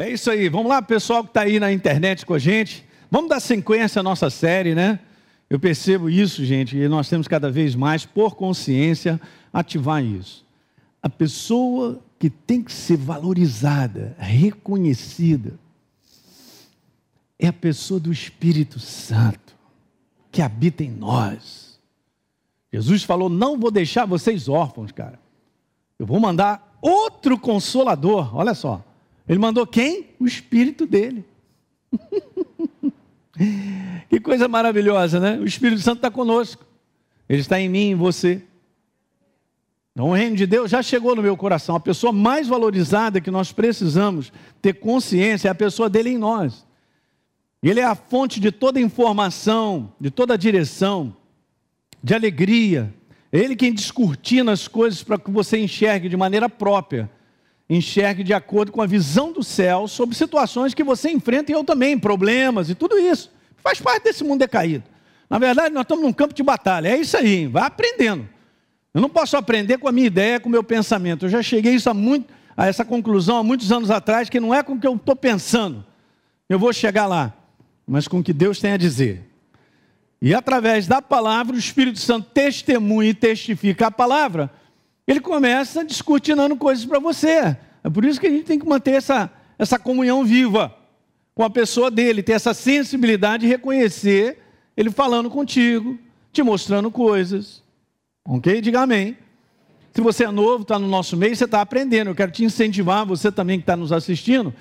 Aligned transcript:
É 0.00 0.08
isso 0.08 0.30
aí. 0.30 0.48
Vamos 0.48 0.70
lá, 0.70 0.80
pessoal 0.80 1.22
que 1.22 1.28
está 1.28 1.42
aí 1.42 1.60
na 1.60 1.70
internet 1.70 2.24
com 2.24 2.32
a 2.32 2.38
gente. 2.38 2.86
Vamos 3.10 3.28
dar 3.28 3.38
sequência 3.38 4.00
à 4.00 4.02
nossa 4.02 4.30
série, 4.30 4.74
né? 4.74 4.98
Eu 5.50 5.60
percebo 5.60 6.08
isso, 6.08 6.42
gente, 6.42 6.74
e 6.74 6.88
nós 6.88 7.06
temos 7.06 7.28
cada 7.28 7.50
vez 7.50 7.74
mais, 7.74 8.06
por 8.06 8.34
consciência, 8.34 9.20
ativar 9.52 10.02
isso. 10.02 10.42
A 11.02 11.10
pessoa 11.10 12.02
que 12.18 12.30
tem 12.30 12.62
que 12.62 12.72
ser 12.72 12.96
valorizada, 12.96 14.16
reconhecida, 14.18 15.58
é 17.38 17.48
a 17.48 17.52
pessoa 17.52 18.00
do 18.00 18.10
Espírito 18.10 18.80
Santo, 18.80 19.54
que 20.32 20.40
habita 20.40 20.82
em 20.82 20.90
nós. 20.90 21.78
Jesus 22.72 23.02
falou: 23.02 23.28
Não 23.28 23.58
vou 23.58 23.70
deixar 23.70 24.06
vocês 24.06 24.48
órfãos, 24.48 24.92
cara. 24.92 25.20
Eu 25.98 26.06
vou 26.06 26.18
mandar 26.18 26.78
outro 26.80 27.38
consolador. 27.38 28.34
Olha 28.34 28.54
só. 28.54 28.82
Ele 29.30 29.38
mandou 29.38 29.64
quem? 29.64 30.08
O 30.18 30.26
Espírito 30.26 30.84
dele. 30.84 31.24
que 34.10 34.18
coisa 34.18 34.48
maravilhosa, 34.48 35.20
né? 35.20 35.38
O 35.38 35.44
Espírito 35.44 35.80
Santo 35.80 35.98
está 35.98 36.10
conosco. 36.10 36.66
Ele 37.28 37.40
está 37.40 37.60
em 37.60 37.68
mim, 37.68 37.90
em 37.90 37.94
você. 37.94 38.42
Então, 39.92 40.08
o 40.08 40.14
reino 40.14 40.34
de 40.34 40.48
Deus 40.48 40.68
já 40.68 40.82
chegou 40.82 41.14
no 41.14 41.22
meu 41.22 41.36
coração. 41.36 41.76
A 41.76 41.80
pessoa 41.80 42.12
mais 42.12 42.48
valorizada 42.48 43.20
que 43.20 43.30
nós 43.30 43.52
precisamos 43.52 44.32
ter 44.60 44.72
consciência 44.72 45.46
é 45.46 45.52
a 45.52 45.54
pessoa 45.54 45.88
dele 45.88 46.10
em 46.10 46.18
nós. 46.18 46.66
Ele 47.62 47.78
é 47.78 47.84
a 47.84 47.94
fonte 47.94 48.40
de 48.40 48.50
toda 48.50 48.80
informação, 48.80 49.92
de 50.00 50.10
toda 50.10 50.36
direção, 50.36 51.14
de 52.02 52.16
alegria. 52.16 52.92
É 53.30 53.38
ele 53.38 53.54
quem 53.54 53.72
descortina 53.72 54.50
as 54.50 54.66
coisas 54.66 55.04
para 55.04 55.16
que 55.16 55.30
você 55.30 55.56
enxergue 55.56 56.08
de 56.08 56.16
maneira 56.16 56.48
própria. 56.48 57.08
Enxergue 57.70 58.24
de 58.24 58.34
acordo 58.34 58.72
com 58.72 58.82
a 58.82 58.86
visão 58.86 59.32
do 59.32 59.44
céu 59.44 59.86
sobre 59.86 60.16
situações 60.16 60.74
que 60.74 60.82
você 60.82 61.08
enfrenta 61.08 61.52
e 61.52 61.54
eu 61.54 61.62
também, 61.62 61.96
problemas 61.96 62.68
e 62.68 62.74
tudo 62.74 62.98
isso. 62.98 63.30
Faz 63.62 63.80
parte 63.80 64.02
desse 64.02 64.24
mundo 64.24 64.40
decaído. 64.40 64.82
Na 65.30 65.38
verdade, 65.38 65.72
nós 65.72 65.82
estamos 65.82 66.04
num 66.04 66.12
campo 66.12 66.34
de 66.34 66.42
batalha. 66.42 66.88
É 66.88 66.98
isso 66.98 67.16
aí, 67.16 67.46
vai 67.46 67.62
aprendendo. 67.62 68.28
Eu 68.92 69.00
não 69.00 69.08
posso 69.08 69.36
aprender 69.36 69.78
com 69.78 69.86
a 69.86 69.92
minha 69.92 70.08
ideia, 70.08 70.40
com 70.40 70.48
o 70.48 70.52
meu 70.52 70.64
pensamento. 70.64 71.26
Eu 71.26 71.28
já 71.28 71.40
cheguei 71.40 71.76
a, 71.86 71.94
muito, 71.94 72.34
a 72.56 72.66
essa 72.66 72.84
conclusão 72.84 73.36
há 73.36 73.44
muitos 73.44 73.70
anos 73.70 73.88
atrás, 73.88 74.28
que 74.28 74.40
não 74.40 74.52
é 74.52 74.64
com 74.64 74.72
o 74.72 74.80
que 74.80 74.86
eu 74.88 74.96
estou 74.96 75.14
pensando. 75.14 75.86
Eu 76.48 76.58
vou 76.58 76.72
chegar 76.72 77.06
lá, 77.06 77.32
mas 77.86 78.08
com 78.08 78.18
o 78.18 78.22
que 78.24 78.32
Deus 78.32 78.58
tem 78.58 78.72
a 78.72 78.76
dizer. 78.76 79.30
E 80.20 80.34
através 80.34 80.88
da 80.88 81.00
palavra, 81.00 81.54
o 81.54 81.58
Espírito 81.58 82.00
Santo 82.00 82.28
testemunha 82.34 83.10
e 83.10 83.14
testifica 83.14 83.86
a 83.86 83.90
palavra. 83.92 84.50
Ele 85.06 85.20
começa 85.20 85.84
descortinando 85.84 86.56
coisas 86.56 86.84
para 86.84 86.98
você. 86.98 87.56
É 87.82 87.90
por 87.90 88.04
isso 88.04 88.20
que 88.20 88.26
a 88.26 88.30
gente 88.30 88.44
tem 88.44 88.58
que 88.58 88.66
manter 88.66 88.92
essa, 88.92 89.30
essa 89.58 89.78
comunhão 89.78 90.24
viva 90.24 90.74
com 91.34 91.42
a 91.42 91.50
pessoa 91.50 91.90
dele, 91.90 92.22
ter 92.22 92.32
essa 92.32 92.52
sensibilidade 92.52 93.42
de 93.42 93.48
reconhecer 93.48 94.38
ele 94.76 94.90
falando 94.90 95.30
contigo, 95.30 95.98
te 96.32 96.42
mostrando 96.42 96.90
coisas. 96.90 97.62
Ok? 98.24 98.60
Diga 98.60 98.82
amém. 98.82 99.16
Se 99.92 100.00
você 100.00 100.24
é 100.24 100.30
novo, 100.30 100.62
está 100.62 100.78
no 100.78 100.86
nosso 100.86 101.16
meio, 101.16 101.34
você 101.34 101.44
está 101.44 101.60
aprendendo. 101.60 102.08
Eu 102.08 102.14
quero 102.14 102.30
te 102.30 102.44
incentivar, 102.44 103.04
você 103.04 103.32
também 103.32 103.58
que 103.58 103.64
está 103.64 103.76
nos 103.76 103.92
assistindo, 103.92 104.54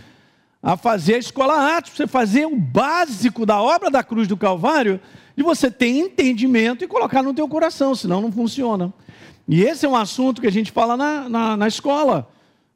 a 0.62 0.76
fazer 0.76 1.16
a 1.16 1.20
escola 1.20 1.78
Atos, 1.78 1.92
você 1.92 2.08
fazer 2.08 2.46
o 2.46 2.56
básico 2.56 3.46
da 3.46 3.62
obra 3.62 3.90
da 3.90 4.04
cruz 4.04 4.28
do 4.28 4.36
Calvário, 4.36 5.00
de 5.36 5.44
você 5.44 5.72
ter 5.72 5.88
entendimento 5.88 6.84
e 6.84 6.88
colocar 6.88 7.24
no 7.24 7.34
teu 7.34 7.48
coração, 7.48 7.96
senão 7.96 8.22
não 8.22 8.32
funciona. 8.32 8.94
E 9.48 9.64
esse 9.64 9.86
é 9.86 9.90
um 9.90 9.96
assunto 9.96 10.42
que 10.42 10.48
a 10.48 10.52
gente 10.52 10.72
fala 10.72 10.98
na, 10.98 11.30
na, 11.30 11.58
na 11.58 11.68
escola. 11.68 12.28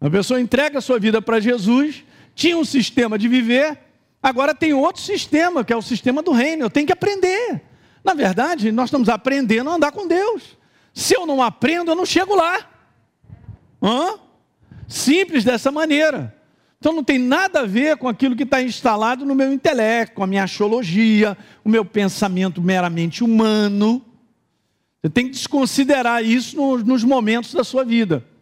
A 0.03 0.09
pessoa 0.09 0.41
entrega 0.41 0.79
a 0.79 0.81
sua 0.81 0.99
vida 0.99 1.21
para 1.21 1.39
Jesus, 1.39 2.03
tinha 2.35 2.57
um 2.57 2.65
sistema 2.65 3.17
de 3.17 3.29
viver, 3.29 3.79
agora 4.21 4.53
tem 4.53 4.73
outro 4.73 5.01
sistema, 5.01 5.63
que 5.63 5.71
é 5.71 5.77
o 5.77 5.81
sistema 5.81 6.21
do 6.21 6.33
reino. 6.33 6.65
Eu 6.65 6.69
tenho 6.69 6.85
que 6.85 6.91
aprender. 6.91 7.61
Na 8.03 8.13
verdade, 8.13 8.69
nós 8.69 8.89
estamos 8.89 9.07
aprendendo 9.07 9.69
a 9.69 9.75
andar 9.75 9.93
com 9.93 10.05
Deus. 10.05 10.57
Se 10.93 11.15
eu 11.15 11.25
não 11.25 11.41
aprendo, 11.41 11.89
eu 11.89 11.95
não 11.95 12.05
chego 12.05 12.35
lá. 12.35 12.69
Hã? 13.81 14.19
Simples 14.89 15.45
dessa 15.45 15.71
maneira. 15.71 16.35
Então 16.79 16.91
não 16.91 17.01
tem 17.01 17.17
nada 17.17 17.61
a 17.61 17.65
ver 17.65 17.95
com 17.95 18.09
aquilo 18.09 18.35
que 18.35 18.43
está 18.43 18.61
instalado 18.61 19.25
no 19.25 19.33
meu 19.33 19.53
intelecto, 19.53 20.15
com 20.15 20.23
a 20.25 20.27
minha 20.27 20.43
axiologia, 20.43 21.37
o 21.63 21.69
meu 21.69 21.85
pensamento 21.85 22.61
meramente 22.61 23.23
humano. 23.23 24.03
Você 25.01 25.09
tem 25.09 25.27
que 25.27 25.31
desconsiderar 25.31 26.21
isso 26.25 26.57
nos 26.79 27.05
momentos 27.05 27.53
da 27.53 27.63
sua 27.63 27.85
vida. 27.85 28.32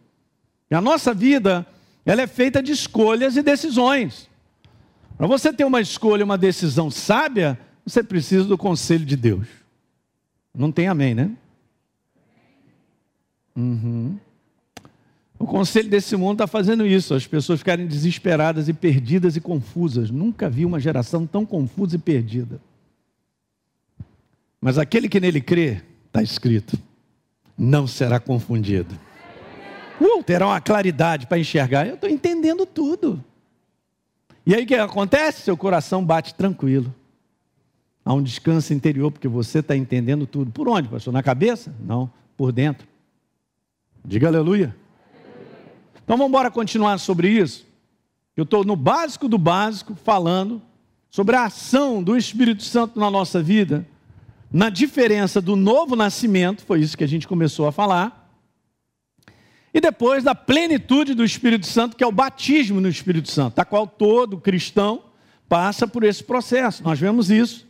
E 0.72 0.74
a 0.74 0.80
nossa 0.80 1.12
vida, 1.12 1.66
ela 2.02 2.22
é 2.22 2.26
feita 2.26 2.62
de 2.62 2.72
escolhas 2.72 3.36
e 3.36 3.42
decisões. 3.42 4.26
Para 5.18 5.26
você 5.26 5.52
ter 5.52 5.66
uma 5.66 5.82
escolha, 5.82 6.24
uma 6.24 6.38
decisão 6.38 6.90
sábia, 6.90 7.60
você 7.84 8.02
precisa 8.02 8.44
do 8.44 8.56
conselho 8.56 9.04
de 9.04 9.14
Deus. 9.14 9.46
Não 10.56 10.72
tem 10.72 10.88
amém, 10.88 11.14
né? 11.14 11.30
Uhum. 13.54 14.16
O 15.38 15.44
conselho 15.44 15.90
desse 15.90 16.16
mundo 16.16 16.36
está 16.36 16.46
fazendo 16.46 16.86
isso, 16.86 17.12
as 17.12 17.26
pessoas 17.26 17.58
ficarem 17.58 17.86
desesperadas 17.86 18.66
e 18.66 18.72
perdidas 18.72 19.36
e 19.36 19.42
confusas. 19.42 20.10
Nunca 20.10 20.48
vi 20.48 20.64
uma 20.64 20.80
geração 20.80 21.26
tão 21.26 21.44
confusa 21.44 21.96
e 21.96 21.98
perdida. 21.98 22.58
Mas 24.58 24.78
aquele 24.78 25.06
que 25.06 25.20
nele 25.20 25.42
crê, 25.42 25.82
está 26.06 26.22
escrito, 26.22 26.78
não 27.58 27.86
será 27.86 28.18
confundido. 28.18 29.11
Uh, 30.02 30.22
terá 30.24 30.46
uma 30.46 30.60
claridade 30.60 31.26
para 31.26 31.38
enxergar. 31.38 31.86
Eu 31.86 31.94
estou 31.94 32.10
entendendo 32.10 32.66
tudo. 32.66 33.22
E 34.44 34.54
aí 34.54 34.64
o 34.64 34.66
que 34.66 34.74
acontece? 34.74 35.42
Seu 35.42 35.56
coração 35.56 36.04
bate 36.04 36.34
tranquilo. 36.34 36.92
Há 38.04 38.12
um 38.12 38.22
descanso 38.22 38.74
interior, 38.74 39.12
porque 39.12 39.28
você 39.28 39.60
está 39.60 39.76
entendendo 39.76 40.26
tudo. 40.26 40.50
Por 40.50 40.68
onde, 40.68 40.88
pastor? 40.88 41.12
Na 41.12 41.22
cabeça? 41.22 41.72
Não, 41.80 42.10
por 42.36 42.50
dentro. 42.50 42.86
Diga 44.04 44.26
aleluia. 44.26 44.74
Então 46.02 46.16
vamos 46.16 46.30
embora 46.30 46.50
continuar 46.50 46.98
sobre 46.98 47.28
isso. 47.28 47.64
Eu 48.36 48.42
estou 48.42 48.64
no 48.64 48.74
básico 48.74 49.28
do 49.28 49.38
básico 49.38 49.94
falando 49.94 50.60
sobre 51.10 51.36
a 51.36 51.44
ação 51.44 52.02
do 52.02 52.16
Espírito 52.16 52.64
Santo 52.64 52.98
na 52.98 53.10
nossa 53.10 53.42
vida, 53.42 53.86
na 54.50 54.68
diferença 54.68 55.40
do 55.40 55.54
novo 55.54 55.94
nascimento, 55.94 56.64
foi 56.64 56.80
isso 56.80 56.96
que 56.96 57.04
a 57.04 57.08
gente 57.08 57.28
começou 57.28 57.66
a 57.66 57.72
falar, 57.72 58.21
e 59.74 59.80
depois 59.80 60.22
da 60.22 60.34
plenitude 60.34 61.14
do 61.14 61.24
Espírito 61.24 61.66
Santo, 61.66 61.96
que 61.96 62.04
é 62.04 62.06
o 62.06 62.12
batismo 62.12 62.80
no 62.80 62.88
Espírito 62.88 63.30
Santo, 63.30 63.56
da 63.56 63.64
qual 63.64 63.86
todo 63.86 64.38
cristão 64.38 65.04
passa 65.48 65.86
por 65.86 66.04
esse 66.04 66.22
processo. 66.22 66.82
Nós 66.82 66.98
vemos 66.98 67.30
isso 67.30 67.66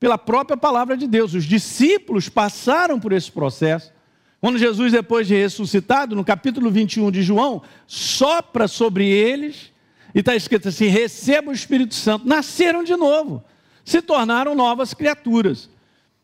pela 0.00 0.16
própria 0.16 0.56
palavra 0.56 0.96
de 0.96 1.06
Deus. 1.06 1.34
Os 1.34 1.44
discípulos 1.44 2.28
passaram 2.28 2.98
por 2.98 3.12
esse 3.12 3.30
processo. 3.30 3.92
Quando 4.40 4.58
Jesus, 4.58 4.92
depois 4.92 5.26
de 5.26 5.34
ressuscitado, 5.34 6.14
no 6.14 6.24
capítulo 6.24 6.70
21 6.70 7.10
de 7.10 7.22
João, 7.22 7.62
sopra 7.86 8.68
sobre 8.68 9.06
eles, 9.08 9.72
e 10.14 10.20
está 10.20 10.34
escrito 10.34 10.68
assim: 10.68 10.86
receba 10.86 11.50
o 11.50 11.54
Espírito 11.54 11.94
Santo, 11.94 12.26
nasceram 12.26 12.84
de 12.84 12.96
novo, 12.96 13.42
se 13.84 14.00
tornaram 14.00 14.54
novas 14.54 14.94
criaturas. 14.94 15.68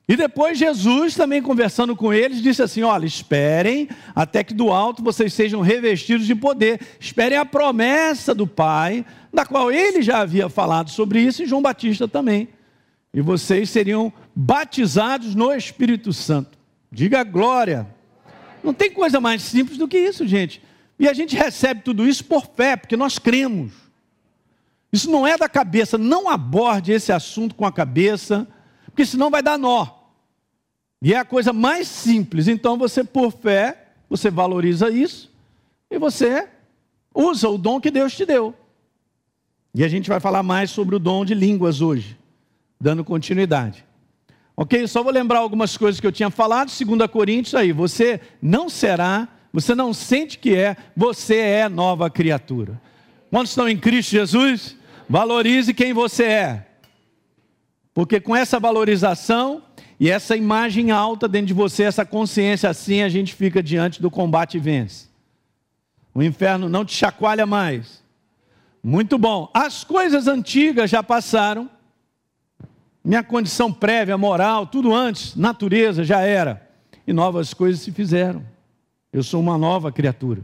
E 0.09 0.17
depois 0.17 0.59
Jesus, 0.59 1.15
também 1.15 1.41
conversando 1.41 1.95
com 1.95 2.13
eles, 2.13 2.43
disse 2.43 2.63
assim: 2.63 2.83
Olha, 2.83 3.07
esperem 3.07 3.89
até 4.15 4.43
que 4.43 4.53
do 4.53 4.71
alto 4.71 5.03
vocês 5.03 5.33
sejam 5.33 5.61
revestidos 5.61 6.27
de 6.27 6.35
poder, 6.35 6.81
esperem 6.99 7.39
a 7.39 7.45
promessa 7.45 8.35
do 8.35 8.47
Pai, 8.47 9.07
da 9.33 9.47
qual 9.47 9.71
ele 9.71 10.03
já 10.03 10.19
havia 10.21 10.49
falado 10.49 10.91
sobre 10.91 11.21
isso, 11.21 11.43
e 11.43 11.47
João 11.47 11.63
Batista 11.63 12.09
também. 12.09 12.49
E 13.15 13.21
vocês 13.21 13.71
seriam 13.71 14.13
batizados 14.35 15.35
no 15.35 15.53
Espírito 15.53 16.13
Santo. 16.13 16.59
Diga 16.91 17.23
glória. 17.23 17.87
Não 18.63 18.73
tem 18.73 18.91
coisa 18.91 19.21
mais 19.21 19.43
simples 19.43 19.79
do 19.79 19.89
que 19.89 19.99
isso, 19.99 20.27
gente. 20.27 20.63
E 20.99 21.09
a 21.09 21.13
gente 21.13 21.37
recebe 21.37 21.83
tudo 21.83 22.07
isso 22.07 22.25
por 22.25 22.47
fé, 22.55 22.77
porque 22.77 22.97
nós 22.97 23.19
cremos. 23.19 23.73
Isso 24.93 25.11
não 25.11 25.27
é 25.27 25.37
da 25.37 25.49
cabeça, 25.49 25.97
não 25.97 26.29
aborde 26.29 26.93
esse 26.93 27.13
assunto 27.13 27.55
com 27.55 27.65
a 27.65 27.73
cabeça, 27.73 28.47
porque 28.93 29.07
senão 29.07 29.31
vai 29.31 29.43
dar 29.43 29.59
nó. 29.59 29.87
E 31.01 31.13
é 31.13 31.19
a 31.19 31.25
coisa 31.25 31.53
mais 31.53 31.89
simples. 31.89 32.47
Então 32.47 32.79
você, 32.79 33.03
por 33.03 33.33
fé, 33.33 33.89
você 34.09 34.31
valoriza 34.31 34.91
isso 34.91 35.33
e 35.91 35.99
você 35.99 36.49
usa 37.15 37.49
o 37.49 37.59
dom 37.59 37.81
que 37.81 37.91
Deus 37.91 38.15
te 38.15 38.25
deu. 38.25 38.55
E 39.75 39.83
a 39.83 39.89
gente 39.89 40.09
vai 40.09 40.21
falar 40.21 40.43
mais 40.43 40.71
sobre 40.71 40.95
o 40.95 40.99
dom 40.99 41.25
de 41.25 41.35
línguas 41.35 41.81
hoje, 41.81 42.17
dando 42.79 43.03
continuidade. 43.03 43.85
Ok? 44.55 44.87
Só 44.87 45.03
vou 45.03 45.13
lembrar 45.13 45.39
algumas 45.39 45.77
coisas 45.77 45.99
que 45.99 46.07
eu 46.07 46.13
tinha 46.13 46.31
falado, 46.31 46.71
2 46.71 47.11
Coríntios 47.11 47.55
aí, 47.55 47.73
você 47.73 48.21
não 48.41 48.69
será, 48.69 49.27
você 49.51 49.75
não 49.75 49.95
sente 49.95 50.39
que 50.39 50.55
é, 50.55 50.77
você 50.95 51.37
é 51.37 51.69
nova 51.69 52.11
criatura. 52.11 52.81
Quantos 53.31 53.53
estão 53.53 53.67
em 53.67 53.79
Cristo 53.79 54.11
Jesus? 54.11 54.77
Valorize 55.09 55.73
quem 55.73 55.95
você 55.95 56.25
é. 56.25 56.67
Porque 57.95 58.21
com 58.21 58.35
essa 58.35 58.59
valorização 58.59 59.63
e 60.01 60.11
essa 60.11 60.37
imagem 60.37 60.91
alta 60.91 61.29
dentro 61.29 61.49
de 61.49 61.55
você, 61.55 61.85
essa 61.85 62.05
consciência 62.05 62.69
assim, 62.69 63.03
a 63.03 63.09
gente 63.09 63.35
fica 63.35 63.63
diante 63.63 64.01
do 64.01 64.11
combate 64.11 64.57
e 64.57 64.61
vence. 64.61 65.07
O 66.15 66.23
inferno 66.23 66.69
não 66.69 66.85
te 66.85 66.95
chacoalha 66.95 67.47
mais. 67.47 68.03
Muito 68.83 69.17
bom. 69.17 69.49
As 69.55 69.85
coisas 69.85 70.27
antigas 70.27 70.91
já 70.91 71.03
passaram. 71.03 71.71
Minha 73.05 73.23
condição 73.23 73.73
prévia, 73.73 74.17
moral, 74.17 74.67
tudo 74.67 74.95
antes, 74.95 75.35
natureza 75.37 76.05
já 76.05 76.21
era. 76.21 76.69
E 77.07 77.13
novas 77.13 77.53
coisas 77.53 77.81
se 77.81 77.91
fizeram. 77.91 78.45
Eu 79.13 79.23
sou 79.23 79.41
uma 79.41 79.59
nova 79.59 79.93
criatura. 79.93 80.43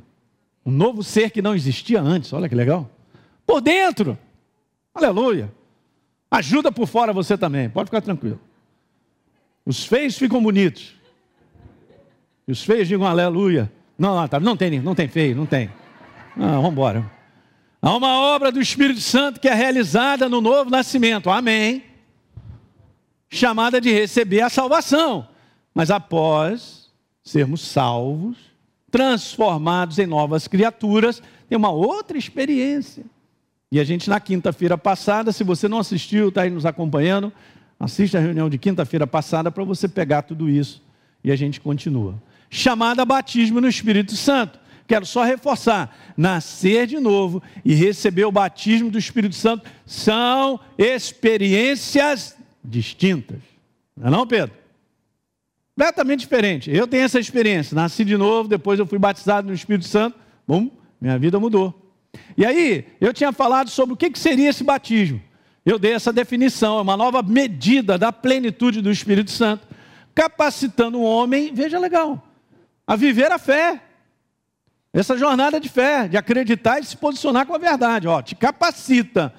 Um 0.65 0.71
novo 0.71 1.03
ser 1.03 1.31
que 1.31 1.41
não 1.41 1.55
existia 1.55 2.01
antes. 2.01 2.33
Olha 2.33 2.49
que 2.49 2.55
legal. 2.55 2.91
Por 3.47 3.61
dentro. 3.61 4.19
Aleluia. 4.95 5.51
Ajuda 6.31 6.71
por 6.71 6.87
fora 6.87 7.13
você 7.13 7.37
também. 7.39 7.71
Pode 7.71 7.89
ficar 7.89 8.01
tranquilo. 8.01 8.41
Os 9.65 9.85
feios 9.85 10.17
ficam 10.17 10.43
bonitos. 10.43 10.95
E 12.47 12.53
os 12.53 12.63
feios 12.63 12.89
digam 12.89 13.07
aleluia. 13.07 13.71
Não, 13.99 14.15
não, 14.15 14.29
tá, 14.29 14.39
não 14.39 14.57
tem, 14.57 14.81
não 14.81 14.95
tem 14.95 15.09
feio, 15.09 15.37
não 15.37 15.47
tem. 15.47 15.71
Não, 16.37 16.57
vamos 16.57 16.71
embora. 16.71 17.11
Há 17.81 17.97
uma 17.97 18.21
obra 18.35 18.51
do 18.51 18.61
Espírito 18.61 19.01
Santo 19.01 19.41
que 19.41 19.49
é 19.49 19.55
realizada 19.55 20.29
no 20.29 20.41
novo 20.41 20.71
nascimento. 20.71 21.31
Amém. 21.31 21.85
Chamada 23.31 23.81
de 23.81 23.93
receber 23.93 24.41
a 24.41 24.49
salvação. 24.49 25.29
Mas 25.75 25.91
após 25.91 26.91
sermos 27.23 27.61
salvos, 27.61 28.39
transformados 28.91 29.99
em 29.99 30.07
novas 30.07 30.49
criaturas, 30.49 31.23
tem 31.49 31.59
uma 31.59 31.71
outra 31.71 32.17
experiência. 32.17 33.05
E 33.71 33.79
a 33.79 33.85
gente, 33.85 34.09
na 34.09 34.19
quinta-feira 34.19 34.79
passada, 34.79 35.31
se 35.31 35.45
você 35.45 35.69
não 35.69 35.79
assistiu, 35.79 36.29
está 36.31 36.43
aí 36.43 36.51
nos 36.51 36.65
acompanhando, 36.65 37.33
assista 37.79 38.19
a 38.19 38.21
reunião 38.21 38.49
de 38.49 38.57
quinta-feira 38.57 39.07
passada 39.07 39.51
para 39.51 39.63
você 39.65 39.87
pegar 39.87 40.23
tudo 40.23 40.49
isso 40.49 40.83
e 41.23 41.31
a 41.31 41.37
gente 41.37 41.61
continua. 41.61 42.21
Chamada 42.51 43.05
batismo 43.05 43.61
no 43.61 43.69
Espírito 43.69 44.17
Santo. 44.17 44.59
Quero 44.87 45.05
só 45.05 45.23
reforçar: 45.23 45.95
nascer 46.17 46.87
de 46.87 46.99
novo 46.99 47.43
e 47.63 47.75
receber 47.75 48.25
o 48.25 48.33
batismo 48.33 48.91
do 48.91 48.99
Espírito 48.99 49.35
Santo 49.35 49.69
são 49.85 50.59
experiências 50.79 52.37
distintas. 52.65 53.41
Não 53.95 54.09
é 54.09 54.11
não, 54.11 54.27
Pedro? 54.27 54.57
Completamente 55.77 56.21
diferente. 56.21 56.71
Eu 56.71 56.89
tenho 56.89 57.05
essa 57.05 57.21
experiência. 57.21 57.75
Nasci 57.75 58.05
de 58.05 58.17
novo, 58.17 58.49
depois 58.49 58.81
eu 58.81 58.87
fui 58.87 58.99
batizado 58.99 59.47
no 59.47 59.55
Espírito 59.55 59.87
Santo. 59.87 60.19
Bom, 60.47 60.71
minha 61.01 61.19
vida 61.19 61.39
mudou. 61.39 61.88
E 62.37 62.45
aí, 62.45 62.87
eu 63.01 63.13
tinha 63.13 63.33
falado 63.33 63.71
sobre 63.71 63.95
o 63.95 63.97
que 63.97 64.17
seria 64.19 64.51
esse 64.51 64.65
batismo. 64.65 65.21
Eu 65.65 65.79
dei 65.79 65.93
essa 65.93 66.13
definição, 66.13 66.79
é 66.79 66.83
uma 66.83 66.97
nova 66.97 67.23
medida 67.23 67.99
da 67.99 68.11
plenitude 68.13 68.81
do 68.81 68.91
Espírito 68.91 69.31
Santo, 69.31 69.67
capacitando 70.15 70.99
o 70.99 71.03
homem, 71.03 71.53
veja 71.53 71.79
legal, 71.79 72.27
a 72.87 72.97
viver 72.97 73.31
a 73.31 73.39
fé. 73.39 73.83
Essa 74.93 75.19
jornada 75.19 75.61
de 75.61 75.69
fé, 75.69 76.09
de 76.09 76.17
acreditar 76.17 76.81
e 76.81 76.85
se 76.85 76.97
posicionar 76.97 77.47
com 77.47 77.55
a 77.55 77.59
verdade, 77.59 78.09
ó, 78.09 78.23
te 78.23 78.35
capacita 78.35 79.35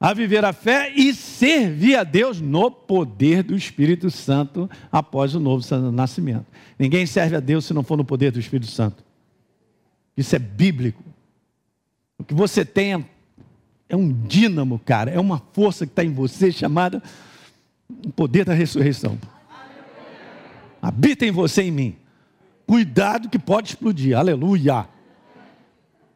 a 0.00 0.14
viver 0.14 0.44
a 0.44 0.52
fé 0.52 0.92
e 0.94 1.12
servir 1.12 1.96
a 1.96 2.04
Deus 2.04 2.40
no 2.40 2.70
poder 2.70 3.42
do 3.42 3.56
Espírito 3.56 4.10
Santo 4.10 4.70
após 4.92 5.34
o 5.34 5.40
novo 5.40 5.64
nascimento. 5.90 6.46
Ninguém 6.78 7.04
serve 7.04 7.34
a 7.34 7.40
Deus 7.40 7.64
se 7.64 7.74
não 7.74 7.82
for 7.82 7.96
no 7.96 8.04
poder 8.04 8.30
do 8.30 8.38
Espírito 8.38 8.70
Santo. 8.70 9.04
Isso 10.16 10.36
é 10.36 10.38
bíblico. 10.38 11.02
Que 12.28 12.34
você 12.34 12.64
tem 12.64 13.04
é, 13.88 13.96
um 13.96 14.12
dínamo, 14.12 14.78
cara, 14.78 15.10
é 15.10 15.18
uma 15.18 15.42
força 15.52 15.86
que 15.86 15.92
está 15.92 16.04
em 16.04 16.12
você 16.12 16.52
chamada 16.52 17.02
o 17.88 18.12
poder 18.12 18.44
da 18.44 18.52
ressurreição. 18.52 19.18
Habita 20.80 21.24
em 21.24 21.32
você 21.32 21.62
em 21.62 21.70
mim. 21.70 21.96
Cuidado 22.66 23.30
que 23.30 23.38
pode 23.38 23.70
explodir, 23.70 24.16
aleluia. 24.16 24.86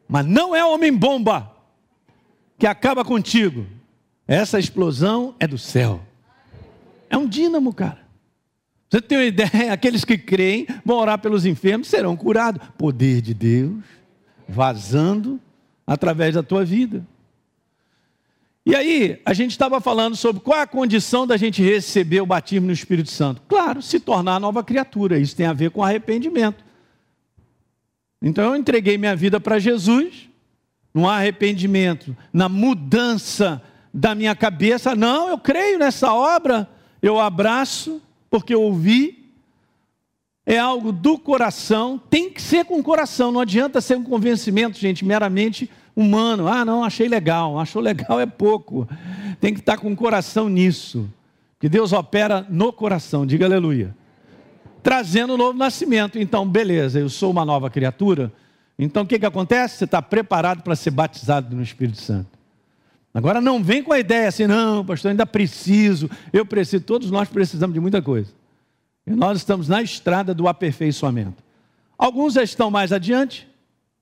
Mas 0.07 0.25
não 0.25 0.55
é 0.55 0.63
homem-bomba 0.63 1.51
que 2.59 2.67
acaba 2.67 3.03
contigo. 3.03 3.65
Essa 4.27 4.59
explosão 4.59 5.35
é 5.39 5.47
do 5.47 5.57
céu. 5.57 5.99
É 7.09 7.17
um 7.17 7.27
dínamo, 7.27 7.73
cara. 7.73 8.03
Você 8.87 9.01
tem 9.01 9.17
uma 9.17 9.25
ideia? 9.25 9.49
Aqueles 9.73 10.05
que 10.05 10.15
creem 10.15 10.67
vão 10.85 10.97
orar 10.97 11.17
pelos 11.17 11.43
enfermos, 11.43 11.87
serão 11.87 12.15
curados. 12.15 12.61
Poder 12.77 13.19
de 13.21 13.33
Deus 13.33 13.83
vazando 14.47 15.41
através 15.85 16.35
da 16.35 16.43
tua 16.43 16.63
vida. 16.63 17.05
E 18.65 18.75
aí, 18.75 19.21
a 19.25 19.33
gente 19.33 19.51
estava 19.51 19.81
falando 19.81 20.15
sobre 20.15 20.41
qual 20.41 20.57
é 20.57 20.61
a 20.61 20.67
condição 20.67 21.27
da 21.27 21.35
gente 21.35 21.61
receber 21.61 22.21
o 22.21 22.25
batismo 22.25 22.67
no 22.67 22.73
Espírito 22.73 23.11
Santo. 23.11 23.41
Claro, 23.47 23.81
se 23.81 23.99
tornar 23.99 24.39
nova 24.39 24.63
criatura. 24.63 25.19
Isso 25.19 25.35
tem 25.35 25.45
a 25.45 25.53
ver 25.53 25.71
com 25.71 25.83
arrependimento. 25.83 26.63
Então 28.21 28.45
eu 28.45 28.55
entreguei 28.55 28.97
minha 28.97 29.17
vida 29.17 29.37
para 29.37 29.59
Jesus, 29.59 30.29
no 30.93 31.09
arrependimento, 31.09 32.15
na 32.31 32.47
mudança 32.47 33.61
da 33.93 34.15
minha 34.15 34.33
cabeça. 34.33 34.95
Não, 34.95 35.27
eu 35.27 35.37
creio 35.37 35.77
nessa 35.77 36.13
obra, 36.13 36.69
eu 37.01 37.19
abraço, 37.19 38.01
porque 38.29 38.53
eu 38.53 38.61
ouvi. 38.61 39.22
É 40.45 40.57
algo 40.57 40.91
do 40.91 41.17
coração, 41.17 41.99
tem 42.09 42.29
que 42.29 42.41
ser 42.41 42.65
com 42.65 42.77
o 42.77 42.83
coração, 42.83 43.31
não 43.31 43.39
adianta 43.39 43.79
ser 43.79 43.95
um 43.95 44.03
convencimento, 44.03 44.77
gente, 44.77 45.05
meramente 45.05 45.69
humano. 45.95 46.47
Ah, 46.47 46.65
não, 46.65 46.83
achei 46.83 47.07
legal. 47.07 47.59
Achou 47.59 47.81
legal 47.81 48.19
é 48.19 48.25
pouco. 48.25 48.87
Tem 49.39 49.53
que 49.53 49.59
estar 49.59 49.77
com 49.77 49.91
o 49.91 49.95
coração 49.95 50.49
nisso. 50.49 51.09
Que 51.59 51.69
Deus 51.69 51.93
opera 51.93 52.45
no 52.49 52.73
coração, 52.73 53.25
diga 53.25 53.45
aleluia. 53.45 53.95
Trazendo 54.81 55.35
o 55.35 55.37
novo 55.37 55.57
nascimento. 55.57 56.19
Então, 56.19 56.45
beleza, 56.47 56.99
eu 56.99 57.09
sou 57.09 57.31
uma 57.31 57.45
nova 57.45 57.69
criatura. 57.69 58.31
Então, 58.77 59.03
o 59.03 59.05
que, 59.07 59.19
que 59.19 59.25
acontece? 59.25 59.77
Você 59.77 59.85
está 59.85 60.01
preparado 60.01 60.61
para 60.61 60.75
ser 60.75 60.91
batizado 60.91 61.55
no 61.55 61.61
Espírito 61.61 62.01
Santo. 62.01 62.27
Agora, 63.13 63.39
não 63.39 63.63
vem 63.63 63.83
com 63.83 63.93
a 63.93 63.99
ideia 63.99 64.27
assim, 64.27 64.47
não, 64.47 64.83
pastor, 64.83 65.11
ainda 65.11 65.25
preciso. 65.25 66.09
Eu 66.33 66.45
preciso, 66.45 66.83
todos 66.83 67.11
nós 67.11 67.29
precisamos 67.29 67.73
de 67.73 67.79
muita 67.79 68.01
coisa. 68.01 68.31
E 69.05 69.11
nós 69.11 69.37
estamos 69.37 69.67
na 69.67 69.81
estrada 69.81 70.33
do 70.33 70.47
aperfeiçoamento. 70.47 71.43
Alguns 71.97 72.33
já 72.33 72.43
estão 72.43 72.71
mais 72.71 72.91
adiante, 72.91 73.47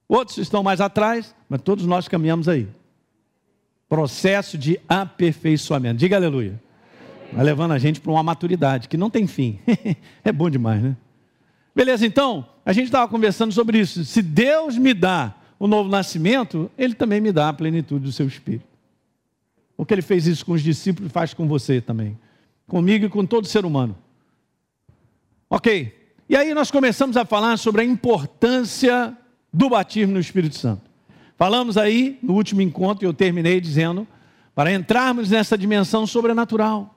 outros 0.07 0.37
estão 0.37 0.63
mais 0.63 0.79
atrás, 0.79 1.35
mas 1.49 1.61
todos 1.61 1.85
nós 1.85 2.07
caminhamos 2.07 2.47
aí. 2.47 2.67
Processo 3.89 4.57
de 4.57 4.79
aperfeiçoamento. 4.87 5.97
Diga 5.97 6.15
aleluia. 6.15 6.59
Vai 7.33 7.43
levando 7.45 7.71
a 7.71 7.77
gente 7.77 7.99
para 7.99 8.11
uma 8.11 8.23
maturidade 8.23 8.87
que 8.87 8.97
não 8.97 9.09
tem 9.09 9.25
fim. 9.27 9.59
é 10.23 10.31
bom 10.31 10.49
demais, 10.49 10.81
né? 10.81 10.95
Beleza, 11.73 12.05
então, 12.05 12.45
a 12.65 12.73
gente 12.73 12.85
estava 12.85 13.07
conversando 13.07 13.53
sobre 13.53 13.79
isso. 13.79 14.03
Se 14.03 14.21
Deus 14.21 14.77
me 14.77 14.93
dá 14.93 15.33
o 15.57 15.67
novo 15.67 15.89
nascimento, 15.89 16.69
Ele 16.77 16.93
também 16.93 17.21
me 17.21 17.31
dá 17.31 17.49
a 17.49 17.53
plenitude 17.53 18.05
do 18.05 18.11
seu 18.11 18.27
espírito. 18.27 18.65
Porque 19.77 19.93
Ele 19.93 20.01
fez 20.01 20.27
isso 20.27 20.45
com 20.45 20.51
os 20.51 20.61
discípulos, 20.61 21.11
faz 21.11 21.33
com 21.33 21.47
você 21.47 21.79
também. 21.79 22.17
Comigo 22.67 23.05
e 23.05 23.09
com 23.09 23.25
todo 23.25 23.47
ser 23.47 23.65
humano. 23.65 23.95
Ok. 25.53 25.93
E 26.29 26.37
aí 26.37 26.53
nós 26.53 26.71
começamos 26.71 27.17
a 27.17 27.25
falar 27.25 27.57
sobre 27.57 27.81
a 27.81 27.83
importância 27.83 29.13
do 29.51 29.69
batismo 29.69 30.13
no 30.13 30.19
Espírito 30.21 30.55
Santo. 30.55 30.89
Falamos 31.35 31.75
aí 31.75 32.17
no 32.23 32.35
último 32.35 32.61
encontro, 32.61 33.03
e 33.03 33.05
eu 33.05 33.13
terminei 33.13 33.59
dizendo, 33.59 34.07
para 34.55 34.71
entrarmos 34.71 35.29
nessa 35.29 35.57
dimensão 35.57 36.07
sobrenatural. 36.07 36.95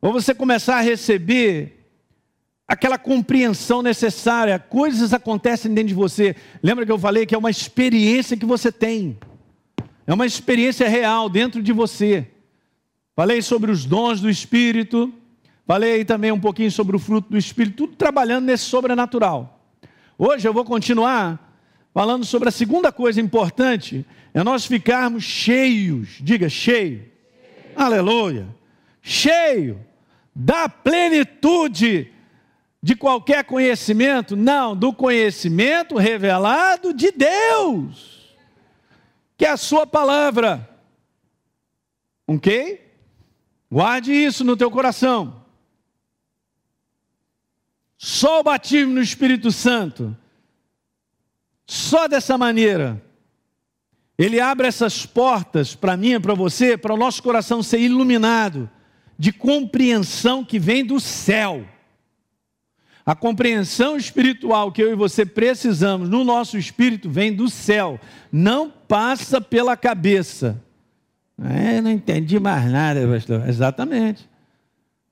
Ou 0.00 0.12
você 0.12 0.32
começar 0.32 0.76
a 0.76 0.80
receber 0.80 1.84
aquela 2.68 2.98
compreensão 2.98 3.82
necessária, 3.82 4.56
coisas 4.56 5.12
acontecem 5.12 5.74
dentro 5.74 5.88
de 5.88 5.94
você. 5.94 6.36
Lembra 6.62 6.86
que 6.86 6.92
eu 6.92 6.98
falei 7.00 7.26
que 7.26 7.34
é 7.34 7.38
uma 7.38 7.50
experiência 7.50 8.36
que 8.36 8.46
você 8.46 8.70
tem, 8.70 9.18
é 10.06 10.14
uma 10.14 10.24
experiência 10.24 10.88
real 10.88 11.28
dentro 11.28 11.60
de 11.60 11.72
você. 11.72 12.28
Falei 13.16 13.42
sobre 13.42 13.72
os 13.72 13.84
dons 13.84 14.20
do 14.20 14.30
Espírito, 14.30 15.12
falei 15.66 16.04
também 16.04 16.30
um 16.30 16.40
pouquinho 16.40 16.70
sobre 16.70 16.96
o 16.96 16.98
fruto 16.98 17.30
do 17.30 17.38
Espírito, 17.38 17.76
tudo 17.76 17.96
trabalhando 17.96 18.46
nesse 18.46 18.64
sobrenatural. 18.64 19.60
Hoje 20.18 20.46
eu 20.46 20.52
vou 20.52 20.64
continuar 20.64 21.52
falando 21.92 22.24
sobre 22.24 22.48
a 22.48 22.52
segunda 22.52 22.90
coisa 22.90 23.20
importante, 23.20 24.04
é 24.32 24.42
nós 24.42 24.66
ficarmos 24.66 25.22
cheios, 25.22 26.18
diga 26.20 26.48
cheio, 26.48 26.98
cheio. 26.98 27.10
aleluia, 27.76 28.48
cheio 29.00 29.80
da 30.34 30.68
plenitude 30.68 32.10
de 32.82 32.96
qualquer 32.96 33.44
conhecimento, 33.44 34.36
não, 34.36 34.76
do 34.76 34.92
conhecimento 34.92 35.96
revelado 35.96 36.92
de 36.92 37.12
Deus, 37.12 38.36
que 39.38 39.46
é 39.46 39.50
a 39.50 39.56
Sua 39.56 39.86
palavra. 39.86 40.68
Ok? 42.26 42.80
Guarde 43.70 44.12
isso 44.12 44.44
no 44.44 44.56
teu 44.56 44.70
coração. 44.70 45.43
Só 48.04 48.40
o 48.40 48.42
batismo 48.42 48.92
no 48.92 49.00
Espírito 49.00 49.50
Santo, 49.50 50.14
só 51.66 52.06
dessa 52.06 52.36
maneira, 52.36 53.02
ele 54.18 54.38
abre 54.38 54.66
essas 54.66 55.06
portas 55.06 55.74
para 55.74 55.96
mim 55.96 56.20
para 56.20 56.34
você, 56.34 56.76
para 56.76 56.92
o 56.92 56.98
nosso 56.98 57.22
coração 57.22 57.62
ser 57.62 57.80
iluminado 57.80 58.68
de 59.18 59.32
compreensão 59.32 60.44
que 60.44 60.58
vem 60.58 60.84
do 60.84 61.00
céu 61.00 61.64
A 63.06 63.14
compreensão 63.14 63.96
espiritual 63.96 64.70
que 64.70 64.82
eu 64.82 64.92
e 64.92 64.94
você 64.94 65.24
precisamos 65.24 66.06
no 66.06 66.24
nosso 66.24 66.58
espírito 66.58 67.08
vem 67.08 67.32
do 67.32 67.48
céu, 67.48 67.98
não 68.30 68.70
passa 68.70 69.40
pela 69.40 69.78
cabeça. 69.78 70.62
É, 71.42 71.80
não 71.80 71.90
entendi 71.90 72.38
mais 72.38 72.70
nada, 72.70 73.08
pastor. 73.08 73.48
Exatamente. 73.48 74.28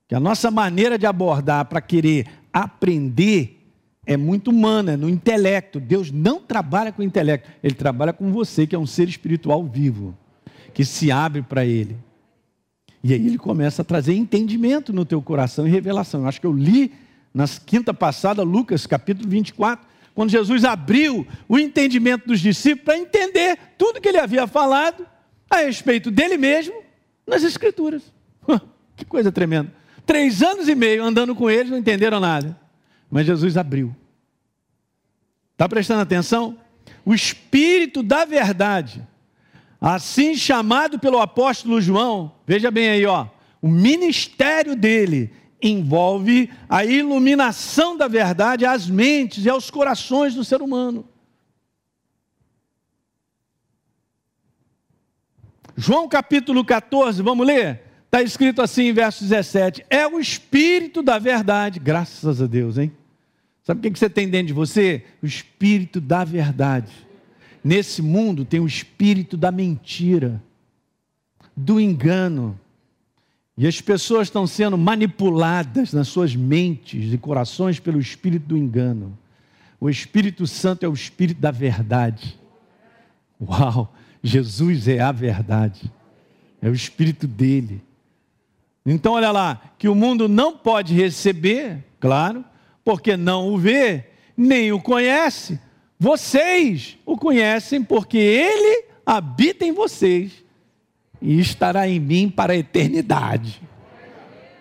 Que 0.07 0.15
a 0.15 0.21
nossa 0.21 0.51
maneira 0.51 0.99
de 0.99 1.07
abordar 1.07 1.65
para 1.65 1.81
querer 1.81 2.42
aprender 2.53 3.59
é 4.05 4.17
muito 4.17 4.51
humana, 4.51 4.93
é 4.93 4.97
no 4.97 5.09
intelecto. 5.09 5.79
Deus 5.79 6.11
não 6.11 6.41
trabalha 6.41 6.93
com 6.93 7.03
o 7.03 7.05
intelecto, 7.05 7.49
ele 7.63 7.75
trabalha 7.75 8.13
com 8.13 8.33
você, 8.33 8.67
que 8.67 8.75
é 8.75 8.79
um 8.79 8.87
ser 8.87 9.09
espiritual 9.09 9.65
vivo, 9.65 10.17
que 10.75 10.85
se 10.85 11.11
abre 11.11 11.43
para 11.43 11.65
ele. 11.65 11.97
E 13.05 13.13
aí 13.13 13.27
ele 13.27 13.39
começa 13.39 13.83
a 13.83 13.85
trazer 13.85 14.15
entendimento 14.15 14.93
no 14.93 15.05
teu 15.05 15.21
coração 15.21 15.67
e 15.67 15.71
revelação. 15.71 16.23
Eu 16.23 16.29
acho 16.29 16.41
que 16.41 16.47
eu 16.47 16.53
li 16.53 16.93
na 17.35 17.47
quinta 17.49 17.95
passada, 17.95 18.43
Lucas 18.43 18.87
capítulo 18.87 19.29
24, 19.29 19.87
quando 20.15 20.31
Jesus 20.31 20.65
abriu 20.65 21.27
o 21.49 21.59
entendimento 21.59 22.27
dos 22.27 22.41
discípulos 22.41 22.85
para 22.85 22.99
entender 22.99 23.59
tudo 23.79 24.01
que 24.01 24.09
ele 24.09 24.19
havia 24.19 24.47
falado 24.47 25.07
a 25.49 25.57
respeito 25.59 26.11
dele 26.11 26.37
mesmo 26.37 26.75
nas 27.27 27.43
Escrituras. 27.43 28.03
que 28.97 29.05
coisa 29.05 29.33
tremenda. 29.33 29.73
Três 30.13 30.43
anos 30.43 30.69
e 30.69 30.75
meio 30.75 31.03
andando 31.03 31.35
com 31.35 31.49
eles, 31.49 31.71
não 31.71 31.79
entenderam 31.79 32.21
nada. 32.21 32.55
Mas 33.11 33.25
Jesus 33.25 33.57
abriu. 33.57 33.97
Está 35.53 35.67
prestando 35.67 36.03
atenção? 36.03 36.59
O 37.03 37.15
Espírito 37.15 38.03
da 38.03 38.27
Verdade, 38.27 39.03
assim 39.81 40.35
chamado 40.35 40.99
pelo 40.99 41.19
apóstolo 41.19 41.81
João, 41.81 42.31
veja 42.47 42.71
bem 42.71 42.91
aí, 42.91 43.07
ó, 43.07 43.27
o 43.63 43.69
ministério 43.69 44.77
dele 44.77 45.33
envolve 45.63 46.51
a 46.69 46.85
iluminação 46.85 47.97
da 47.97 48.07
verdade 48.07 48.67
às 48.67 48.87
mentes 48.91 49.47
e 49.47 49.49
aos 49.49 49.71
corações 49.71 50.35
do 50.35 50.45
ser 50.45 50.61
humano. 50.61 51.09
João 55.75 56.07
capítulo 56.07 56.63
14, 56.63 57.23
vamos 57.23 57.47
ler? 57.47 57.92
Está 58.15 58.23
escrito 58.23 58.61
assim 58.61 58.89
em 58.89 58.93
verso 58.93 59.25
17: 59.25 59.87
É 59.89 60.07
o 60.07 60.21
Espírito 60.21 61.03
da 61.03 61.19
verdade, 61.19 61.81
graças 61.81 62.43
a 62.43 62.47
Deus, 62.47 62.77
hein? 62.77 62.93
Sabe 63.65 63.79
o 63.79 63.91
que 63.91 63.99
você 63.99 64.11
tem 64.11 64.29
dentro 64.29 64.49
de 64.49 64.53
você? 64.53 65.03
O 65.23 65.27
Espírito 65.27 65.99
da 65.99 66.23
verdade. 66.23 66.93
Nesse 67.65 68.03
mundo 68.03 68.45
tem 68.45 68.61
o 68.61 68.67
Espírito 68.67 69.35
da 69.35 69.51
mentira, 69.51 70.43
do 71.57 71.81
engano, 71.81 72.61
e 73.57 73.67
as 73.67 73.81
pessoas 73.81 74.29
estão 74.29 74.47
sendo 74.47 74.77
manipuladas 74.77 75.95
nas 75.95 76.09
suas 76.09 76.37
mentes 76.37 77.15
e 77.15 77.17
corações 77.17 77.81
pelo 77.81 77.99
espírito 77.99 78.47
do 78.49 78.59
engano. 78.59 79.17
O 79.81 79.89
Espírito 79.89 80.47
Santo 80.47 80.85
é 80.85 80.89
o 80.89 80.93
espírito 80.93 81.41
da 81.41 81.51
verdade. 81.51 82.39
Uau! 83.41 83.91
Jesus 84.23 84.87
é 84.87 85.01
a 85.01 85.13
verdade. 85.13 85.91
É 86.61 86.69
o 86.69 86.75
espírito 86.75 87.27
dele. 87.27 87.81
Então, 88.85 89.13
olha 89.13 89.31
lá, 89.31 89.61
que 89.79 89.89
o 89.89 89.95
mundo 89.95 90.29
não 90.29 90.57
pode 90.57 90.95
receber, 90.95 91.85
claro, 92.01 92.45
porque 92.85 93.17
não 93.17 93.49
o 93.49 93.59
vê, 93.59 94.07
nem 94.37 94.73
o 94.73 94.81
conhece. 94.81 95.61
Vocês 95.99 96.99
o 97.07 97.17
conhecem 97.17 97.83
porque 97.83 98.19
ele 98.19 98.87
habita 99.07 99.65
em 99.65 99.73
vocês 99.73 100.45
e 101.21 101.39
estará 101.39 101.89
em 101.89 102.01
mim 102.01 102.29
para 102.29 102.55
a 102.55 102.57
eternidade. 102.57 103.63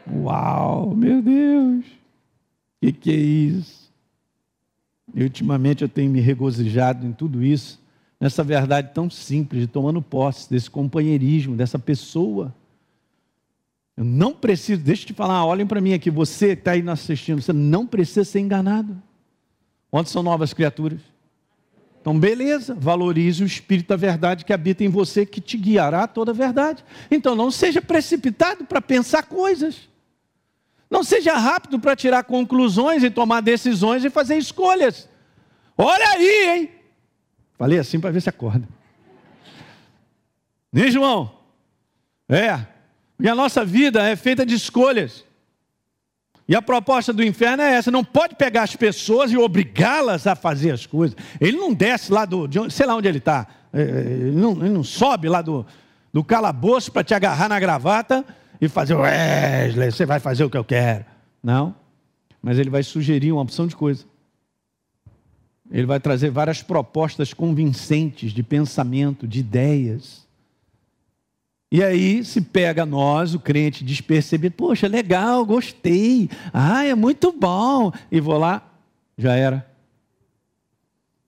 Uau, 0.08 0.96
meu 0.96 1.22
Deus! 1.22 1.86
O 1.86 2.86
que, 2.86 2.92
que 2.92 3.12
é 3.12 3.16
isso? 3.16 3.92
E 5.14 5.24
ultimamente 5.24 5.82
eu 5.82 5.90
tenho 5.90 6.12
me 6.12 6.20
regozijado 6.20 7.06
em 7.06 7.12
tudo 7.12 7.44
isso, 7.44 7.82
nessa 8.20 8.44
verdade 8.44 8.92
tão 8.94 9.10
simples, 9.10 9.62
de 9.62 9.68
tomando 9.68 10.02
posse 10.02 10.50
desse 10.50 10.70
companheirismo, 10.70 11.56
dessa 11.56 11.80
pessoa. 11.80 12.54
Eu 14.02 14.06
não 14.06 14.34
preciso, 14.34 14.82
deixa 14.82 15.04
eu 15.04 15.08
te 15.08 15.14
falar, 15.14 15.46
olhem 15.46 15.68
para 15.68 15.80
mim 15.80 15.94
aqui, 15.94 16.10
você 16.10 16.56
que 16.56 16.62
está 16.62 16.72
aí 16.72 16.84
assistindo, 16.90 17.40
você 17.40 17.54
não 17.54 17.86
precisa 17.86 18.24
ser 18.24 18.40
enganado. 18.40 19.00
Onde 19.92 20.10
são 20.10 20.24
novas 20.24 20.56
criaturas? 20.56 21.00
Então, 22.02 22.18
beleza, 22.18 22.74
valorize 22.74 23.44
o 23.44 23.46
Espírito 23.46 23.90
da 23.90 23.96
verdade 23.96 24.44
que 24.44 24.52
habita 24.52 24.84
em 24.84 24.90
você, 24.90 25.24
que 25.24 25.40
te 25.40 25.56
guiará 25.56 26.06
a 26.06 26.08
toda 26.08 26.32
a 26.32 26.34
verdade. 26.34 26.84
Então, 27.12 27.36
não 27.36 27.52
seja 27.52 27.80
precipitado 27.80 28.66
para 28.66 28.82
pensar 28.82 29.22
coisas. 29.22 29.88
Não 30.90 31.04
seja 31.04 31.38
rápido 31.38 31.80
para 31.80 31.96
tirar 31.96 32.24
conclusões 32.24 33.04
e 33.04 33.12
tomar 33.12 33.42
decisões 33.42 34.04
e 34.04 34.10
fazer 34.10 34.36
escolhas. 34.36 35.08
Olha 35.78 36.10
aí, 36.10 36.50
hein? 36.50 36.72
Falei 37.56 37.78
assim 37.78 38.00
para 38.00 38.10
ver 38.10 38.22
se 38.22 38.30
acorda. 38.30 38.68
Nem 40.74 40.90
João? 40.90 41.32
É. 42.28 42.81
E 43.22 43.30
a 43.30 43.36
nossa 43.36 43.64
vida 43.64 44.04
é 44.04 44.16
feita 44.16 44.46
de 44.46 44.56
escolhas. 44.56 45.24
E 46.48 46.56
a 46.56 46.62
proposta 46.62 47.14
do 47.14 47.24
inferno 47.24 47.64
é 47.64 47.76
essa: 47.76 47.92
não 47.92 48.04
pode 48.04 48.36
pegar 48.36 48.64
as 48.64 48.76
pessoas 48.76 49.32
e 49.32 49.38
obrigá-las 49.38 50.28
a 50.28 50.36
fazer 50.36 50.72
as 50.72 50.86
coisas. 50.86 51.16
Ele 51.40 51.58
não 51.58 51.74
desce 51.74 52.12
lá 52.12 52.26
do. 52.26 52.48
De, 52.48 52.70
sei 52.70 52.86
lá 52.86 52.96
onde 52.96 53.08
ele 53.08 53.20
está. 53.20 53.48
É, 53.72 53.82
ele, 53.82 54.36
não, 54.36 54.52
ele 54.54 54.70
não 54.70 54.84
sobe 54.84 55.30
lá 55.30 55.42
do, 55.42 55.66
do 56.12 56.24
calabouço 56.24 56.92
para 56.92 57.04
te 57.04 57.14
agarrar 57.14 57.48
na 57.48 57.60
gravata 57.60 58.26
e 58.60 58.68
fazer, 58.68 58.96
Wesley, 58.96 59.92
você 59.92 60.06
vai 60.06 60.20
fazer 60.20 60.44
o 60.44 60.50
que 60.50 60.58
eu 60.58 60.64
quero. 60.64 61.06
Não. 61.42 61.76
Mas 62.42 62.58
ele 62.60 62.70
vai 62.70 62.84
sugerir 62.84 63.32
uma 63.32 63.42
opção 63.42 63.68
de 63.68 63.76
coisa. 63.76 64.04
Ele 65.72 65.86
vai 65.86 66.00
trazer 66.00 66.30
várias 66.30 66.62
propostas 66.62 67.34
convincentes 67.34 68.34
de 68.34 68.44
pensamento, 68.44 69.28
de 69.28 69.40
ideias. 69.40 70.21
E 71.72 71.82
aí 71.82 72.24
se 72.26 72.42
pega 72.42 72.86
nós, 72.86 73.34
o 73.34 73.40
crente 73.40 73.84
despercebido, 73.84 74.56
poxa, 74.56 74.88
legal, 74.88 75.46
gostei, 75.46 76.30
ah, 76.52 76.84
é 76.84 76.94
muito 76.94 77.32
bom, 77.32 77.94
e 78.12 78.20
vou 78.20 78.38
lá, 78.38 78.62
já 79.18 79.36
era. 79.36 79.66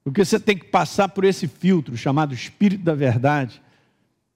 Porque 0.04 0.26
você 0.26 0.38
tem 0.38 0.58
que 0.58 0.66
passar 0.66 1.08
por 1.08 1.24
esse 1.24 1.48
filtro 1.48 1.96
chamado 1.96 2.34
Espírito 2.34 2.84
da 2.84 2.94
Verdade. 2.94 3.62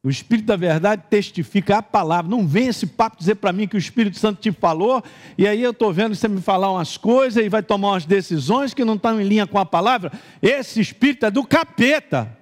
O 0.02 0.10
Espírito 0.10 0.46
da 0.46 0.56
Verdade 0.56 1.04
testifica 1.10 1.80
a 1.80 1.82
palavra. 1.82 2.32
Não 2.32 2.48
vem 2.48 2.68
esse 2.68 2.88
papo 2.88 3.18
dizer 3.18 3.36
para 3.36 3.52
mim 3.52 3.68
que 3.68 3.76
o 3.76 3.78
Espírito 3.78 4.18
Santo 4.18 4.40
te 4.40 4.54
falou, 4.54 5.04
e 5.38 5.46
aí 5.46 5.62
eu 5.62 5.72
estou 5.72 5.92
vendo 5.92 6.16
você 6.16 6.30
me 6.30 6.42
falar 6.42 6.72
umas 6.72 6.96
coisas 6.96 7.44
e 7.44 7.50
vai 7.50 7.62
tomar 7.62 7.90
umas 7.90 8.06
decisões 8.06 8.74
que 8.74 8.86
não 8.86 8.96
estão 8.96 9.20
em 9.20 9.26
linha 9.26 9.46
com 9.46 9.60
a 9.60 9.66
palavra. 9.66 10.14
Esse 10.42 10.80
Espírito 10.80 11.26
é 11.26 11.32
do 11.32 11.44
capeta. 11.44 12.37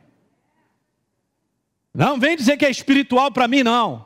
Não 1.96 2.20
vem 2.20 2.36
dizer 2.36 2.58
que 2.58 2.66
é 2.66 2.70
espiritual 2.70 3.32
para 3.32 3.48
mim, 3.48 3.64
não. 3.64 4.06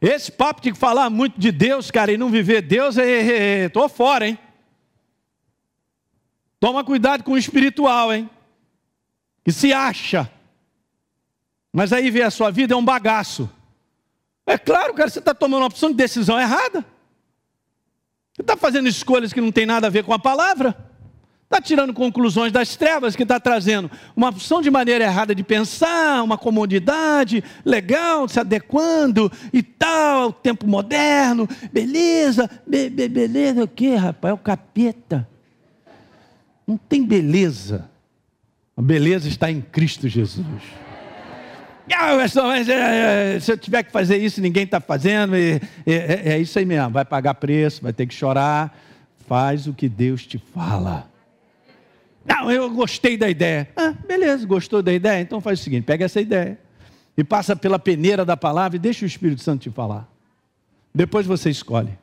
Esse 0.00 0.32
papo 0.32 0.60
de 0.60 0.74
falar 0.74 1.08
muito 1.08 1.38
de 1.38 1.52
Deus, 1.52 1.88
cara, 1.88 2.10
e 2.10 2.16
não 2.16 2.28
viver 2.28 2.62
Deus, 2.62 2.96
estou 2.96 3.84
é, 3.84 3.86
é, 3.86 3.86
é, 3.86 3.88
fora, 3.88 4.26
hein? 4.26 4.36
Toma 6.58 6.84
cuidado 6.84 7.22
com 7.22 7.32
o 7.32 7.38
espiritual, 7.38 8.12
hein? 8.12 8.28
Que 9.44 9.52
se 9.52 9.72
acha. 9.72 10.28
Mas 11.72 11.92
aí 11.92 12.10
vê 12.10 12.22
a 12.22 12.30
sua 12.30 12.50
vida, 12.50 12.74
é 12.74 12.76
um 12.76 12.84
bagaço. 12.84 13.48
É 14.44 14.58
claro, 14.58 14.94
cara, 14.94 15.08
você 15.08 15.20
está 15.20 15.32
tomando 15.32 15.60
uma 15.60 15.68
opção 15.68 15.90
de 15.90 15.96
decisão 15.96 16.40
errada. 16.40 16.84
Você 18.34 18.42
está 18.42 18.56
fazendo 18.56 18.88
escolhas 18.88 19.32
que 19.32 19.40
não 19.40 19.52
tem 19.52 19.64
nada 19.64 19.86
a 19.86 19.90
ver 19.90 20.02
com 20.02 20.12
a 20.12 20.18
palavra. 20.18 20.85
Está 21.46 21.60
tirando 21.60 21.94
conclusões 21.94 22.50
das 22.50 22.74
trevas 22.74 23.14
que 23.14 23.22
está 23.22 23.38
trazendo 23.38 23.88
uma 24.16 24.30
opção 24.30 24.60
de 24.60 24.68
maneira 24.68 25.04
errada 25.04 25.32
de 25.32 25.44
pensar, 25.44 26.20
uma 26.24 26.36
comodidade 26.36 27.42
legal, 27.64 28.26
se 28.26 28.40
adequando 28.40 29.30
e 29.52 29.62
tal, 29.62 30.32
tempo 30.32 30.66
moderno, 30.66 31.48
beleza, 31.72 32.50
be, 32.66 32.90
be, 32.90 33.08
beleza, 33.08 33.62
o 33.62 33.68
que, 33.68 33.94
rapaz? 33.94 34.32
É 34.32 34.34
o 34.34 34.38
capeta. 34.38 35.28
Não 36.66 36.76
tem 36.76 37.04
beleza. 37.04 37.88
A 38.76 38.82
beleza 38.82 39.28
está 39.28 39.48
em 39.48 39.60
Cristo 39.60 40.08
Jesus. 40.08 40.44
Ah, 41.94 42.16
mas, 42.16 42.68
é, 42.68 43.36
é, 43.36 43.40
se 43.40 43.52
eu 43.52 43.56
tiver 43.56 43.84
que 43.84 43.92
fazer 43.92 44.16
isso, 44.16 44.40
ninguém 44.40 44.64
está 44.64 44.80
fazendo. 44.80 45.36
É, 45.36 45.60
é, 45.86 46.32
é 46.32 46.38
isso 46.40 46.58
aí 46.58 46.64
mesmo. 46.64 46.90
Vai 46.90 47.04
pagar 47.04 47.34
preço, 47.34 47.80
vai 47.82 47.92
ter 47.92 48.06
que 48.06 48.14
chorar. 48.14 48.76
Faz 49.28 49.68
o 49.68 49.72
que 49.72 49.88
Deus 49.88 50.26
te 50.26 50.38
fala. 50.38 51.08
Não, 52.26 52.50
eu 52.50 52.68
gostei 52.70 53.16
da 53.16 53.28
ideia. 53.28 53.68
Ah, 53.76 53.92
beleza, 54.06 54.46
gostou 54.46 54.82
da 54.82 54.92
ideia? 54.92 55.20
Então 55.20 55.40
faz 55.40 55.60
o 55.60 55.62
seguinte: 55.62 55.84
pega 55.84 56.04
essa 56.04 56.20
ideia 56.20 56.58
e 57.16 57.22
passa 57.22 57.54
pela 57.54 57.78
peneira 57.78 58.24
da 58.24 58.36
palavra 58.36 58.76
e 58.76 58.80
deixa 58.80 59.04
o 59.04 59.08
Espírito 59.08 59.42
Santo 59.42 59.62
te 59.62 59.70
falar. 59.70 60.08
Depois 60.94 61.26
você 61.26 61.50
escolhe. 61.50 61.96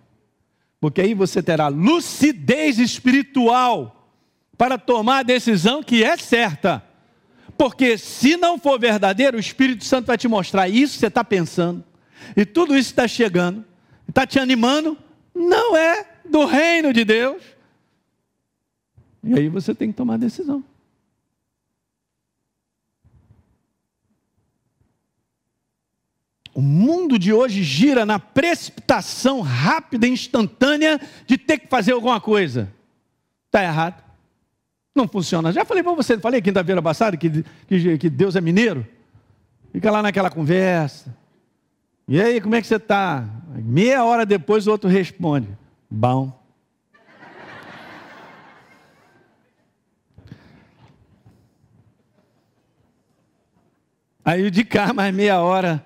Porque 0.80 1.02
aí 1.02 1.14
você 1.14 1.42
terá 1.42 1.68
lucidez 1.68 2.78
espiritual 2.80 4.10
para 4.58 4.78
tomar 4.78 5.20
a 5.20 5.24
decisão 5.24 5.82
que 5.82 6.04
é 6.04 6.18
certa. 6.18 6.84
Porque 7.58 7.98
se 7.98 8.36
não 8.36 8.58
for 8.58 8.80
verdadeiro, 8.80 9.38
o 9.38 9.40
Espírito 9.40 9.86
Santo 9.86 10.08
vai 10.08 10.18
te 10.18 10.28
mostrar 10.28 10.68
isso 10.68 10.94
que 10.94 11.00
você 11.00 11.08
está 11.08 11.24
pensando, 11.24 11.84
e 12.36 12.46
tudo 12.46 12.76
isso 12.76 12.90
está 12.90 13.08
chegando, 13.08 13.64
está 14.08 14.26
te 14.26 14.40
animando, 14.40 14.98
não 15.34 15.76
é 15.76 16.06
do 16.30 16.46
reino 16.46 16.92
de 16.92 17.06
Deus. 17.06 17.42
E 19.24 19.34
aí 19.34 19.48
você 19.48 19.74
tem 19.74 19.90
que 19.90 19.98
tomar 19.98 20.18
decisão. 20.18 20.64
O 26.54 26.62
mundo 26.62 27.18
de 27.18 27.34
hoje 27.34 27.64
gira 27.64 28.06
na 28.06 28.20
precipitação 28.20 29.42
rápida 29.42 30.06
e 30.06 30.12
instantânea 30.12 31.02
de 31.26 31.38
ter 31.38 31.58
que 31.58 31.68
fazer 31.68 31.94
alguma 31.94 32.22
coisa. 32.22 32.72
Está 33.48 33.64
errado. 33.64 34.04
Não 34.94 35.08
funciona. 35.08 35.52
Já 35.52 35.66
falei 35.66 35.82
para 35.82 35.94
você, 35.94 36.20
falei 36.20 36.42
quinta-feira 36.42 36.82
passada 36.82 37.18
que, 37.18 37.44
que, 37.68 37.98
que, 37.98 38.10
Deus 38.10 38.36
é 38.36 38.42
mineiro. 38.42 38.86
Fica 39.72 39.90
lá 39.90 40.04
naquela 40.04 40.30
conversa. 40.30 41.16
E 42.08 42.22
aí, 42.22 42.40
como 42.40 42.54
é 42.54 42.62
que 42.62 42.68
você 42.68 42.76
está? 42.76 43.28
Meia 43.56 44.04
hora 44.04 44.24
depois 44.24 44.68
o 44.68 44.72
outro 44.72 44.90
responde: 44.90 45.48
Bom. 45.90 46.43
Aí 54.24 54.50
de 54.50 54.64
cá, 54.64 54.94
mais 54.94 55.14
meia 55.14 55.42
hora. 55.42 55.84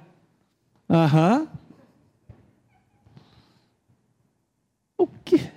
Aham. 0.89 1.47
O 4.97 5.07
que? 5.07 5.49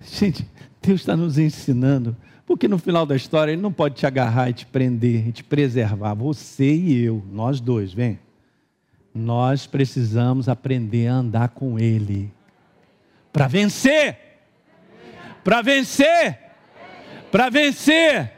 Gente, 0.00 0.48
Deus 0.82 1.00
está 1.00 1.16
nos 1.16 1.38
ensinando. 1.38 2.16
Porque 2.46 2.68
no 2.68 2.78
final 2.78 3.04
da 3.04 3.16
história 3.16 3.52
ele 3.52 3.60
não 3.60 3.72
pode 3.72 3.96
te 3.96 4.06
agarrar 4.06 4.50
e 4.50 4.52
te 4.52 4.64
prender, 4.64 5.26
e 5.26 5.32
te 5.32 5.42
preservar. 5.42 6.14
Você 6.14 6.72
e 6.72 7.04
eu, 7.04 7.24
nós 7.32 7.60
dois, 7.60 7.92
vem. 7.92 8.20
Nós 9.12 9.66
precisamos 9.66 10.48
aprender 10.48 11.08
a 11.08 11.14
andar 11.14 11.48
com 11.48 11.78
Ele. 11.78 12.30
Para 13.32 13.48
vencer. 13.48 14.18
Para 15.42 15.60
vencer. 15.62 16.38
Para 17.32 17.48
vencer. 17.48 18.32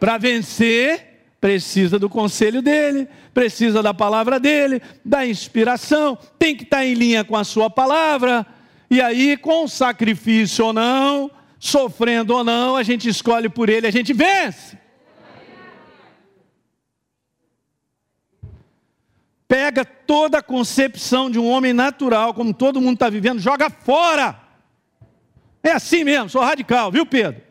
Para 0.00 0.18
vencer, 0.18 1.15
precisa 1.46 1.96
do 1.96 2.08
conselho 2.08 2.60
dele, 2.60 3.06
precisa 3.32 3.80
da 3.80 3.94
palavra 3.94 4.40
dele, 4.40 4.82
da 5.04 5.24
inspiração, 5.24 6.18
tem 6.36 6.56
que 6.56 6.64
estar 6.64 6.84
em 6.84 6.92
linha 6.92 7.22
com 7.22 7.36
a 7.36 7.44
sua 7.44 7.70
palavra. 7.70 8.44
E 8.90 9.00
aí, 9.00 9.36
com 9.36 9.68
sacrifício 9.68 10.66
ou 10.66 10.72
não, 10.72 11.30
sofrendo 11.56 12.34
ou 12.34 12.42
não, 12.42 12.74
a 12.74 12.82
gente 12.82 13.08
escolhe 13.08 13.48
por 13.48 13.68
ele, 13.68 13.86
a 13.86 13.92
gente 13.92 14.12
vence. 14.12 14.76
Pega 19.46 19.84
toda 19.84 20.38
a 20.38 20.42
concepção 20.42 21.30
de 21.30 21.38
um 21.38 21.48
homem 21.48 21.72
natural, 21.72 22.34
como 22.34 22.52
todo 22.52 22.80
mundo 22.80 22.94
está 22.94 23.08
vivendo, 23.08 23.38
joga 23.38 23.70
fora. 23.70 24.36
É 25.62 25.70
assim 25.70 26.02
mesmo, 26.02 26.28
sou 26.28 26.42
radical, 26.42 26.90
viu, 26.90 27.06
Pedro? 27.06 27.45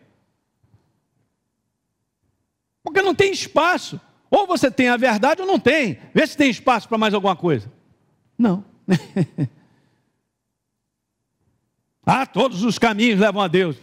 Porque 2.85 3.01
não 3.01 3.15
tem 3.15 3.33
espaço. 3.33 3.99
Ou 4.29 4.45
você 4.45 4.69
tem 4.69 4.89
a 4.89 4.95
verdade 4.95 5.41
ou 5.41 5.47
não 5.47 5.59
tem. 5.59 5.97
Vê 6.13 6.25
se 6.25 6.37
tem 6.37 6.49
espaço 6.49 6.87
para 6.87 6.99
mais 6.99 7.13
alguma 7.13 7.35
coisa. 7.35 7.69
Não. 8.37 8.63
Ah, 12.07 12.23
todos 12.23 12.61
os 12.61 12.77
caminhos 12.77 13.19
levam 13.19 13.41
a 13.41 13.47
Deus. 13.47 13.77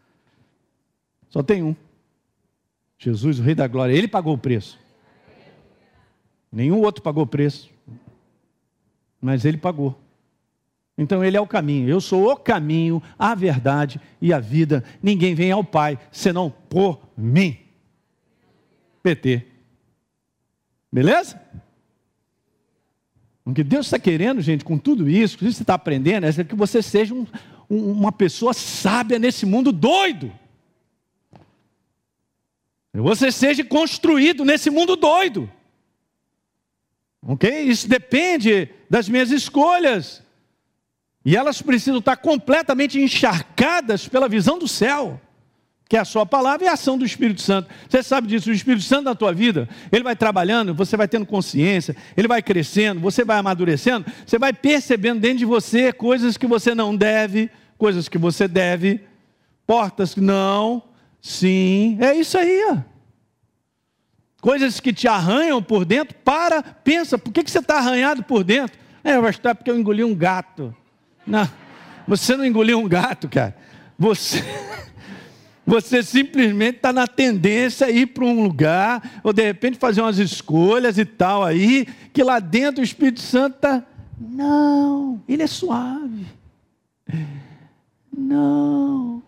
Só 1.28 1.42
tem 1.42 1.62
um. 1.62 1.76
Jesus, 2.98 3.38
o 3.38 3.42
Rei 3.42 3.54
da 3.54 3.68
Glória. 3.68 3.92
Ele 3.92 4.08
pagou 4.08 4.32
o 4.32 4.38
preço. 4.38 4.78
Nenhum 6.50 6.80
outro 6.80 7.02
pagou 7.02 7.24
o 7.24 7.26
preço. 7.26 7.68
Mas 9.20 9.44
ele 9.44 9.58
pagou. 9.58 9.94
Então 10.96 11.22
ele 11.22 11.36
é 11.36 11.40
o 11.40 11.46
caminho. 11.46 11.86
Eu 11.86 12.00
sou 12.00 12.32
o 12.32 12.36
caminho, 12.36 13.02
a 13.18 13.34
verdade 13.34 14.00
e 14.22 14.32
a 14.32 14.40
vida. 14.40 14.82
Ninguém 15.02 15.34
vem 15.34 15.52
ao 15.52 15.62
Pai 15.62 15.98
senão 16.10 16.50
por 16.50 16.98
mim. 17.14 17.67
PT. 19.08 19.46
Beleza? 20.92 21.40
O 23.44 23.54
que 23.54 23.64
Deus 23.64 23.86
está 23.86 23.98
querendo, 23.98 24.42
gente, 24.42 24.64
com 24.64 24.76
tudo 24.76 25.08
isso, 25.08 25.38
que 25.38 25.50
você 25.50 25.62
está 25.62 25.74
aprendendo, 25.74 26.26
é 26.26 26.44
que 26.44 26.54
você 26.54 26.82
seja 26.82 27.14
um, 27.14 27.26
um, 27.70 27.92
uma 27.92 28.12
pessoa 28.12 28.52
sábia 28.52 29.18
nesse 29.18 29.46
mundo 29.46 29.72
doido. 29.72 30.30
Que 32.92 33.00
você 33.00 33.32
seja 33.32 33.64
construído 33.64 34.44
nesse 34.44 34.68
mundo 34.68 34.96
doido. 34.96 35.50
Ok? 37.22 37.62
Isso 37.62 37.88
depende 37.88 38.68
das 38.90 39.08
minhas 39.08 39.30
escolhas. 39.30 40.22
E 41.24 41.34
elas 41.34 41.62
precisam 41.62 41.98
estar 41.98 42.16
completamente 42.16 43.00
encharcadas 43.00 44.06
pela 44.06 44.28
visão 44.28 44.58
do 44.58 44.68
céu 44.68 45.18
que 45.88 45.96
é 45.96 46.00
a 46.00 46.04
sua 46.04 46.26
palavra 46.26 46.66
e 46.66 46.68
a 46.68 46.74
ação 46.74 46.98
do 46.98 47.04
Espírito 47.04 47.40
Santo. 47.40 47.70
Você 47.88 48.02
sabe 48.02 48.28
disso, 48.28 48.50
o 48.50 48.52
Espírito 48.52 48.82
Santo 48.82 49.04
na 49.04 49.14
tua 49.14 49.32
vida, 49.32 49.66
ele 49.90 50.04
vai 50.04 50.14
trabalhando, 50.14 50.74
você 50.74 50.96
vai 50.98 51.08
tendo 51.08 51.24
consciência, 51.24 51.96
ele 52.14 52.28
vai 52.28 52.42
crescendo, 52.42 53.00
você 53.00 53.24
vai 53.24 53.38
amadurecendo, 53.38 54.04
você 54.26 54.38
vai 54.38 54.52
percebendo 54.52 55.20
dentro 55.20 55.38
de 55.38 55.44
você 55.46 55.90
coisas 55.90 56.36
que 56.36 56.46
você 56.46 56.74
não 56.74 56.94
deve, 56.94 57.50
coisas 57.78 58.06
que 58.06 58.18
você 58.18 58.46
deve, 58.46 59.00
portas 59.66 60.12
que 60.12 60.20
não, 60.20 60.82
sim, 61.22 61.96
é 62.00 62.14
isso 62.14 62.36
aí. 62.36 62.66
Ó. 62.70 62.76
Coisas 64.42 64.80
que 64.80 64.92
te 64.92 65.08
arranham 65.08 65.62
por 65.62 65.86
dentro, 65.86 66.14
para, 66.22 66.62
pensa, 66.62 67.16
por 67.16 67.32
que, 67.32 67.42
que 67.42 67.50
você 67.50 67.60
está 67.60 67.78
arranhado 67.78 68.22
por 68.22 68.44
dentro? 68.44 68.78
É, 69.02 69.18
pastor, 69.18 69.52
é 69.52 69.54
porque 69.54 69.70
eu 69.70 69.78
engoli 69.78 70.04
um 70.04 70.14
gato. 70.14 70.74
Não, 71.26 71.48
você 72.06 72.36
não 72.36 72.44
engoliu 72.44 72.78
um 72.78 72.86
gato, 72.86 73.26
cara. 73.26 73.56
Você... 73.98 74.44
Você 75.68 76.02
simplesmente 76.02 76.76
está 76.76 76.94
na 76.94 77.06
tendência 77.06 77.88
a 77.88 77.90
ir 77.90 78.06
para 78.06 78.24
um 78.24 78.42
lugar, 78.42 79.20
ou 79.22 79.34
de 79.34 79.42
repente 79.42 79.76
fazer 79.76 80.00
umas 80.00 80.16
escolhas 80.16 80.96
e 80.96 81.04
tal 81.04 81.44
aí, 81.44 81.86
que 82.10 82.22
lá 82.22 82.40
dentro 82.40 82.80
o 82.80 82.84
Espírito 82.84 83.20
Santo 83.20 83.56
está. 83.56 83.84
Não, 84.18 85.22
ele 85.28 85.42
é 85.42 85.46
suave. 85.46 86.24
Não. 88.10 89.22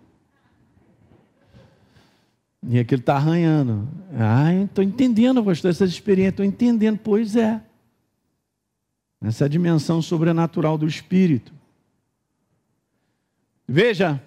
E 2.67 2.79
aqui 2.79 2.95
ele 2.95 3.03
está 3.03 3.17
arranhando. 3.17 3.87
Ah, 4.19 4.55
estou 4.55 4.83
entendendo, 4.83 5.45
pastor, 5.45 5.71
essas 5.71 5.91
experiências, 5.91 6.33
estou 6.33 6.47
entendendo. 6.47 6.99
Pois 7.05 7.37
é. 7.37 7.61
Essa 9.21 9.45
é 9.45 9.47
a 9.47 9.49
dimensão 9.49 10.01
sobrenatural 10.01 10.79
do 10.79 10.87
Espírito. 10.87 11.53
Veja, 13.69 14.23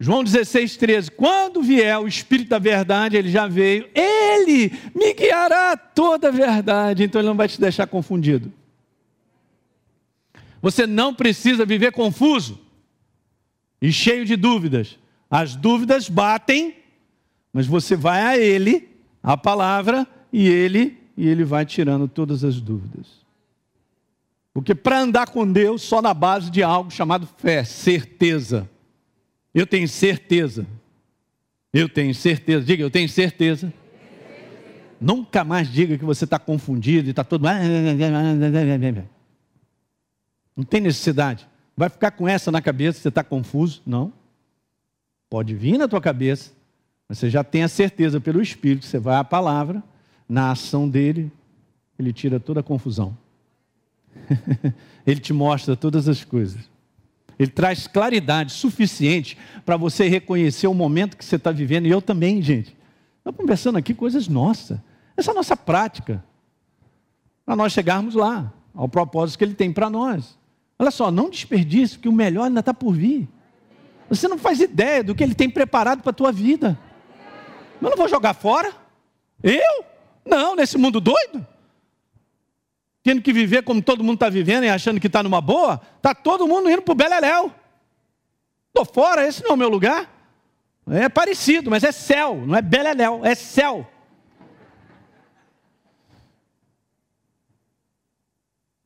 João 0.00 0.22
16, 0.22 0.76
13. 0.76 1.10
Quando 1.10 1.62
vier 1.62 1.98
o 1.98 2.06
Espírito 2.06 2.50
da 2.50 2.58
verdade, 2.58 3.16
ele 3.16 3.30
já 3.30 3.48
veio, 3.48 3.88
ele 3.94 4.72
me 4.94 5.12
guiará 5.12 5.76
toda 5.76 6.28
a 6.28 6.30
verdade. 6.30 7.02
Então 7.02 7.20
ele 7.20 7.28
não 7.28 7.36
vai 7.36 7.48
te 7.48 7.60
deixar 7.60 7.86
confundido. 7.86 8.52
Você 10.62 10.86
não 10.86 11.14
precisa 11.14 11.66
viver 11.66 11.92
confuso 11.92 12.60
e 13.82 13.92
cheio 13.92 14.24
de 14.24 14.36
dúvidas. 14.36 14.98
As 15.30 15.56
dúvidas 15.56 16.08
batem, 16.08 16.76
mas 17.52 17.66
você 17.66 17.96
vai 17.96 18.22
a 18.22 18.38
ele, 18.38 18.88
a 19.22 19.36
palavra, 19.36 20.06
e 20.32 20.48
ele 20.48 20.96
e 21.16 21.26
ele 21.26 21.42
vai 21.42 21.66
tirando 21.66 22.06
todas 22.06 22.44
as 22.44 22.60
dúvidas. 22.60 23.06
Porque 24.54 24.74
para 24.74 25.00
andar 25.00 25.28
com 25.28 25.50
Deus 25.50 25.82
só 25.82 26.00
na 26.00 26.14
base 26.14 26.50
de 26.50 26.62
algo 26.62 26.90
chamado 26.90 27.26
fé, 27.26 27.64
certeza. 27.64 28.70
Eu 29.54 29.66
tenho 29.66 29.88
certeza. 29.88 30.66
Eu 31.72 31.88
tenho 31.88 32.14
certeza. 32.14 32.64
Diga, 32.64 32.82
eu 32.82 32.90
tenho 32.90 33.08
certeza. 33.08 33.72
Nunca 35.00 35.44
mais 35.44 35.70
diga 35.70 35.96
que 35.96 36.04
você 36.04 36.24
está 36.24 36.38
confundido 36.38 37.08
e 37.08 37.10
está 37.10 37.22
todo. 37.22 37.44
Não 40.56 40.64
tem 40.64 40.80
necessidade. 40.80 41.48
Vai 41.76 41.88
ficar 41.88 42.10
com 42.10 42.26
essa 42.26 42.50
na 42.50 42.60
cabeça, 42.60 42.98
você 42.98 43.08
está 43.08 43.22
confuso? 43.22 43.80
Não. 43.86 44.12
Pode 45.30 45.54
vir 45.54 45.78
na 45.78 45.86
tua 45.86 46.00
cabeça, 46.00 46.50
mas 47.08 47.18
você 47.18 47.30
já 47.30 47.44
tem 47.44 47.62
a 47.62 47.68
certeza 47.68 48.20
pelo 48.20 48.42
Espírito, 48.42 48.84
você 48.84 48.98
vai 48.98 49.16
à 49.16 49.22
palavra, 49.22 49.82
na 50.28 50.50
ação 50.50 50.88
dele, 50.88 51.30
ele 51.96 52.12
tira 52.12 52.40
toda 52.40 52.60
a 52.60 52.62
confusão. 52.62 53.16
ele 55.06 55.20
te 55.20 55.32
mostra 55.32 55.76
todas 55.76 56.08
as 56.08 56.24
coisas. 56.24 56.68
Ele 57.38 57.50
traz 57.50 57.86
claridade 57.86 58.52
suficiente 58.52 59.38
para 59.64 59.76
você 59.76 60.08
reconhecer 60.08 60.66
o 60.66 60.74
momento 60.74 61.16
que 61.16 61.24
você 61.24 61.36
está 61.36 61.52
vivendo. 61.52 61.86
E 61.86 61.90
eu 61.90 62.02
também, 62.02 62.42
gente. 62.42 62.76
Estamos 63.18 63.38
conversando 63.38 63.78
aqui 63.78 63.94
coisas 63.94 64.26
nossas. 64.26 64.78
Essa 65.16 65.30
é 65.30 65.32
a 65.32 65.34
nossa 65.34 65.56
prática. 65.56 66.24
Para 67.46 67.54
nós 67.54 67.72
chegarmos 67.72 68.14
lá, 68.14 68.52
ao 68.74 68.88
propósito 68.88 69.38
que 69.38 69.44
Ele 69.44 69.54
tem 69.54 69.72
para 69.72 69.88
nós. 69.88 70.38
Olha 70.78 70.90
só, 70.90 71.10
não 71.10 71.30
desperdice, 71.30 71.94
porque 71.94 72.08
o 72.08 72.12
melhor 72.12 72.44
ainda 72.44 72.60
está 72.60 72.72
por 72.72 72.92
vir. 72.92 73.28
Você 74.08 74.26
não 74.26 74.38
faz 74.38 74.60
ideia 74.60 75.04
do 75.04 75.14
que 75.14 75.22
Ele 75.22 75.34
tem 75.34 75.50
preparado 75.50 76.02
para 76.02 76.10
a 76.10 76.14
tua 76.14 76.32
vida. 76.32 76.78
Eu 77.80 77.90
não 77.90 77.96
vou 77.96 78.08
jogar 78.08 78.34
fora. 78.34 78.72
Eu? 79.42 79.84
Não, 80.24 80.56
nesse 80.56 80.76
mundo 80.78 81.00
doido. 81.00 81.46
Tendo 83.02 83.22
que 83.22 83.32
viver 83.32 83.62
como 83.62 83.82
todo 83.82 84.04
mundo 84.04 84.14
está 84.14 84.28
vivendo 84.28 84.64
e 84.64 84.68
achando 84.68 85.00
que 85.00 85.06
está 85.06 85.22
numa 85.22 85.40
boa, 85.40 85.80
está 85.96 86.14
todo 86.14 86.46
mundo 86.46 86.70
indo 86.70 86.82
para 86.82 86.92
o 86.92 86.96
Beleléu. 86.96 87.52
Estou 88.68 88.84
fora, 88.84 89.26
esse 89.26 89.42
não 89.42 89.50
é 89.50 89.54
o 89.54 89.56
meu 89.56 89.68
lugar. 89.68 90.14
É 90.90 91.08
parecido, 91.08 91.70
mas 91.70 91.84
é 91.84 91.92
céu, 91.92 92.42
não 92.46 92.56
é 92.56 92.62
Beleléu, 92.62 93.24
é 93.24 93.34
céu. 93.34 93.86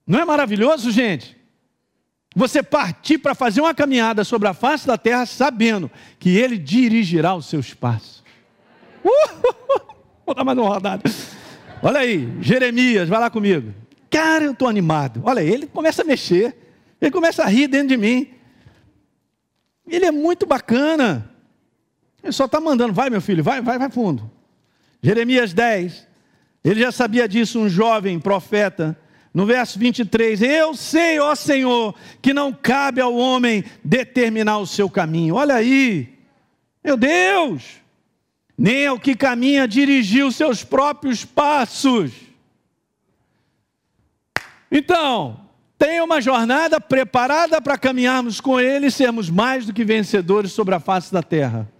Não 0.06 0.20
é 0.20 0.24
maravilhoso, 0.24 0.90
gente? 0.90 1.36
Você 2.34 2.62
partir 2.62 3.18
para 3.18 3.34
fazer 3.34 3.60
uma 3.60 3.74
caminhada 3.74 4.24
sobre 4.24 4.48
a 4.48 4.54
face 4.54 4.86
da 4.86 4.96
terra, 4.96 5.26
sabendo 5.26 5.90
que 6.18 6.30
Ele 6.36 6.58
dirigirá 6.58 7.34
os 7.34 7.46
seus 7.46 7.74
passos. 7.74 8.22
Uh! 9.04 9.92
Vou 10.24 10.34
dar 10.34 10.44
mais 10.44 10.56
uma 10.56 10.68
rodada. 10.68 11.02
Olha 11.82 12.00
aí, 12.00 12.32
Jeremias, 12.40 13.08
vai 13.08 13.20
lá 13.20 13.28
comigo. 13.28 13.81
Cara, 14.12 14.44
eu 14.44 14.52
estou 14.52 14.68
animado. 14.68 15.22
Olha 15.24 15.40
ele 15.40 15.66
começa 15.66 16.02
a 16.02 16.04
mexer, 16.04 16.54
ele 17.00 17.10
começa 17.10 17.42
a 17.42 17.46
rir 17.46 17.66
dentro 17.66 17.88
de 17.88 17.96
mim. 17.96 18.28
Ele 19.88 20.04
é 20.04 20.10
muito 20.10 20.44
bacana. 20.44 21.30
Ele 22.22 22.30
só 22.30 22.44
está 22.44 22.60
mandando, 22.60 22.92
vai 22.92 23.08
meu 23.08 23.22
filho, 23.22 23.42
vai, 23.42 23.62
vai, 23.62 23.78
vai 23.78 23.90
fundo. 23.90 24.30
Jeremias 25.02 25.54
10, 25.54 26.06
ele 26.62 26.80
já 26.80 26.92
sabia 26.92 27.26
disso, 27.26 27.58
um 27.58 27.70
jovem 27.70 28.20
profeta. 28.20 28.96
No 29.32 29.46
verso 29.46 29.78
23, 29.78 30.42
eu 30.42 30.74
sei, 30.74 31.18
ó 31.18 31.34
Senhor, 31.34 31.94
que 32.20 32.34
não 32.34 32.52
cabe 32.52 33.00
ao 33.00 33.16
homem 33.16 33.64
determinar 33.82 34.58
o 34.58 34.66
seu 34.66 34.90
caminho. 34.90 35.36
Olha 35.36 35.54
aí, 35.54 36.18
meu 36.84 36.98
Deus, 36.98 37.80
nem 38.58 38.86
ao 38.86 39.00
que 39.00 39.16
caminha 39.16 39.66
dirigir 39.66 40.26
os 40.26 40.36
seus 40.36 40.62
próprios 40.62 41.24
passos. 41.24 42.31
Então, 44.74 45.38
tenha 45.76 46.02
uma 46.02 46.18
jornada 46.18 46.80
preparada 46.80 47.60
para 47.60 47.76
caminharmos 47.76 48.40
com 48.40 48.58
Ele 48.58 48.86
e 48.86 48.90
sermos 48.90 49.28
mais 49.28 49.66
do 49.66 49.72
que 49.74 49.84
vencedores 49.84 50.52
sobre 50.52 50.74
a 50.74 50.80
face 50.80 51.12
da 51.12 51.22
terra. 51.22 51.70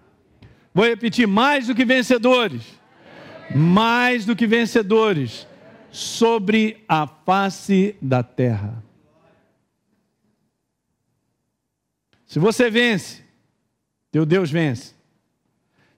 Vou 0.74 0.84
repetir: 0.84 1.26
mais 1.26 1.66
do 1.66 1.74
que 1.74 1.86
vencedores. 1.86 2.62
Mais 3.54 4.26
do 4.26 4.36
que 4.36 4.46
vencedores 4.46 5.46
sobre 5.90 6.84
a 6.86 7.06
face 7.06 7.96
da 8.00 8.22
terra. 8.22 8.82
Se 12.26 12.38
você 12.38 12.70
vence, 12.70 13.22
teu 14.10 14.26
Deus 14.26 14.50
vence. 14.50 14.94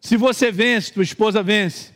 Se 0.01 0.17
você 0.17 0.51
vence, 0.51 0.93
tua 0.93 1.03
esposa 1.03 1.43
vence. 1.43 1.93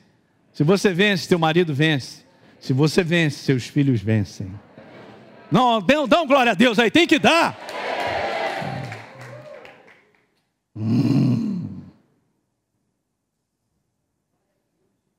Se 0.52 0.64
você 0.64 0.92
vence, 0.92 1.28
teu 1.28 1.38
marido 1.38 1.72
vence. 1.72 2.24
Se 2.58 2.72
você 2.72 3.04
vence, 3.04 3.38
seus 3.38 3.66
filhos 3.66 4.00
vencem. 4.00 4.50
Não, 5.50 5.80
dão, 5.80 6.06
dão 6.06 6.26
glória 6.26 6.52
a 6.52 6.54
Deus 6.54 6.78
aí, 6.78 6.90
tem 6.90 7.06
que 7.06 7.18
dar. 7.18 7.58
Hum. 10.76 11.82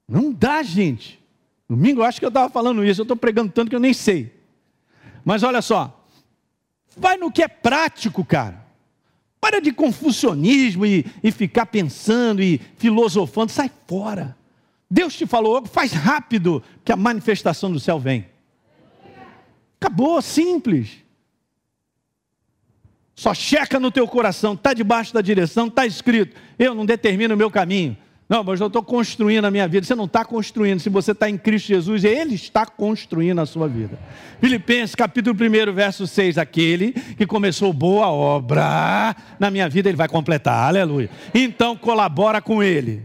Não 0.08 0.32
dá, 0.32 0.64
gente. 0.64 1.20
Domingo 1.68 2.02
eu 2.02 2.06
acho 2.06 2.20
que 2.20 2.26
eu 2.26 2.30
estava 2.30 2.50
falando 2.50 2.84
isso, 2.84 3.02
eu 3.02 3.04
estou 3.04 3.18
pregando 3.18 3.52
tanto 3.52 3.70
que 3.70 3.76
eu 3.76 3.80
nem 3.80 3.94
sei. 3.94 4.34
Mas 5.24 5.44
olha 5.44 5.62
só, 5.62 6.04
vai 6.98 7.18
no 7.18 7.32
que 7.32 7.44
é 7.44 7.48
prático, 7.48 8.24
cara. 8.24 8.66
Para 9.42 9.62
de 9.62 9.72
confucionismo 9.72 10.86
e, 10.86 11.06
e 11.24 11.32
ficar 11.32 11.66
pensando 11.68 12.42
e 12.42 12.60
filosofando, 12.78 13.52
sai 13.52 13.70
fora. 13.88 14.36
Deus 14.90 15.16
te 15.16 15.26
falou, 15.26 15.66
faz 15.66 15.92
rápido 15.92 16.64
que 16.84 16.92
a 16.92 16.98
manifestação 16.98 17.72
do 17.72 17.80
céu 17.80 18.00
vem. 18.00 18.26
Acabou, 19.80 20.22
simples. 20.22 20.98
Só 23.16 23.34
checa 23.34 23.80
no 23.80 23.92
teu 23.92 24.08
coração, 24.08 24.54
está 24.54 24.74
debaixo 24.74 25.14
da 25.14 25.22
direção, 25.22 25.68
está 25.68 25.86
escrito. 25.86 26.36
Eu 26.58 26.74
não 26.74 26.86
determino 26.86 27.34
o 27.34 27.38
meu 27.38 27.52
caminho. 27.52 27.98
Não, 28.30 28.44
mas 28.44 28.62
eu 28.62 28.68
estou 28.68 28.84
construindo 28.84 29.46
a 29.46 29.52
minha 29.52 29.68
vida. 29.68 29.86
Você 29.86 29.96
não 29.96 30.06
está 30.06 30.24
construindo. 30.24 30.80
Se 30.80 30.88
você 30.88 31.14
está 31.14 31.28
em 31.28 31.36
Cristo 31.36 31.68
Jesus, 31.68 32.04
Ele 32.04 32.36
está 32.36 32.64
construindo 32.66 33.40
a 33.40 33.46
sua 33.46 33.68
vida. 33.68 33.98
Filipenses 34.40 34.94
capítulo 34.94 35.36
1, 35.36 35.74
verso 35.74 36.06
6. 36.06 36.38
Aquele 36.38 36.92
que 36.92 37.26
começou 37.26 37.74
boa 37.74 38.08
obra 38.10 39.16
na 39.40 39.50
minha 39.50 39.68
vida, 39.68 39.90
Ele 39.90 39.98
vai 39.98 40.08
completar. 40.08 40.68
Aleluia. 40.68 41.10
Então 41.34 41.76
colabora 41.76 42.40
com 42.40 42.62
Ele. 42.62 43.02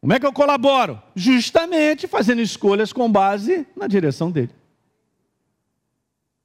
Como 0.00 0.12
é 0.12 0.18
que 0.18 0.26
eu 0.26 0.32
colaboro? 0.32 1.00
Justamente 1.14 2.08
fazendo 2.08 2.42
escolhas 2.42 2.92
com 2.92 3.10
base 3.10 3.64
na 3.76 3.86
direção 3.86 4.32
dele. 4.32 4.50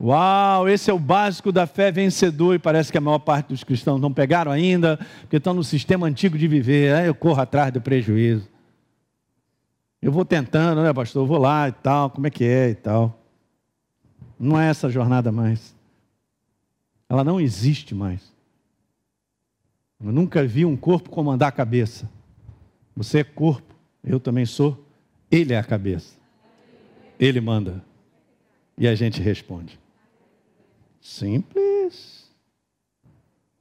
Uau, 0.01 0.69
esse 0.69 0.89
é 0.89 0.93
o 0.93 0.99
básico 0.99 1.51
da 1.51 1.67
fé 1.67 1.91
vencedor 1.91 2.55
e 2.55 2.59
parece 2.59 2.89
que 2.89 2.97
a 2.97 3.01
maior 3.01 3.19
parte 3.19 3.47
dos 3.47 3.65
cristãos 3.65 3.99
não 3.99 4.13
pegaram 4.13 4.49
ainda, 4.49 4.97
porque 5.21 5.35
estão 5.35 5.53
no 5.53 5.63
sistema 5.63 6.07
antigo 6.07 6.37
de 6.37 6.47
viver. 6.47 6.95
Aí 6.95 7.07
eu 7.07 7.15
corro 7.15 7.41
atrás 7.41 7.73
do 7.73 7.81
prejuízo. 7.81 8.47
Eu 10.01 10.09
vou 10.09 10.23
tentando, 10.23 10.81
né, 10.81 10.93
pastor? 10.93 11.23
Eu 11.23 11.27
vou 11.27 11.37
lá 11.37 11.67
e 11.67 11.73
tal, 11.73 12.09
como 12.09 12.25
é 12.25 12.29
que 12.29 12.45
é 12.45 12.69
e 12.69 12.75
tal. 12.75 13.19
Não 14.39 14.57
é 14.57 14.69
essa 14.69 14.89
jornada 14.89 15.33
mais. 15.33 15.75
Ela 17.09 17.25
não 17.25 17.41
existe 17.41 17.93
mais. 17.93 18.31
Eu 20.01 20.13
nunca 20.13 20.45
vi 20.47 20.63
um 20.63 20.77
corpo 20.77 21.09
comandar 21.09 21.49
a 21.49 21.51
cabeça. 21.51 22.09
Você 22.95 23.19
é 23.19 23.23
corpo, 23.25 23.75
eu 24.01 24.17
também 24.17 24.45
sou. 24.45 24.85
Ele 25.29 25.53
é 25.53 25.57
a 25.57 25.63
cabeça. 25.63 26.17
Ele 27.19 27.41
manda. 27.41 27.83
E 28.77 28.87
a 28.87 28.95
gente 28.95 29.21
responde. 29.21 29.77
Simples. 31.01 32.29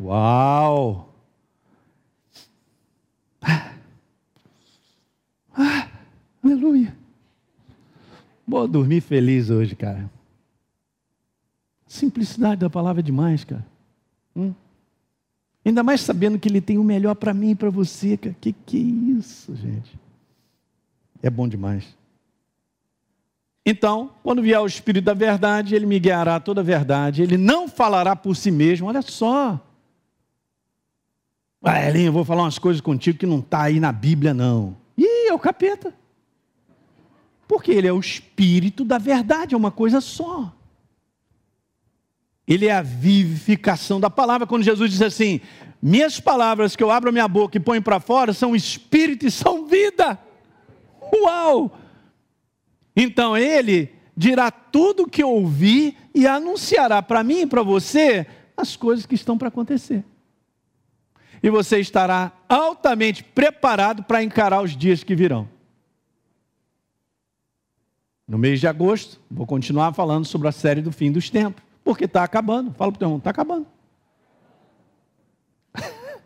Uau! 0.01 1.12
Ah, 3.42 3.74
ah, 5.57 5.88
aleluia. 6.42 6.96
Vou 8.46 8.66
dormir 8.66 9.01
feliz 9.01 9.51
hoje, 9.51 9.74
cara. 9.74 10.11
Simplicidade 11.87 12.61
da 12.61 12.70
palavra 12.70 13.01
é 13.01 13.03
demais, 13.03 13.44
cara. 13.44 13.66
Hum? 14.37 14.55
Ainda 15.64 15.83
mais 15.83 16.01
sabendo 16.01 16.38
que 16.38 16.48
Ele 16.48 16.61
tem 16.61 16.79
o 16.79 16.85
melhor 16.85 17.14
para 17.14 17.35
mim 17.35 17.51
e 17.51 17.55
para 17.55 17.70
você, 17.70 18.16
cara. 18.16 18.37
Que 18.40 18.53
que 18.53 18.77
é 18.77 19.18
isso, 19.18 19.55
gente? 19.57 19.98
É 21.22 21.29
bom 21.29 21.48
demais. 21.48 21.97
Então, 23.70 24.12
quando 24.22 24.40
vier 24.40 24.59
o 24.59 24.66
Espírito 24.66 25.04
da 25.04 25.12
verdade, 25.12 25.74
ele 25.74 25.85
me 25.85 25.98
guiará 25.98 26.40
toda 26.40 26.62
a 26.62 26.64
verdade. 26.64 27.22
Ele 27.22 27.37
não 27.37 27.68
falará 27.68 28.16
por 28.16 28.35
si 28.35 28.50
mesmo. 28.50 28.88
Olha 28.88 29.02
só. 29.02 29.61
Ah, 31.62 31.87
Elinho, 31.87 32.07
eu 32.07 32.12
vou 32.14 32.24
falar 32.24 32.44
umas 32.44 32.59
coisas 32.59 32.81
contigo 32.81 33.18
que 33.18 33.26
não 33.26 33.40
está 33.40 33.64
aí 33.64 33.78
na 33.78 33.92
Bíblia, 33.92 34.33
não. 34.33 34.74
Ih, 34.96 35.28
é 35.28 35.35
o 35.35 35.38
capeta. 35.38 35.92
Porque 37.46 37.70
ele 37.70 37.87
é 37.87 37.92
o 37.92 38.00
Espírito 38.00 38.87
da 38.87 38.96
verdade, 38.96 39.54
é 39.54 39.59
uma 39.59 39.70
coisa 39.70 40.00
só. 40.00 40.50
Ele 42.46 42.68
é 42.68 42.72
a 42.72 42.81
vivificação 42.81 44.00
da 44.00 44.09
palavra. 44.09 44.46
Quando 44.46 44.62
Jesus 44.62 44.90
diz 44.90 45.02
assim: 45.02 45.42
Minhas 45.83 46.18
palavras 46.18 46.74
que 46.74 46.83
eu 46.83 46.90
abro 46.90 47.11
a 47.11 47.12
minha 47.12 47.28
boca 47.28 47.59
e 47.59 47.61
ponho 47.61 47.83
para 47.83 48.00
fora 48.00 48.33
são 48.33 48.57
espírito 48.57 49.26
e 49.26 49.31
são 49.31 49.66
vida. 49.66 50.18
Uau! 51.14 51.70
Então 53.00 53.38
ele 53.38 53.92
dirá 54.16 54.50
tudo 54.50 55.04
o 55.04 55.08
que 55.08 55.22
ouvi 55.22 55.96
e 56.12 56.26
anunciará 56.26 57.00
para 57.00 57.22
mim 57.22 57.42
e 57.42 57.46
para 57.46 57.62
você 57.62 58.26
as 58.56 58.74
coisas 58.74 59.06
que 59.06 59.14
estão 59.14 59.38
para 59.38 59.46
acontecer. 59.46 60.04
E 61.40 61.48
você 61.48 61.78
estará 61.78 62.32
altamente 62.48 63.22
preparado 63.22 64.02
para 64.02 64.20
encarar 64.20 64.61
os 64.62 64.76
dias 64.76 65.04
que 65.04 65.14
virão. 65.14 65.48
No 68.26 68.37
mês 68.37 68.58
de 68.58 68.66
agosto, 68.66 69.20
vou 69.30 69.46
continuar 69.46 69.92
falando 69.92 70.24
sobre 70.24 70.48
a 70.48 70.52
série 70.52 70.82
do 70.82 70.90
fim 70.90 71.12
dos 71.12 71.30
tempos, 71.30 71.62
porque 71.84 72.06
está 72.06 72.24
acabando. 72.24 72.74
Fala 72.74 72.90
para 72.90 72.96
o 72.96 72.98
teu 72.98 73.06
irmão, 73.06 73.18
está 73.18 73.30
acabando. 73.30 73.68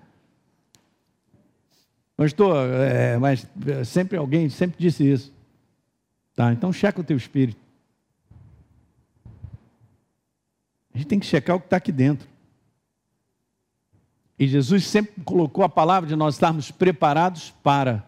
Pastor, 2.16 2.56
é, 2.80 3.18
mas 3.18 3.46
sempre 3.84 4.16
alguém 4.16 4.48
sempre 4.48 4.78
disse 4.78 5.06
isso. 5.12 5.41
Tá, 6.34 6.52
então 6.52 6.72
checa 6.72 7.00
o 7.00 7.04
teu 7.04 7.16
espírito. 7.16 7.60
A 10.94 10.98
gente 10.98 11.06
tem 11.06 11.18
que 11.18 11.26
checar 11.26 11.56
o 11.56 11.60
que 11.60 11.66
está 11.66 11.76
aqui 11.76 11.92
dentro. 11.92 12.28
E 14.38 14.46
Jesus 14.46 14.86
sempre 14.86 15.22
colocou 15.24 15.64
a 15.64 15.68
palavra 15.68 16.08
de 16.08 16.16
nós 16.16 16.34
estarmos 16.34 16.70
preparados 16.70 17.50
para. 17.62 18.06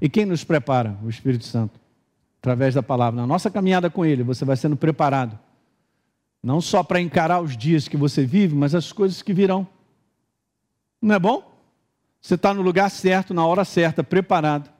E 0.00 0.08
quem 0.08 0.26
nos 0.26 0.42
prepara? 0.44 0.98
O 1.02 1.08
Espírito 1.08 1.44
Santo. 1.44 1.78
Através 2.40 2.74
da 2.74 2.82
palavra. 2.82 3.20
Na 3.20 3.26
nossa 3.26 3.50
caminhada 3.50 3.88
com 3.88 4.04
Ele, 4.04 4.22
você 4.22 4.44
vai 4.44 4.56
sendo 4.56 4.76
preparado. 4.76 5.38
Não 6.42 6.60
só 6.60 6.82
para 6.82 7.00
encarar 7.00 7.40
os 7.40 7.56
dias 7.56 7.88
que 7.88 7.96
você 7.96 8.24
vive, 8.24 8.54
mas 8.54 8.74
as 8.74 8.92
coisas 8.92 9.22
que 9.22 9.32
virão. 9.32 9.66
Não 11.00 11.14
é 11.14 11.18
bom? 11.18 11.56
Você 12.20 12.34
está 12.34 12.52
no 12.52 12.62
lugar 12.62 12.90
certo, 12.90 13.32
na 13.32 13.46
hora 13.46 13.64
certa, 13.64 14.02
preparado 14.02 14.75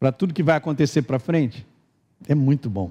para 0.00 0.10
tudo 0.10 0.32
que 0.32 0.42
vai 0.42 0.56
acontecer 0.56 1.02
para 1.02 1.18
frente? 1.18 1.66
É 2.26 2.34
muito 2.34 2.70
bom. 2.70 2.90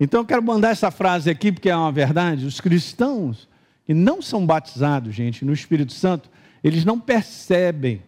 Então 0.00 0.20
eu 0.20 0.24
quero 0.24 0.42
mandar 0.42 0.70
essa 0.70 0.90
frase 0.90 1.28
aqui, 1.28 1.52
porque 1.52 1.68
é 1.68 1.76
uma 1.76 1.92
verdade. 1.92 2.46
Os 2.46 2.58
cristãos 2.58 3.46
que 3.84 3.92
não 3.92 4.22
são 4.22 4.46
batizados, 4.46 5.14
gente, 5.14 5.44
no 5.44 5.52
Espírito 5.52 5.92
Santo, 5.92 6.30
eles 6.64 6.86
não 6.86 6.98
percebem, 6.98 8.02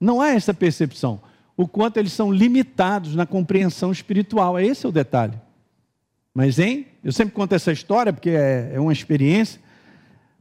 não 0.00 0.22
há 0.22 0.30
essa 0.30 0.54
percepção, 0.54 1.20
o 1.54 1.68
quanto 1.68 1.98
eles 1.98 2.12
são 2.12 2.32
limitados 2.32 3.14
na 3.14 3.26
compreensão 3.26 3.92
espiritual. 3.92 4.58
Esse 4.58 4.86
é 4.86 4.88
o 4.88 4.92
detalhe. 4.92 5.38
Mas, 6.32 6.58
hein? 6.58 6.86
Eu 7.04 7.12
sempre 7.12 7.34
conto 7.34 7.52
essa 7.52 7.72
história 7.72 8.12
porque 8.12 8.30
é, 8.30 8.72
é 8.74 8.80
uma 8.80 8.92
experiência. 8.92 9.60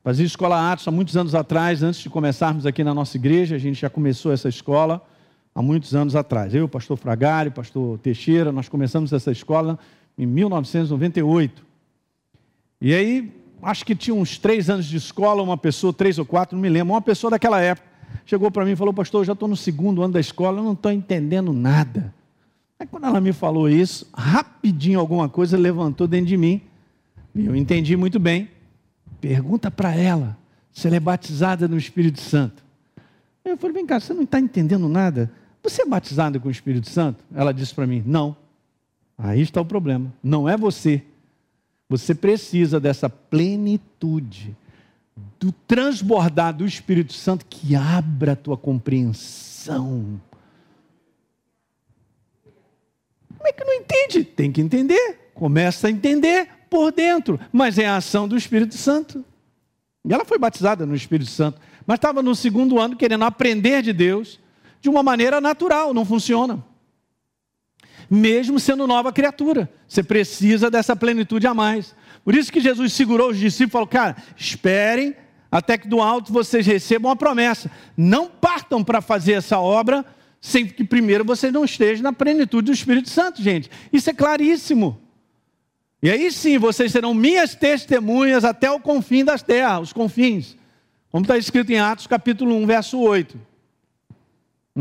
Fazia 0.03 0.25
escola 0.25 0.71
Atos 0.71 0.87
há 0.87 0.91
muitos 0.91 1.17
anos 1.17 1.35
atrás, 1.35 1.83
antes 1.83 1.99
de 1.99 2.09
começarmos 2.09 2.65
aqui 2.65 2.81
na 2.83 2.93
nossa 2.93 3.17
igreja, 3.17 3.55
a 3.55 3.59
gente 3.59 3.81
já 3.81 3.89
começou 3.89 4.31
essa 4.31 4.47
escola 4.47 5.05
há 5.57 5.61
muitos 5.63 5.95
anos 5.95 6.15
atrás. 6.15 6.53
Eu, 6.53 6.69
pastor 6.69 6.97
Fragari, 6.97 7.49
pastor 7.49 7.97
Teixeira, 7.97 8.51
nós 8.51 8.69
começamos 8.69 9.11
essa 9.11 9.31
escola 9.31 9.79
em 10.15 10.23
1998. 10.23 11.65
E 12.79 12.93
aí, 12.93 13.33
acho 13.63 13.83
que 13.83 13.95
tinha 13.95 14.13
uns 14.13 14.37
três 14.37 14.69
anos 14.69 14.85
de 14.85 14.97
escola, 14.97 15.41
uma 15.41 15.57
pessoa, 15.57 15.91
três 15.91 16.19
ou 16.19 16.25
quatro, 16.25 16.55
não 16.55 16.61
me 16.61 16.69
lembro, 16.69 16.93
uma 16.93 17.01
pessoa 17.01 17.31
daquela 17.31 17.59
época, 17.59 17.87
chegou 18.23 18.51
para 18.51 18.63
mim 18.65 18.73
e 18.73 18.75
falou, 18.75 18.93
pastor, 18.93 19.21
eu 19.21 19.25
já 19.25 19.33
estou 19.33 19.47
no 19.47 19.57
segundo 19.57 20.03
ano 20.03 20.13
da 20.13 20.19
escola, 20.19 20.59
eu 20.59 20.63
não 20.63 20.73
estou 20.73 20.91
entendendo 20.91 21.51
nada. 21.51 22.13
Aí 22.79 22.85
quando 22.85 23.07
ela 23.07 23.19
me 23.19 23.33
falou 23.33 23.67
isso, 23.67 24.07
rapidinho 24.13 24.99
alguma 24.99 25.27
coisa 25.27 25.57
levantou 25.57 26.07
dentro 26.07 26.27
de 26.27 26.37
mim, 26.37 26.61
e 27.33 27.47
eu 27.47 27.55
entendi 27.55 27.97
muito 27.97 28.19
bem. 28.19 28.47
Pergunta 29.19 29.71
para 29.71 29.95
ela 29.95 30.37
se 30.71 30.85
ela 30.85 30.97
é 30.97 30.99
batizada 30.99 31.67
no 31.67 31.79
Espírito 31.79 32.21
Santo. 32.21 32.63
Eu 33.43 33.57
falei, 33.57 33.73
vem 33.73 33.87
cá, 33.87 33.99
você 33.99 34.13
não 34.13 34.21
está 34.21 34.39
entendendo 34.39 34.87
nada? 34.87 35.31
Você 35.67 35.81
é 35.81 35.85
batizada 35.85 36.39
com 36.39 36.47
o 36.47 36.51
Espírito 36.51 36.89
Santo? 36.89 37.21
Ela 37.35 37.51
disse 37.51 37.75
para 37.75 37.85
mim, 37.85 38.01
não. 38.05 38.37
Aí 39.17 39.41
está 39.41 39.59
o 39.59 39.65
problema. 39.65 40.13
Não 40.23 40.47
é 40.47 40.55
você. 40.55 41.03
Você 41.89 42.15
precisa 42.15 42.79
dessa 42.79 43.09
plenitude, 43.09 44.55
do 45.37 45.51
transbordar 45.51 46.53
do 46.53 46.65
Espírito 46.65 47.11
Santo 47.11 47.45
que 47.45 47.75
abra 47.75 48.31
a 48.31 48.35
tua 48.35 48.55
compreensão. 48.55 50.21
Como 53.37 53.47
é 53.47 53.51
que 53.51 53.63
não 53.65 53.73
entende? 53.73 54.23
Tem 54.23 54.49
que 54.53 54.61
entender. 54.61 55.31
Começa 55.33 55.87
a 55.87 55.91
entender 55.91 56.47
por 56.69 56.93
dentro, 56.93 57.37
mas 57.51 57.77
é 57.77 57.85
a 57.85 57.97
ação 57.97 58.25
do 58.25 58.37
Espírito 58.37 58.75
Santo. 58.75 59.23
E 60.05 60.13
ela 60.13 60.23
foi 60.23 60.39
batizada 60.39 60.85
no 60.85 60.95
Espírito 60.95 61.29
Santo, 61.29 61.59
mas 61.85 61.97
estava 61.97 62.23
no 62.23 62.33
segundo 62.33 62.79
ano 62.79 62.95
querendo 62.95 63.25
aprender 63.25 63.81
de 63.81 63.91
Deus 63.91 64.39
de 64.81 64.89
uma 64.89 65.03
maneira 65.03 65.41
natural, 65.41 65.93
não 65.93 66.05
funciona 66.05 66.63
mesmo 68.09 68.59
sendo 68.59 68.87
nova 68.87 69.11
criatura. 69.11 69.69
Você 69.87 70.01
precisa 70.01 70.69
dessa 70.71 70.95
plenitude 70.95 71.47
a 71.47 71.53
mais. 71.53 71.95
Por 72.23 72.35
isso 72.35 72.51
que 72.51 72.59
Jesus 72.59 72.93
segurou 72.93 73.29
os 73.29 73.37
discípulos 73.37 73.69
e 73.69 73.73
falou: 73.73 73.87
Cara, 73.87 74.15
esperem 74.35 75.15
até 75.51 75.77
que 75.77 75.87
do 75.87 76.01
alto 76.01 76.31
vocês 76.31 76.65
recebam 76.65 77.11
a 77.11 77.15
promessa. 77.15 77.71
Não 77.95 78.27
partam 78.27 78.83
para 78.83 79.01
fazer 79.01 79.33
essa 79.33 79.59
obra 79.59 80.05
sem 80.39 80.65
que 80.65 80.83
primeiro 80.83 81.25
vocês 81.25 81.51
não 81.51 81.65
estejam 81.65 82.03
na 82.03 82.13
plenitude 82.13 82.67
do 82.67 82.71
Espírito 82.73 83.09
Santo, 83.09 83.41
gente. 83.41 83.69
Isso 83.91 84.09
é 84.09 84.13
claríssimo. 84.13 85.01
E 86.01 86.11
aí 86.11 86.31
sim 86.31 86.57
vocês 86.57 86.91
serão 86.91 87.13
minhas 87.13 87.55
testemunhas 87.55 88.45
até 88.45 88.69
o 88.69 88.79
confim 88.79 89.25
das 89.25 89.41
terras, 89.41 89.81
os 89.81 89.93
confins. 89.93 90.55
Como 91.09 91.23
está 91.23 91.37
escrito 91.37 91.71
em 91.71 91.79
Atos 91.79 92.05
capítulo 92.05 92.55
1, 92.55 92.67
verso 92.67 92.99
8. 92.99 93.46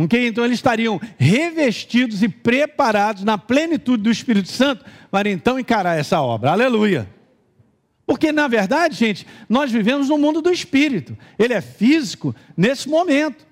Okay? 0.05 0.27
Então 0.27 0.45
eles 0.45 0.59
estariam 0.59 1.01
revestidos 1.17 2.23
e 2.23 2.29
preparados 2.29 3.25
na 3.25 3.39
plenitude 3.39 4.03
do 4.03 4.11
Espírito 4.11 4.49
Santo 4.49 4.85
para 5.11 5.31
então 5.31 5.59
encarar 5.59 5.99
essa 5.99 6.21
obra. 6.21 6.53
Aleluia! 6.53 7.09
Porque, 8.07 8.31
na 8.31 8.47
verdade, 8.47 8.95
gente, 8.95 9.27
nós 9.49 9.73
vivemos 9.73 10.09
no 10.09 10.19
mundo 10.19 10.41
do 10.41 10.53
Espírito. 10.53 11.19
Ele 11.37 11.55
é 11.55 11.61
físico 11.61 12.35
nesse 12.57 12.89
momento. 12.89 13.45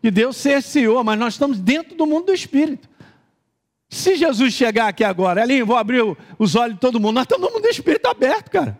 E 0.00 0.10
Deus 0.10 0.36
cerceou, 0.36 1.02
mas 1.02 1.18
nós 1.18 1.34
estamos 1.34 1.58
dentro 1.58 1.96
do 1.96 2.06
mundo 2.06 2.26
do 2.26 2.34
Espírito. 2.34 2.88
Se 3.88 4.16
Jesus 4.16 4.52
chegar 4.52 4.88
aqui 4.88 5.02
agora, 5.02 5.42
ali, 5.42 5.62
vou 5.62 5.76
abrir 5.76 6.02
os 6.38 6.54
olhos 6.54 6.74
de 6.74 6.80
todo 6.80 7.00
mundo, 7.00 7.14
nós 7.14 7.24
estamos 7.24 7.48
no 7.48 7.52
mundo 7.52 7.62
do 7.62 7.68
Espírito 7.68 8.06
aberto, 8.06 8.50
cara. 8.50 8.78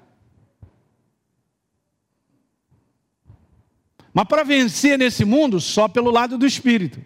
Mas 4.14 4.28
para 4.28 4.44
vencer 4.44 4.96
nesse 4.96 5.24
mundo, 5.24 5.60
só 5.60 5.88
pelo 5.88 6.08
lado 6.08 6.38
do 6.38 6.46
espírito. 6.46 7.04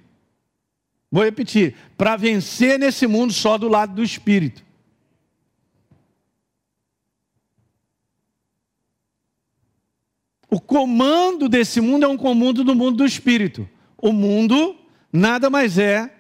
Vou 1.11 1.25
repetir: 1.25 1.75
para 1.97 2.17
vencer 2.17 2.79
nesse 2.79 3.07
mundo, 3.07 3.33
só 3.33 3.57
do 3.57 3.67
lado 3.67 3.95
do 3.95 4.05
espírito. 4.05 4.63
O 10.51 10.61
comando 10.61 11.49
desse 11.49 11.81
mundo 11.81 12.05
é 12.05 12.09
um 12.09 12.17
comando 12.17 12.63
do 12.63 12.75
mundo 12.75 12.99
do 12.99 13.07
espírito. 13.07 13.69
O 13.97 14.13
mundo 14.13 14.77
nada 15.11 15.49
mais 15.49 15.79
é 15.79 16.15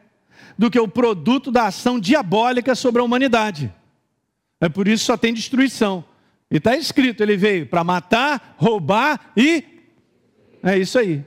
do 0.56 0.70
que 0.70 0.80
o 0.80 0.88
produto 0.88 1.50
da 1.50 1.66
ação 1.66 2.00
diabólica 2.00 2.74
sobre 2.74 3.00
a 3.00 3.04
humanidade. 3.04 3.72
É 4.60 4.68
por 4.68 4.88
isso 4.88 5.04
só 5.04 5.16
tem 5.16 5.34
destruição. 5.34 6.02
E 6.50 6.56
está 6.56 6.74
escrito: 6.76 7.22
ele 7.22 7.36
veio 7.36 7.66
para 7.66 7.84
matar, 7.84 8.54
roubar 8.58 9.32
e 9.36 9.77
é 10.70 10.78
isso 10.78 10.98
aí. 10.98 11.24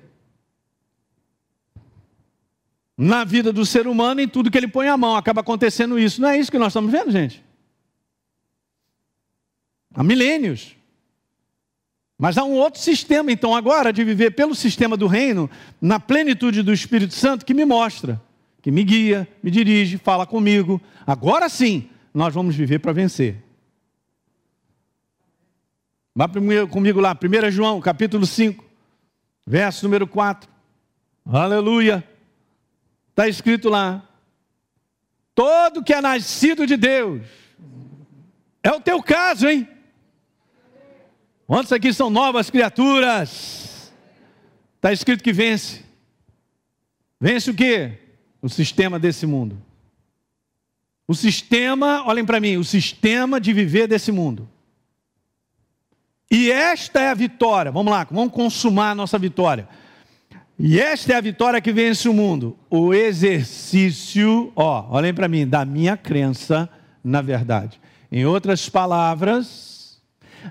Na 2.98 3.24
vida 3.24 3.52
do 3.52 3.66
ser 3.66 3.88
humano, 3.88 4.22
em 4.22 4.28
tudo 4.28 4.52
que 4.52 4.58
ele 4.58 4.68
põe 4.68 4.88
a 4.88 4.96
mão, 4.96 5.16
acaba 5.16 5.42
acontecendo 5.42 5.98
isso. 5.98 6.22
Não 6.22 6.30
é 6.30 6.38
isso 6.38 6.52
que 6.52 6.60
nós 6.60 6.68
estamos 6.68 6.92
vendo, 6.92 7.12
gente? 7.12 7.44
Há 9.94 10.04
milênios. 10.04 10.76
Mas 12.18 12.38
há 12.38 12.44
um 12.44 12.54
outro 12.54 12.80
sistema, 12.80 13.32
então, 13.32 13.56
agora, 13.56 13.92
de 13.92 14.04
viver 14.04 14.32
pelo 14.32 14.54
sistema 14.54 14.96
do 14.96 15.08
reino, 15.08 15.50
na 15.82 16.00
plenitude 16.00 16.62
do 16.62 16.72
Espírito 16.72 17.16
Santo, 17.16 17.44
que 17.44 17.54
me 17.54 17.66
mostra, 17.66 18.22
que 18.62 18.70
me 18.70 18.84
guia, 18.84 19.28
me 19.42 19.50
dirige, 19.50 19.98
fala 19.98 20.28
comigo. 20.28 20.80
Agora 21.08 21.50
sim, 21.50 21.90
nós 22.14 22.32
vamos 22.32 22.56
viver 22.56 22.78
para 22.78 22.92
vencer. 22.92 23.44
Vá 26.16 26.30
comigo 26.70 27.00
lá, 27.00 27.18
1 27.18 27.50
João, 27.50 27.82
capítulo 27.82 28.28
5. 28.28 28.71
Verso 29.46 29.86
número 29.86 30.08
4. 30.08 30.50
Aleluia. 31.26 32.08
Está 33.10 33.28
escrito 33.28 33.70
lá: 33.70 34.08
Todo 35.36 35.84
que 35.84 35.94
é 35.94 36.02
nascido 36.02 36.66
de 36.66 36.78
Deus. 36.78 37.22
É 38.64 38.72
o 38.72 38.80
teu 38.80 39.02
caso, 39.02 39.48
hein? 39.48 39.68
Quantos 41.48 41.72
aqui 41.72 41.92
são 41.92 42.10
novas 42.10 42.50
criaturas? 42.50 43.92
Está 44.76 44.94
escrito 44.94 45.24
que 45.24 45.34
vence. 45.34 45.84
Vence 47.20 47.52
o 47.52 47.54
quê? 47.54 48.00
O 48.42 48.50
sistema 48.50 48.98
desse 48.98 49.26
mundo. 49.26 49.62
O 51.08 51.14
sistema, 51.14 52.04
olhem 52.08 52.26
para 52.26 52.40
mim, 52.40 52.58
o 52.58 52.64
sistema 52.64 53.40
de 53.40 53.52
viver 53.52 53.88
desse 53.88 54.12
mundo. 54.12 54.50
E 56.32 56.50
esta 56.50 57.02
é 57.02 57.10
a 57.10 57.14
vitória. 57.14 57.72
Vamos 57.72 57.92
lá, 57.92 58.08
vamos 58.10 58.34
consumar 58.34 58.92
a 58.92 58.96
nossa 58.96 59.20
vitória. 59.20 59.68
E 60.58 60.80
esta 60.80 61.12
é 61.12 61.16
a 61.18 61.22
vitória 61.22 61.60
que 61.60 61.74
vence 61.74 62.08
o 62.08 62.14
mundo. 62.14 62.58
O 62.70 62.94
exercício, 62.94 64.50
ó, 64.56 64.88
olhem 64.90 65.14
para 65.14 65.28
mim, 65.28 65.46
da 65.46 65.66
minha 65.66 65.98
crença 65.98 66.70
na 67.04 67.22
verdade. 67.22 67.82
Em 68.12 68.26
outras 68.26 68.70
palavras, 68.70 70.00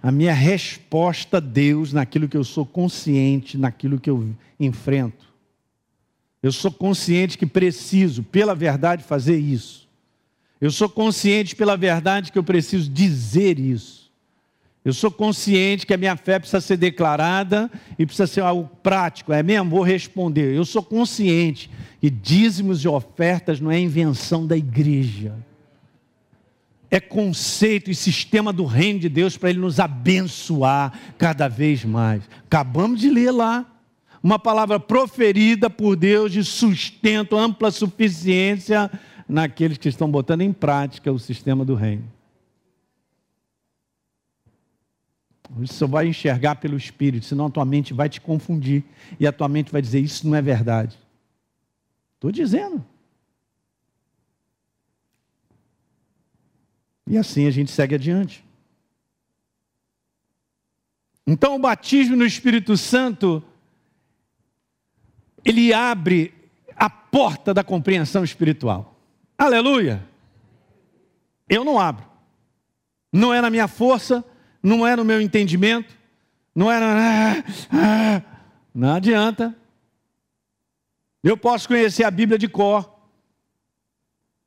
a 0.02 0.10
minha 0.10 0.32
resposta 0.32 1.38
a 1.38 1.40
Deus 1.40 1.92
naquilo 1.92 2.28
que 2.28 2.36
eu 2.36 2.44
sou 2.44 2.66
consciente, 2.66 3.56
naquilo 3.56 3.98
que 3.98 4.10
eu 4.10 4.34
enfrento. 4.58 5.30
Eu 6.42 6.52
sou 6.52 6.70
consciente 6.70 7.36
que 7.36 7.46
preciso, 7.46 8.22
pela 8.22 8.54
verdade, 8.54 9.04
fazer 9.04 9.38
isso. 9.38 9.88
Eu 10.60 10.70
sou 10.70 10.88
consciente 10.88 11.54
pela 11.54 11.76
verdade 11.76 12.32
que 12.32 12.38
eu 12.38 12.44
preciso 12.44 12.90
dizer 12.90 13.58
isso. 13.58 13.99
Eu 14.82 14.94
sou 14.94 15.10
consciente 15.10 15.86
que 15.86 15.92
a 15.92 15.98
minha 15.98 16.16
fé 16.16 16.38
precisa 16.38 16.60
ser 16.60 16.78
declarada 16.78 17.70
e 17.98 18.06
precisa 18.06 18.26
ser 18.26 18.40
algo 18.40 18.70
prático. 18.82 19.32
É 19.32 19.42
mesmo? 19.42 19.70
Vou 19.70 19.82
responder. 19.82 20.54
Eu 20.54 20.64
sou 20.64 20.82
consciente 20.82 21.70
que 22.00 22.08
dízimos 22.08 22.82
e 22.82 22.88
ofertas 22.88 23.60
não 23.60 23.70
é 23.70 23.78
invenção 23.78 24.46
da 24.46 24.56
igreja. 24.56 25.34
É 26.90 26.98
conceito 26.98 27.90
e 27.90 27.94
sistema 27.94 28.52
do 28.52 28.64
reino 28.64 28.98
de 28.98 29.08
Deus 29.08 29.36
para 29.36 29.50
Ele 29.50 29.60
nos 29.60 29.78
abençoar 29.78 30.98
cada 31.18 31.46
vez 31.46 31.84
mais. 31.84 32.22
Acabamos 32.46 33.00
de 33.00 33.10
ler 33.10 33.30
lá. 33.30 33.66
Uma 34.22 34.38
palavra 34.38 34.78
proferida 34.80 35.70
por 35.70 35.96
Deus 35.96 36.32
de 36.32 36.44
sustento, 36.44 37.38
ampla 37.38 37.70
suficiência 37.70 38.90
naqueles 39.28 39.78
que 39.78 39.88
estão 39.88 40.10
botando 40.10 40.42
em 40.42 40.52
prática 40.52 41.12
o 41.12 41.18
sistema 41.18 41.64
do 41.64 41.74
reino. 41.74 42.04
Você 45.56 45.72
só 45.72 45.86
vai 45.86 46.06
enxergar 46.06 46.56
pelo 46.56 46.76
Espírito, 46.76 47.26
senão 47.26 47.46
a 47.46 47.50
tua 47.50 47.64
mente 47.64 47.92
vai 47.92 48.08
te 48.08 48.20
confundir 48.20 48.84
e 49.18 49.26
a 49.26 49.32
tua 49.32 49.48
mente 49.48 49.72
vai 49.72 49.82
dizer: 49.82 50.00
Isso 50.00 50.26
não 50.26 50.36
é 50.36 50.42
verdade. 50.42 50.98
Estou 52.14 52.30
dizendo. 52.30 52.84
E 57.06 57.18
assim 57.18 57.46
a 57.46 57.50
gente 57.50 57.70
segue 57.72 57.96
adiante. 57.96 58.44
Então, 61.26 61.56
o 61.56 61.58
batismo 61.58 62.16
no 62.16 62.24
Espírito 62.24 62.76
Santo, 62.76 63.42
ele 65.44 65.72
abre 65.72 66.32
a 66.76 66.88
porta 66.88 67.52
da 67.52 67.64
compreensão 67.64 68.22
espiritual. 68.22 68.96
Aleluia! 69.36 70.06
Eu 71.48 71.64
não 71.64 71.78
abro. 71.78 72.06
Não 73.12 73.34
é 73.34 73.40
na 73.40 73.50
minha 73.50 73.66
força, 73.66 74.24
não 74.62 74.86
é 74.86 74.94
no 74.96 75.04
meu 75.04 75.20
entendimento, 75.20 75.96
não 76.54 76.70
é 76.70 76.78
na. 76.80 77.44
Não 78.74 78.94
adianta. 78.94 79.54
Eu 81.22 81.36
posso 81.36 81.68
conhecer 81.68 82.04
a 82.04 82.10
Bíblia 82.10 82.38
de 82.38 82.48
cor. 82.48 82.98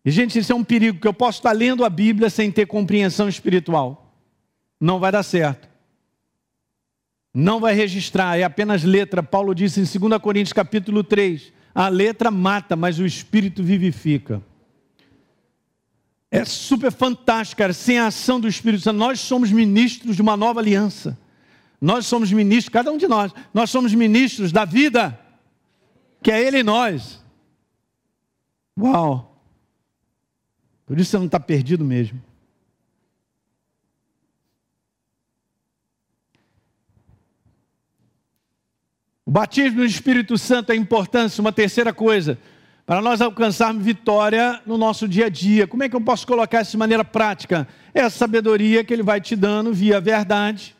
E, 0.06 0.12
gente, 0.12 0.40
isso 0.40 0.52
é 0.52 0.56
um 0.56 0.64
perigo, 0.64 1.00
que 1.00 1.08
eu 1.08 1.14
posso 1.14 1.40
estar 1.40 1.52
lendo 1.52 1.86
a 1.86 1.90
Bíblia 1.90 2.30
sem 2.30 2.52
ter 2.52 2.66
compreensão 2.66 3.28
espiritual. 3.28 4.14
Não 4.80 5.00
vai 5.00 5.12
dar 5.12 5.24
certo. 5.24 5.68
Não 7.34 7.60
vai 7.60 7.74
registrar, 7.74 8.38
é 8.38 8.44
apenas 8.44 8.84
letra. 8.84 9.24
Paulo 9.24 9.54
disse 9.56 9.80
em 9.80 10.10
2 10.10 10.22
Coríntios 10.22 10.54
capítulo 10.54 11.04
3, 11.04 11.52
a 11.74 11.88
letra 11.88 12.30
mata, 12.30 12.76
mas 12.76 13.00
o 13.00 13.06
espírito 13.06 13.64
vivifica. 13.64 14.42
É 16.36 16.44
super 16.46 16.92
fantástico, 16.92 17.60
cara. 17.60 17.74
Sem 17.74 18.00
a 18.00 18.08
ação 18.08 18.40
do 18.40 18.48
Espírito 18.48 18.82
Santo, 18.82 18.98
nós 18.98 19.20
somos 19.20 19.52
ministros 19.52 20.16
de 20.16 20.22
uma 20.24 20.36
nova 20.36 20.60
aliança. 20.60 21.16
Nós 21.80 22.08
somos 22.08 22.32
ministros, 22.32 22.74
cada 22.74 22.92
um 22.92 22.98
de 22.98 23.08
nós, 23.08 23.32
nós 23.54 23.70
somos 23.70 23.94
ministros 23.94 24.52
da 24.52 24.66
vida, 24.66 25.20
que 26.24 26.32
é 26.32 26.42
Ele 26.42 26.58
e 26.58 26.64
nós. 26.64 27.24
Uau! 28.76 29.40
Por 30.88 31.00
isso 31.00 31.12
você 31.12 31.18
não 31.20 31.28
está 31.28 31.40
perdido 31.40 31.86
mesmo. 31.86 32.20
O 39.24 39.30
batismo 39.30 39.82
no 39.82 39.86
Espírito 39.86 40.36
Santo 40.36 40.72
é 40.72 40.76
importante, 40.76 41.40
uma 41.40 41.52
terceira 41.52 41.94
coisa, 41.94 42.40
para 42.86 43.02
nós 43.02 43.22
alcançarmos 43.22 43.84
vitória 43.84 44.62
no 44.66 44.78
nosso 44.78 45.08
dia 45.08 45.28
a 45.28 45.30
dia. 45.30 45.66
Como 45.66 45.84
é 45.84 45.90
que 45.90 45.96
eu 45.96 46.02
posso 46.02 46.28
colocar 46.28 46.62
isso 46.62 46.72
de 46.72 46.78
maneira 46.78 47.04
prática? 47.04 47.68
É 47.94 48.02
a 48.02 48.10
sabedoria 48.10 48.84
que 48.84 48.94
ele 48.94 49.04
vai 49.04 49.22
te 49.22 49.36
dando 49.36 49.74
via 49.74 50.02
verdade, 50.02 50.76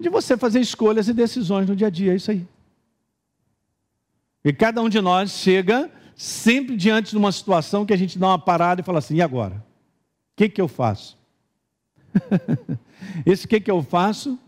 de 0.00 0.08
você 0.08 0.36
fazer 0.36 0.60
escolhas 0.60 1.08
e 1.08 1.12
decisões 1.12 1.68
no 1.68 1.76
dia 1.76 1.88
a 1.88 1.90
dia, 1.90 2.12
é 2.12 2.16
isso 2.16 2.30
aí. 2.30 2.46
E 4.44 4.52
cada 4.52 4.82
um 4.82 4.88
de 4.88 5.00
nós 5.00 5.30
chega 5.30 5.90
sempre 6.16 6.76
diante 6.76 7.10
de 7.10 7.16
uma 7.16 7.32
situação 7.32 7.86
que 7.86 7.92
a 7.92 7.96
gente 7.96 8.18
dá 8.18 8.28
uma 8.28 8.38
parada 8.38 8.80
e 8.80 8.84
fala 8.84 8.98
assim: 8.98 9.16
e 9.16 9.22
agora? 9.22 9.56
O 9.56 10.36
que, 10.36 10.48
que 10.48 10.60
eu 10.60 10.68
faço? 10.68 11.16
Esse 13.24 13.46
que, 13.46 13.60
que 13.60 13.70
eu 13.70 13.82
faço 13.82 14.38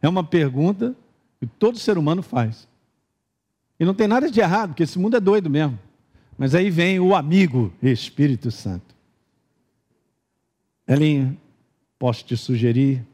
é 0.00 0.08
uma 0.08 0.24
pergunta 0.24 0.94
que 1.38 1.46
todo 1.46 1.78
ser 1.78 1.98
humano 1.98 2.22
faz. 2.22 2.68
E 3.78 3.84
não 3.84 3.94
tem 3.94 4.08
nada 4.08 4.30
de 4.30 4.40
errado, 4.40 4.70
porque 4.70 4.84
esse 4.84 4.98
mundo 4.98 5.16
é 5.16 5.20
doido 5.20 5.50
mesmo. 5.50 5.78
Mas 6.36 6.54
aí 6.54 6.70
vem 6.70 6.98
o 6.98 7.14
amigo 7.14 7.72
Espírito 7.82 8.50
Santo. 8.50 8.94
Elinho, 10.86 11.38
posso 11.98 12.24
te 12.24 12.36
sugerir? 12.36 13.04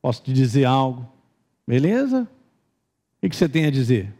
Posso 0.00 0.22
te 0.22 0.32
dizer 0.32 0.64
algo? 0.64 1.08
Beleza? 1.66 2.28
O 3.22 3.28
que 3.28 3.34
você 3.34 3.48
tem 3.48 3.66
a 3.66 3.70
dizer? 3.70 4.12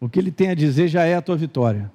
O 0.00 0.08
que 0.08 0.18
ele 0.18 0.30
tem 0.30 0.50
a 0.50 0.54
dizer 0.54 0.88
já 0.88 1.04
é 1.04 1.14
a 1.14 1.22
tua 1.22 1.36
vitória. 1.36 1.90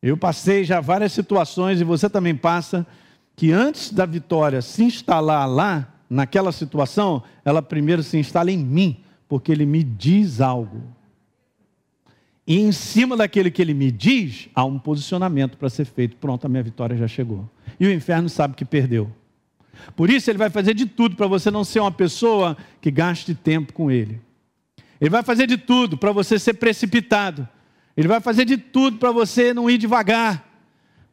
Eu 0.00 0.16
passei 0.16 0.64
já 0.64 0.80
várias 0.80 1.12
situações 1.12 1.80
e 1.80 1.84
você 1.84 2.08
também 2.08 2.36
passa 2.36 2.86
que 3.34 3.50
antes 3.50 3.92
da 3.92 4.06
vitória 4.06 4.62
se 4.62 4.84
instalar 4.84 5.48
lá, 5.48 5.92
naquela 6.08 6.52
situação, 6.52 7.22
ela 7.44 7.60
primeiro 7.60 8.02
se 8.02 8.16
instala 8.16 8.50
em 8.50 8.58
mim, 8.58 9.04
porque 9.28 9.52
ele 9.52 9.66
me 9.66 9.82
diz 9.82 10.40
algo. 10.40 10.82
E 12.48 12.58
em 12.58 12.72
cima 12.72 13.14
daquele 13.14 13.50
que 13.50 13.60
ele 13.60 13.74
me 13.74 13.90
diz, 13.90 14.48
há 14.54 14.64
um 14.64 14.78
posicionamento 14.78 15.58
para 15.58 15.68
ser 15.68 15.84
feito. 15.84 16.16
Pronto, 16.16 16.46
a 16.46 16.48
minha 16.48 16.62
vitória 16.62 16.96
já 16.96 17.06
chegou. 17.06 17.46
E 17.78 17.86
o 17.86 17.92
inferno 17.92 18.26
sabe 18.30 18.54
que 18.54 18.64
perdeu. 18.64 19.12
Por 19.94 20.08
isso 20.08 20.30
ele 20.30 20.38
vai 20.38 20.48
fazer 20.48 20.72
de 20.72 20.86
tudo 20.86 21.14
para 21.14 21.26
você 21.26 21.50
não 21.50 21.62
ser 21.62 21.80
uma 21.80 21.92
pessoa 21.92 22.56
que 22.80 22.90
gaste 22.90 23.34
tempo 23.34 23.74
com 23.74 23.90
ele. 23.90 24.18
Ele 24.98 25.10
vai 25.10 25.22
fazer 25.22 25.46
de 25.46 25.58
tudo 25.58 25.98
para 25.98 26.10
você 26.10 26.38
ser 26.38 26.54
precipitado. 26.54 27.46
Ele 27.94 28.08
vai 28.08 28.18
fazer 28.18 28.46
de 28.46 28.56
tudo 28.56 28.96
para 28.96 29.12
você 29.12 29.52
não 29.52 29.68
ir 29.68 29.76
devagar. 29.76 30.42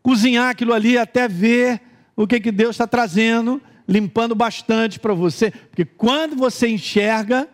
Cozinhar 0.02 0.52
aquilo 0.52 0.72
ali 0.72 0.98
até 0.98 1.28
ver 1.28 1.82
o 2.16 2.26
que, 2.26 2.40
que 2.40 2.52
Deus 2.52 2.76
está 2.76 2.88
trazendo, 2.88 3.62
limpando 3.86 4.34
bastante 4.36 5.02
para 5.02 5.14
você. 5.14 5.52
Porque 5.52 5.84
quando 5.84 6.34
você 6.38 6.70
enxerga, 6.70 7.50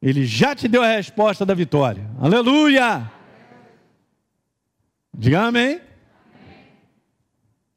Ele 0.00 0.24
já 0.24 0.54
te 0.54 0.68
deu 0.68 0.82
a 0.82 0.86
resposta 0.86 1.44
da 1.44 1.54
vitória. 1.54 2.08
Aleluia! 2.20 3.10
Diga 5.12 5.42
amém. 5.42 5.80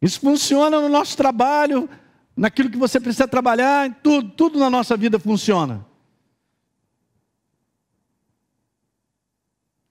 Isso 0.02 0.20
funciona 0.20 0.80
no 0.80 0.90
nosso 0.90 1.18
trabalho, 1.18 1.90
naquilo 2.36 2.70
que 2.70 2.78
você 2.78 3.00
precisa 3.00 3.28
trabalhar, 3.28 4.00
tudo, 4.02 4.30
tudo 4.30 4.60
na 4.60 4.70
nossa 4.70 4.96
vida 4.96 5.20
funciona. 5.20 5.86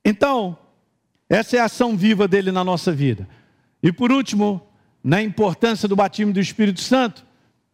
Então, 0.05 0.59
essa 1.29 1.57
é 1.57 1.61
a 1.61 1.64
ação 1.64 1.97
viva 1.97 2.27
dele 2.27 2.51
na 2.51 2.64
nossa 2.64 2.90
vida. 2.90 3.29
E 3.83 3.93
por 3.93 4.11
último, 4.11 4.66
na 5.03 5.23
importância 5.23 5.88
do 5.88 5.95
batismo 5.95 6.33
do 6.33 6.40
Espírito 6.40 6.81
Santo, 6.81 7.25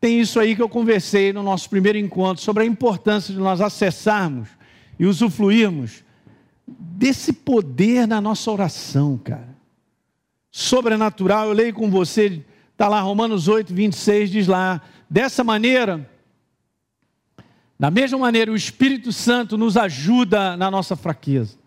tem 0.07 0.21
isso 0.21 0.39
aí 0.39 0.55
que 0.55 0.63
eu 0.63 0.69
conversei 0.69 1.33
no 1.33 1.43
nosso 1.43 1.69
primeiro 1.69 1.99
encontro, 1.99 2.41
sobre 2.41 2.63
a 2.63 2.67
importância 2.67 3.35
de 3.35 3.41
nós 3.41 3.61
acessarmos 3.61 4.49
e 4.97 5.05
usufruirmos 5.05 6.05
desse 6.65 7.33
poder 7.33 8.07
na 8.07 8.21
nossa 8.21 8.49
oração, 8.53 9.19
cara. 9.19 9.49
Sobrenatural, 10.49 11.49
eu 11.49 11.53
leio 11.53 11.75
com 11.75 11.91
você, 11.91 12.41
está 12.71 12.87
lá 12.87 13.01
Romanos 13.01 13.49
8, 13.49 13.75
26, 13.75 14.31
diz 14.31 14.47
lá, 14.47 14.81
dessa 15.11 15.43
maneira, 15.43 16.09
da 17.77 17.91
mesma 17.91 18.17
maneira, 18.17 18.53
o 18.53 18.57
Espírito 18.57 19.11
Santo 19.13 19.59
nos 19.59 19.77
ajuda 19.77 20.57
na 20.57 20.71
nossa 20.71 20.95
fraqueza. 20.95 21.59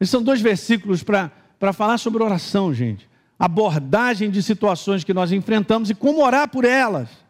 Esses 0.00 0.10
são 0.10 0.24
dois 0.24 0.40
versículos 0.40 1.04
para 1.04 1.30
falar 1.72 1.98
sobre 1.98 2.20
oração, 2.20 2.74
gente. 2.74 3.08
Abordagem 3.38 4.28
de 4.28 4.42
situações 4.42 5.04
que 5.04 5.14
nós 5.14 5.30
enfrentamos 5.30 5.88
e 5.88 5.94
como 5.94 6.24
orar 6.24 6.48
por 6.48 6.64
elas. 6.64 7.24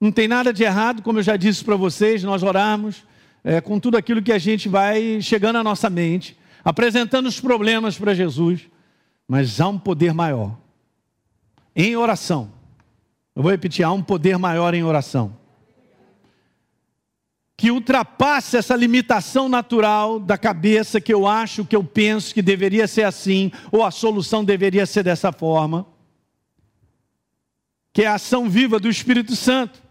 Não 0.00 0.10
tem 0.10 0.26
nada 0.26 0.52
de 0.52 0.62
errado, 0.62 1.02
como 1.02 1.18
eu 1.18 1.22
já 1.22 1.36
disse 1.36 1.62
para 1.64 1.76
vocês, 1.76 2.22
nós 2.22 2.42
orarmos 2.42 3.04
é, 3.44 3.60
com 3.60 3.78
tudo 3.78 3.96
aquilo 3.96 4.22
que 4.22 4.32
a 4.32 4.38
gente 4.38 4.68
vai 4.68 5.20
chegando 5.20 5.56
à 5.56 5.62
nossa 5.62 5.90
mente, 5.90 6.38
apresentando 6.64 7.26
os 7.26 7.40
problemas 7.40 7.98
para 7.98 8.14
Jesus, 8.14 8.62
mas 9.28 9.60
há 9.60 9.68
um 9.68 9.78
poder 9.78 10.14
maior 10.14 10.56
em 11.76 11.96
oração. 11.96 12.50
Eu 13.36 13.42
vou 13.42 13.50
repetir: 13.50 13.84
há 13.84 13.92
um 13.92 14.02
poder 14.02 14.38
maior 14.38 14.74
em 14.74 14.82
oração 14.82 15.38
que 17.60 17.70
ultrapasse 17.70 18.56
essa 18.56 18.74
limitação 18.74 19.46
natural 19.46 20.18
da 20.18 20.38
cabeça 20.38 20.98
que 20.98 21.12
eu 21.12 21.26
acho, 21.26 21.62
que 21.62 21.76
eu 21.76 21.84
penso 21.84 22.32
que 22.32 22.40
deveria 22.40 22.88
ser 22.88 23.02
assim, 23.02 23.52
ou 23.70 23.84
a 23.84 23.90
solução 23.90 24.42
deveria 24.42 24.86
ser 24.86 25.02
dessa 25.02 25.30
forma, 25.30 25.86
que 27.92 28.00
é 28.00 28.06
a 28.06 28.14
ação 28.14 28.48
viva 28.48 28.80
do 28.80 28.88
Espírito 28.88 29.36
Santo, 29.36 29.82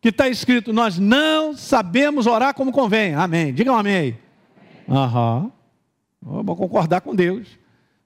que 0.00 0.08
está 0.08 0.28
escrito: 0.28 0.72
nós 0.72 0.98
não 0.98 1.56
sabemos 1.56 2.26
orar 2.26 2.54
como 2.54 2.72
convém. 2.72 3.14
Amém. 3.14 3.52
Digam 3.52 3.76
amém 3.76 3.96
aí. 3.96 4.16
Aham. 4.88 5.52
Vou 6.20 6.56
concordar 6.56 7.00
com 7.00 7.14
Deus. 7.14 7.58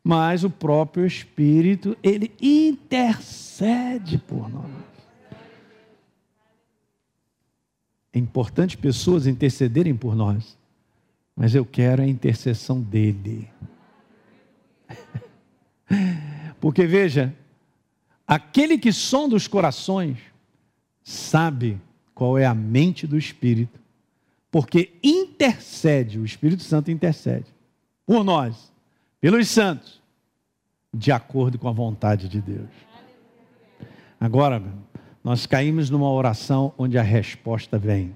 Mas 0.04 0.42
o 0.42 0.50
próprio 0.50 1.06
Espírito, 1.06 1.96
ele 2.02 2.32
intercede 2.40 4.18
por 4.18 4.50
nós. 4.50 4.68
É 8.12 8.18
importante 8.18 8.76
pessoas 8.76 9.26
intercederem 9.26 9.94
por 9.94 10.14
nós, 10.14 10.58
mas 11.34 11.54
eu 11.54 11.64
quero 11.64 12.02
a 12.02 12.06
intercessão 12.06 12.80
dele. 12.80 13.48
Porque 16.60 16.84
veja, 16.84 17.34
aquele 18.26 18.76
que 18.76 18.92
sonda 18.92 19.34
os 19.34 19.46
corações 19.46 20.18
sabe 21.02 21.80
qual 22.14 22.38
é 22.38 22.44
a 22.44 22.54
mente 22.54 23.06
do 23.06 23.18
Espírito, 23.18 23.80
porque 24.50 24.92
intercede, 25.02 26.18
o 26.18 26.24
Espírito 26.24 26.62
Santo 26.62 26.90
intercede 26.90 27.46
por 28.06 28.22
nós, 28.22 28.72
pelos 29.20 29.48
santos, 29.48 30.00
de 30.92 31.10
acordo 31.10 31.58
com 31.58 31.68
a 31.68 31.72
vontade 31.72 32.28
de 32.28 32.40
Deus. 32.40 32.68
Agora, 34.20 34.62
nós 35.24 35.46
caímos 35.46 35.88
numa 35.88 36.10
oração 36.10 36.74
onde 36.76 36.98
a 36.98 37.02
resposta 37.02 37.78
vem. 37.78 38.14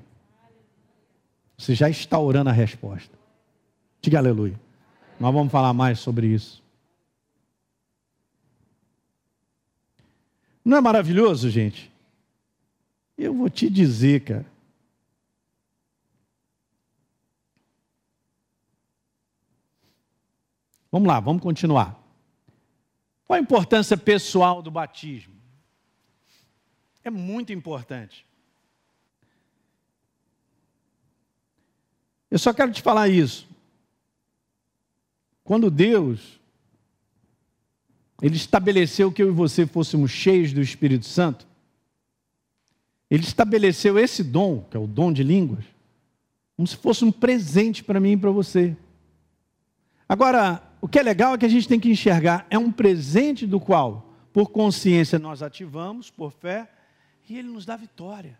Você 1.56 1.74
já 1.74 1.88
está 1.88 2.18
orando 2.18 2.50
a 2.50 2.52
resposta. 2.52 3.16
Diga 4.00 4.18
aleluia. 4.18 4.60
Nós 5.18 5.32
vamos 5.32 5.50
falar 5.50 5.72
mais 5.72 5.98
sobre 5.98 6.26
isso. 6.26 6.62
Não 10.64 10.76
é 10.76 10.80
maravilhoso, 10.80 11.48
gente? 11.48 11.90
Eu 13.16 13.34
vou 13.34 13.48
te 13.48 13.70
dizer, 13.70 14.24
cara. 14.24 14.46
Vamos 20.90 21.08
lá, 21.08 21.20
vamos 21.20 21.42
continuar. 21.42 21.98
Qual 23.26 23.36
a 23.36 23.40
importância 23.40 23.96
pessoal 23.96 24.62
do 24.62 24.70
batismo? 24.70 25.34
É 27.02 27.10
muito 27.10 27.52
importante. 27.52 28.26
Eu 32.30 32.38
só 32.38 32.52
quero 32.52 32.72
te 32.72 32.82
falar 32.82 33.08
isso. 33.08 33.48
Quando 35.44 35.70
Deus 35.70 36.40
ele 38.22 38.36
estabeleceu 38.36 39.12
que 39.12 39.22
eu 39.22 39.28
e 39.28 39.32
você 39.32 39.66
fôssemos 39.66 40.10
cheios 40.10 40.52
do 40.52 40.62
Espírito 40.62 41.04
Santo, 41.04 41.45
ele 43.10 43.22
estabeleceu 43.22 43.98
esse 43.98 44.22
dom, 44.22 44.64
que 44.70 44.76
é 44.76 44.80
o 44.80 44.86
dom 44.86 45.12
de 45.12 45.22
línguas, 45.22 45.64
como 46.56 46.66
se 46.66 46.76
fosse 46.76 47.04
um 47.04 47.12
presente 47.12 47.84
para 47.84 48.00
mim 48.00 48.12
e 48.12 48.16
para 48.16 48.30
você. 48.30 48.76
Agora, 50.08 50.62
o 50.80 50.88
que 50.88 50.98
é 50.98 51.02
legal 51.02 51.34
é 51.34 51.38
que 51.38 51.46
a 51.46 51.48
gente 51.48 51.68
tem 51.68 51.80
que 51.80 51.90
enxergar, 51.90 52.46
é 52.50 52.58
um 52.58 52.72
presente 52.72 53.46
do 53.46 53.60
qual, 53.60 54.14
por 54.32 54.50
consciência, 54.50 55.18
nós 55.18 55.42
ativamos, 55.42 56.10
por 56.10 56.32
fé, 56.32 56.68
e 57.28 57.38
ele 57.38 57.48
nos 57.48 57.66
dá 57.66 57.76
vitória. 57.76 58.38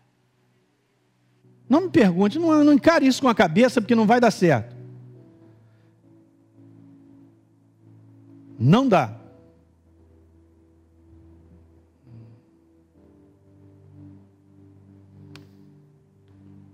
Não 1.69 1.81
me 1.81 1.89
pergunte, 1.89 2.39
não, 2.39 2.63
não 2.63 2.73
encare 2.73 3.05
isso 3.05 3.21
com 3.21 3.27
a 3.27 3.35
cabeça, 3.35 3.81
porque 3.81 3.95
não 3.95 4.05
vai 4.05 4.19
dar 4.19 4.31
certo. 4.31 4.75
Não 8.57 8.87
dá. 8.87 9.19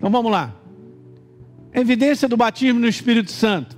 Então 0.04 0.12
vamos 0.12 0.34
lá. 0.34 0.54
Evidência 1.74 2.28
do 2.28 2.36
batismo 2.36 2.78
no 2.78 2.90
Espírito 2.90 3.32
Santo. 3.32 3.78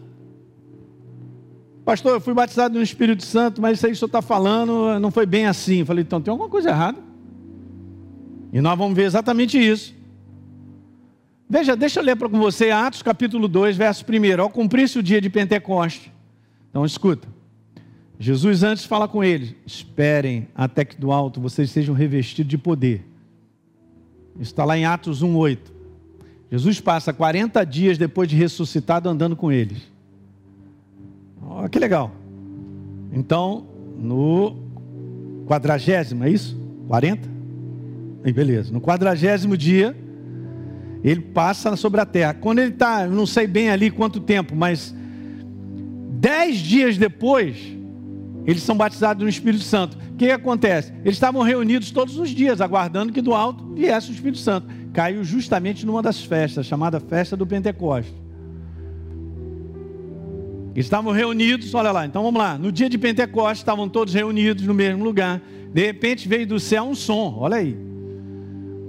Pastor, 1.86 2.14
eu 2.14 2.20
fui 2.20 2.34
batizado 2.34 2.74
no 2.74 2.82
Espírito 2.82 3.24
Santo, 3.24 3.62
mas 3.62 3.78
isso 3.78 3.86
aí 3.86 3.92
o 3.92 3.96
senhor 3.96 4.08
está 4.08 4.24
falando 4.24 5.00
não 5.00 5.12
foi 5.12 5.28
bem 5.28 5.46
assim. 5.46 5.82
Eu 5.82 5.86
falei, 5.86 6.02
então 6.02 6.20
tem 6.20 6.32
alguma 6.32 6.50
coisa 6.50 6.70
errada. 6.70 6.98
E 8.52 8.60
nós 8.60 8.76
vamos 8.76 8.96
ver 8.96 9.04
exatamente 9.04 9.56
isso. 9.56 9.94
Veja, 11.48 11.76
deixa 11.76 12.00
eu 12.00 12.04
ler 12.04 12.16
para 12.16 12.28
com 12.28 12.40
você 12.40 12.72
Atos 12.72 13.04
capítulo 13.04 13.48
2, 13.48 13.78
verso 13.78 14.04
1. 14.04 14.42
Ao 14.42 14.50
cumprir-se 14.50 14.98
o 14.98 15.04
dia 15.04 15.22
de 15.22 15.30
Pentecoste. 15.30 16.12
Então 16.72 16.84
escuta. 16.84 17.28
Jesus 18.18 18.64
antes 18.64 18.84
fala 18.84 19.08
com 19.08 19.24
eles: 19.24 19.54
esperem 19.64 20.48
até 20.56 20.84
que 20.84 21.00
do 21.00 21.12
alto 21.12 21.40
vocês 21.40 21.70
sejam 21.70 21.94
revestidos 21.94 22.50
de 22.50 22.58
poder. 22.58 23.06
Isso 24.40 24.50
está 24.54 24.66
lá 24.66 24.76
em 24.76 24.86
Atos 24.86 25.22
1, 25.22 25.36
8. 25.36 25.75
Jesus 26.52 26.80
passa 26.80 27.12
40 27.12 27.64
dias 27.66 27.98
depois 27.98 28.30
de 28.30 28.36
ressuscitado 28.36 29.10
andando 29.10 29.36
com 29.36 29.52
eles. 29.52 29.80
Olha 31.42 31.70
que 31.70 31.80
legal. 31.80 32.12
Então, 33.12 33.66
no 33.98 34.58
quadragésimo, 35.48 36.24
é 36.24 36.30
isso? 36.30 36.58
40? 36.88 37.28
Aí, 38.24 38.34
beleza. 38.34 38.72
No 38.72 38.82
quadragésimo 38.82 39.56
dia, 39.56 39.96
ele 41.04 41.22
passa 41.22 41.76
sobre 41.76 42.02
a 42.02 42.06
terra. 42.06 42.34
Quando 42.34 42.60
ele 42.60 42.72
está, 42.72 43.08
não 43.08 43.26
sei 43.26 43.48
bem 43.48 43.70
ali 43.70 43.90
quanto 43.90 44.20
tempo, 44.20 44.56
mas 44.56 44.94
dez 46.20 46.58
dias 46.58 46.98
depois, 46.98 47.58
eles 48.46 48.64
são 48.64 48.76
batizados 48.76 49.24
no 49.24 49.30
Espírito 49.30 49.64
Santo. 49.64 49.98
O 50.12 50.16
que 50.16 50.32
acontece? 50.32 50.92
Eles 51.04 51.16
estavam 51.16 51.42
reunidos 51.42 51.92
todos 51.92 52.18
os 52.18 52.30
dias, 52.30 52.62
aguardando 52.62 53.14
que 53.14 53.22
do 53.22 53.34
alto 53.34 53.74
viesse 53.74 54.10
o 54.10 54.14
Espírito 54.14 54.40
Santo 54.40 54.68
caiu 54.96 55.26
justamente 55.26 55.86
numa 55.86 56.02
das 56.02 56.24
festas, 56.24 56.66
chamada 56.66 57.02
Festa 57.02 57.36
do 57.36 57.46
Pentecostes. 57.46 58.16
Estavam 60.74 61.12
reunidos, 61.12 61.74
olha 61.74 61.92
lá, 61.92 62.06
então 62.06 62.24
vamos 62.24 62.40
lá. 62.40 62.58
No 62.58 62.72
dia 62.72 62.90
de 62.90 62.98
Pentecostes, 62.98 63.60
estavam 63.60 63.90
todos 63.90 64.14
reunidos 64.14 64.66
no 64.66 64.74
mesmo 64.74 65.04
lugar. 65.04 65.42
De 65.74 65.86
repente 65.86 66.30
veio 66.30 66.48
do 66.48 66.60
céu 66.62 66.86
um 66.86 66.96
som, 66.96 67.36
olha 67.40 67.58
aí. 67.58 67.78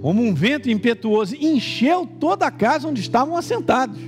Como 0.01 0.23
um 0.23 0.33
vento 0.33 0.71
impetuoso, 0.71 1.35
encheu 1.35 2.07
toda 2.07 2.47
a 2.47 2.53
casa 2.53 2.87
onde 2.87 3.01
estavam 3.01 3.37
assentados. 3.37 3.99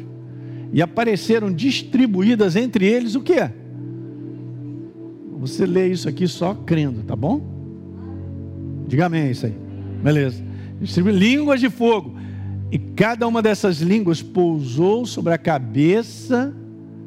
E 0.72 0.80
apareceram 0.80 1.52
distribuídas 1.52 2.54
entre 2.54 2.86
eles 2.86 3.16
o 3.16 3.22
que? 3.22 3.50
Você 5.40 5.66
lê 5.66 5.88
isso 5.88 6.08
aqui 6.08 6.28
só 6.28 6.54
crendo, 6.54 7.02
tá 7.02 7.16
bom? 7.16 7.42
Diga 8.86 9.06
amém 9.06 9.32
isso 9.32 9.46
aí. 9.46 9.54
Beleza 10.00 10.47
distribuiu 10.80 11.16
línguas 11.16 11.60
de 11.60 11.70
fogo. 11.70 12.16
E 12.70 12.78
cada 12.78 13.26
uma 13.26 13.40
dessas 13.40 13.80
línguas 13.80 14.22
pousou 14.22 15.06
sobre 15.06 15.32
a 15.32 15.38
cabeça 15.38 16.54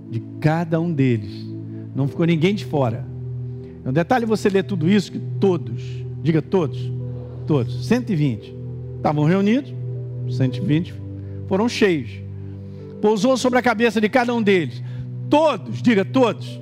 de 0.10 0.20
cada 0.40 0.80
um 0.80 0.92
deles. 0.92 1.46
Não 1.96 2.08
ficou 2.08 2.26
ninguém 2.26 2.56
de 2.56 2.66
fora. 2.66 3.06
É 3.84 3.90
um 3.90 3.94
detalhe 3.94 4.26
você 4.26 4.50
ler 4.50 4.64
tudo 4.64 4.90
isso, 4.90 5.12
que 5.12 5.20
todos, 5.40 5.82
diga 6.22 6.42
todos, 6.42 6.92
todos, 7.48 7.86
120, 7.88 8.56
estavam 8.98 9.26
reunidos, 9.26 9.74
120 10.30 10.94
foram 11.48 11.68
cheios. 11.68 12.10
Pousou 13.02 13.36
sobre 13.36 13.60
a 13.60 13.62
cabeça 13.62 14.00
de 14.00 14.08
cada 14.08 14.34
um 14.34 14.42
deles. 14.42 14.82
Todos, 15.30 15.82
diga 15.82 16.06
todos, 16.06 16.60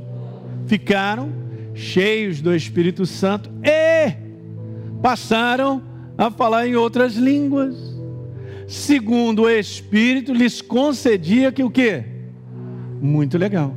ficaram 0.65 1.29
cheios 1.73 2.41
do 2.41 2.55
Espírito 2.55 3.05
Santo 3.05 3.49
e 3.63 4.13
passaram 5.01 5.88
a 6.19 6.29
falar 6.29 6.67
em 6.67 6.75
outras 6.75 7.15
línguas, 7.15 7.77
segundo 8.67 9.43
o 9.43 9.49
Espírito 9.49 10.33
lhes 10.33 10.61
concedia 10.61 11.49
que 11.49 11.63
o 11.63 11.71
quê? 11.71 12.03
Muito 13.01 13.37
legal. 13.37 13.73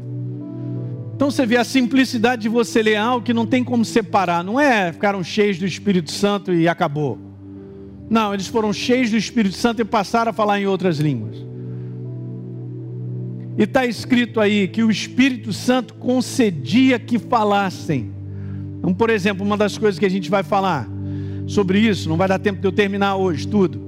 Então 1.14 1.30
você 1.30 1.46
vê 1.46 1.56
a 1.56 1.62
simplicidade 1.62 2.42
de 2.42 2.48
você 2.48 2.82
ler 2.82 2.96
algo 2.96 3.24
que 3.24 3.32
não 3.32 3.46
tem 3.46 3.62
como 3.62 3.84
separar, 3.84 4.42
não 4.42 4.58
é 4.58 4.92
ficaram 4.92 5.22
cheios 5.22 5.56
do 5.56 5.64
Espírito 5.64 6.10
Santo 6.10 6.52
e 6.52 6.66
acabou. 6.66 7.16
Não, 8.10 8.34
eles 8.34 8.48
foram 8.48 8.72
cheios 8.72 9.08
do 9.08 9.16
Espírito 9.16 9.54
Santo 9.54 9.80
e 9.80 9.84
passaram 9.84 10.30
a 10.30 10.32
falar 10.32 10.60
em 10.60 10.66
outras 10.66 10.98
línguas. 10.98 11.36
E 13.56 13.62
está 13.62 13.86
escrito 13.86 14.40
aí 14.40 14.66
que 14.66 14.82
o 14.82 14.90
Espírito 14.90 15.52
Santo 15.52 15.94
concedia 15.94 16.98
que 16.98 17.20
falassem. 17.20 18.10
Então, 18.80 18.92
por 18.92 19.10
exemplo, 19.10 19.46
uma 19.46 19.56
das 19.56 19.78
coisas 19.78 19.96
que 19.96 20.06
a 20.06 20.10
gente 20.10 20.28
vai 20.28 20.42
falar, 20.42 20.88
sobre 21.46 21.78
isso. 21.78 22.08
Não 22.08 22.16
vai 22.16 22.28
dar 22.28 22.38
tempo 22.38 22.60
de 22.60 22.66
eu 22.66 22.72
terminar 22.72 23.16
hoje 23.16 23.46
tudo. 23.46 23.80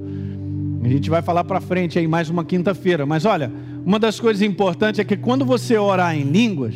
A 0.83 0.89
gente 0.89 1.09
vai 1.09 1.23
falar 1.23 1.45
para 1.45 1.61
frente 1.61 1.99
aí 1.99 2.07
mais 2.07 2.29
uma 2.29 2.45
quinta-feira. 2.45 3.07
Mas 3.07 3.25
olha, 3.25 3.51
uma 3.85 3.99
das 3.99 4.21
coisas 4.21 4.43
importantes 4.43 4.99
é 4.99 5.05
que 5.05 5.17
quando 5.17 5.45
você 5.45 5.79
orar 5.79 6.17
em 6.17 6.25
línguas, 6.25 6.75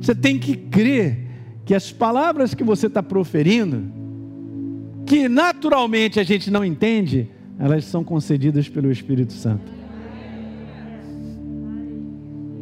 você 0.00 0.14
tem 0.14 0.38
que 0.38 0.56
crer 0.56 1.26
que 1.64 1.74
as 1.74 1.92
palavras 1.92 2.54
que 2.54 2.64
você 2.64 2.86
está 2.86 3.02
proferindo, 3.02 3.84
que 5.04 5.28
naturalmente 5.28 6.20
a 6.20 6.22
gente 6.22 6.50
não 6.50 6.64
entende, 6.64 7.28
elas 7.58 7.84
são 7.84 8.04
concedidas 8.04 8.68
pelo 8.68 8.90
Espírito 8.90 9.32
Santo. 9.32 9.72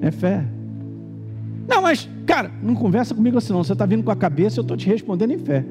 É 0.01 0.11
fé. 0.11 0.45
Não, 1.69 1.83
mas, 1.83 2.09
cara, 2.25 2.51
não 2.62 2.75
conversa 2.75 3.14
comigo 3.14 3.39
assim 3.39 3.53
não. 3.53 3.62
Você 3.62 3.73
está 3.73 3.85
vindo 3.85 4.03
com 4.03 4.11
a 4.11 4.17
cabeça, 4.17 4.61
eu 4.61 4.62
estou 4.62 4.77
te 4.77 4.87
respondendo 4.87 5.33
em 5.33 5.39
fé. 5.39 5.64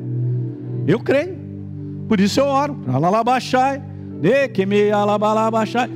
Eu 0.86 1.00
creio. 1.00 1.45
Por 2.08 2.20
isso 2.20 2.40
eu 2.40 2.46
oro. 2.46 2.78
Alalabachai. 2.88 3.82
De 4.22 4.48
que 4.50 4.66
me 4.66 4.92
alabalabachai. 4.92 5.90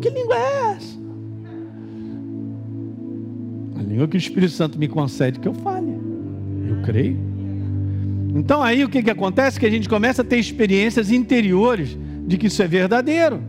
Que, 0.00 0.10
língua 0.10 0.36
é 0.36 0.72
essa? 0.72 0.98
A 3.78 3.82
língua 3.82 4.08
que 4.08 4.16
o 4.16 4.18
Espírito 4.18 4.52
Santo 4.52 4.78
me 4.78 4.88
concede 4.88 5.38
que 5.38 5.48
eu 5.48 5.54
fale. 5.54 5.92
Eu 6.68 6.82
creio. 6.82 7.18
Então 8.34 8.62
aí 8.62 8.84
o 8.84 8.88
que, 8.88 9.02
que 9.02 9.10
acontece? 9.10 9.60
Que 9.60 9.66
a 9.66 9.70
gente 9.70 9.88
começa 9.88 10.22
a 10.22 10.24
ter 10.24 10.38
experiências 10.38 11.10
interiores 11.10 11.96
de 12.26 12.36
que 12.38 12.46
isso 12.46 12.62
é 12.62 12.66
verdadeiro. 12.66 13.40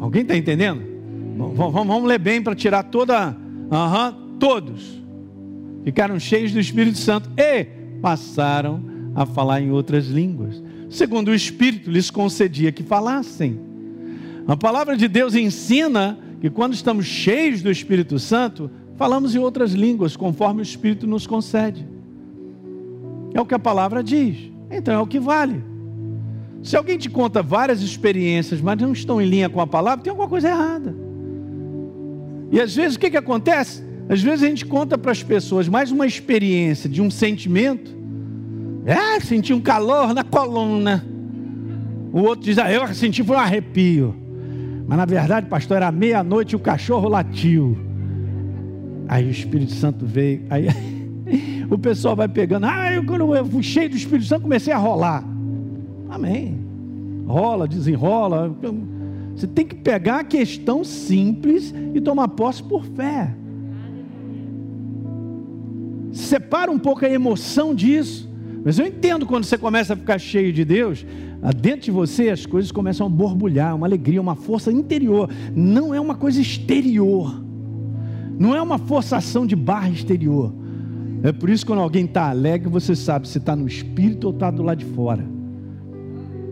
Alguém 0.00 0.22
está 0.22 0.36
entendendo? 0.36 0.82
Vamos, 1.36 1.72
vamos, 1.72 2.04
ler 2.04 2.18
bem 2.18 2.42
para 2.42 2.54
tirar 2.54 2.82
toda. 2.84 3.36
Uhum, 3.70 4.38
todos 4.38 4.98
ficaram 5.88 6.20
cheios 6.20 6.52
do 6.52 6.60
Espírito 6.60 6.98
Santo 6.98 7.30
e 7.34 7.64
passaram 8.02 8.84
a 9.14 9.24
falar 9.24 9.62
em 9.62 9.70
outras 9.70 10.06
línguas, 10.06 10.62
segundo 10.90 11.28
o 11.28 11.34
Espírito 11.34 11.90
lhes 11.90 12.10
concedia 12.10 12.70
que 12.70 12.82
falassem. 12.82 13.58
A 14.46 14.54
palavra 14.54 14.98
de 14.98 15.08
Deus 15.08 15.34
ensina 15.34 16.18
que 16.42 16.50
quando 16.50 16.74
estamos 16.74 17.06
cheios 17.06 17.62
do 17.62 17.70
Espírito 17.70 18.18
Santo, 18.18 18.70
falamos 18.96 19.34
em 19.34 19.38
outras 19.38 19.72
línguas, 19.72 20.14
conforme 20.14 20.60
o 20.60 20.62
Espírito 20.62 21.06
nos 21.06 21.26
concede. 21.26 21.88
É 23.32 23.40
o 23.40 23.46
que 23.46 23.54
a 23.54 23.58
palavra 23.58 24.04
diz, 24.04 24.36
então 24.70 24.92
é 24.92 24.98
o 24.98 25.06
que 25.06 25.18
vale. 25.18 25.64
Se 26.62 26.76
alguém 26.76 26.98
te 26.98 27.08
conta 27.08 27.42
várias 27.42 27.80
experiências, 27.80 28.60
mas 28.60 28.78
não 28.78 28.92
estão 28.92 29.22
em 29.22 29.26
linha 29.26 29.48
com 29.48 29.62
a 29.62 29.66
palavra, 29.66 30.04
tem 30.04 30.10
alguma 30.10 30.28
coisa 30.28 30.50
errada. 30.50 30.94
E 32.52 32.60
às 32.60 32.76
vezes 32.76 32.96
o 32.96 33.00
que, 33.00 33.08
que 33.08 33.16
acontece? 33.16 33.87
Às 34.08 34.22
vezes 34.22 34.42
a 34.42 34.48
gente 34.48 34.64
conta 34.64 34.96
para 34.96 35.12
as 35.12 35.22
pessoas 35.22 35.68
mais 35.68 35.92
uma 35.92 36.06
experiência 36.06 36.88
de 36.88 37.02
um 37.02 37.10
sentimento. 37.10 37.94
É, 38.86 39.20
senti 39.20 39.52
um 39.52 39.60
calor 39.60 40.14
na 40.14 40.24
coluna. 40.24 41.04
O 42.10 42.20
outro 42.20 42.46
diz, 42.46 42.58
ah, 42.58 42.72
eu 42.72 42.86
senti 42.94 43.22
foi 43.22 43.36
um 43.36 43.40
arrepio. 43.40 44.14
Mas 44.86 44.96
na 44.96 45.04
verdade, 45.04 45.46
pastor, 45.46 45.76
era 45.76 45.92
meia-noite 45.92 46.52
e 46.52 46.56
o 46.56 46.58
cachorro 46.58 47.06
latiu. 47.06 47.76
Aí 49.06 49.26
o 49.26 49.30
Espírito 49.30 49.72
Santo 49.72 50.06
veio. 50.06 50.42
Aí 50.48 50.68
o 51.70 51.78
pessoal 51.78 52.16
vai 52.16 52.28
pegando. 52.28 52.64
Ah, 52.64 52.90
eu, 52.94 53.04
quando 53.04 53.34
eu 53.36 53.44
fui 53.44 53.62
cheio 53.62 53.90
do 53.90 53.96
Espírito 53.96 54.26
Santo, 54.26 54.42
comecei 54.42 54.72
a 54.72 54.78
rolar. 54.78 55.22
Amém. 56.08 56.58
Rola, 57.26 57.68
desenrola. 57.68 58.56
Você 59.36 59.46
tem 59.46 59.66
que 59.66 59.74
pegar 59.74 60.20
a 60.20 60.24
questão 60.24 60.82
simples 60.82 61.74
e 61.94 62.00
tomar 62.00 62.28
posse 62.28 62.62
por 62.62 62.86
fé. 62.86 63.34
Separa 66.18 66.68
um 66.68 66.78
pouco 66.78 67.04
a 67.04 67.08
emoção 67.08 67.72
disso. 67.72 68.28
Mas 68.64 68.76
eu 68.76 68.84
entendo 68.84 69.24
quando 69.24 69.44
você 69.44 69.56
começa 69.56 69.94
a 69.94 69.96
ficar 69.96 70.18
cheio 70.18 70.52
de 70.52 70.64
Deus, 70.64 71.06
dentro 71.60 71.82
de 71.82 71.90
você 71.92 72.28
as 72.28 72.44
coisas 72.44 72.72
começam 72.72 73.06
a 73.06 73.10
borbulhar, 73.10 73.76
uma 73.76 73.86
alegria, 73.86 74.20
uma 74.20 74.34
força 74.34 74.72
interior. 74.72 75.30
Não 75.54 75.94
é 75.94 76.00
uma 76.00 76.16
coisa 76.16 76.40
exterior. 76.40 77.40
Não 78.36 78.54
é 78.54 78.60
uma 78.60 78.78
forçação 78.78 79.46
de 79.46 79.54
barra 79.54 79.90
exterior. 79.90 80.52
É 81.22 81.30
por 81.30 81.48
isso 81.48 81.64
que 81.64 81.70
quando 81.70 81.82
alguém 81.82 82.04
está 82.04 82.28
alegre, 82.28 82.68
você 82.68 82.96
sabe 82.96 83.28
se 83.28 83.38
está 83.38 83.54
no 83.54 83.68
espírito 83.68 84.26
ou 84.26 84.32
está 84.32 84.50
do 84.50 84.64
lado 84.64 84.78
de 84.78 84.86
fora. 84.86 85.24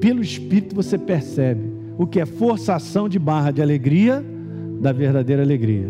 Pelo 0.01 0.23
espírito 0.23 0.77
você 0.77 0.97
percebe 0.97 1.73
o 1.99 2.07
que 2.07 2.21
é 2.21 2.25
forçação 2.25 3.09
de 3.09 3.19
barra 3.19 3.51
de 3.51 3.61
alegria 3.61 4.25
da 4.81 4.93
verdadeira 4.93 5.43
alegria. 5.43 5.89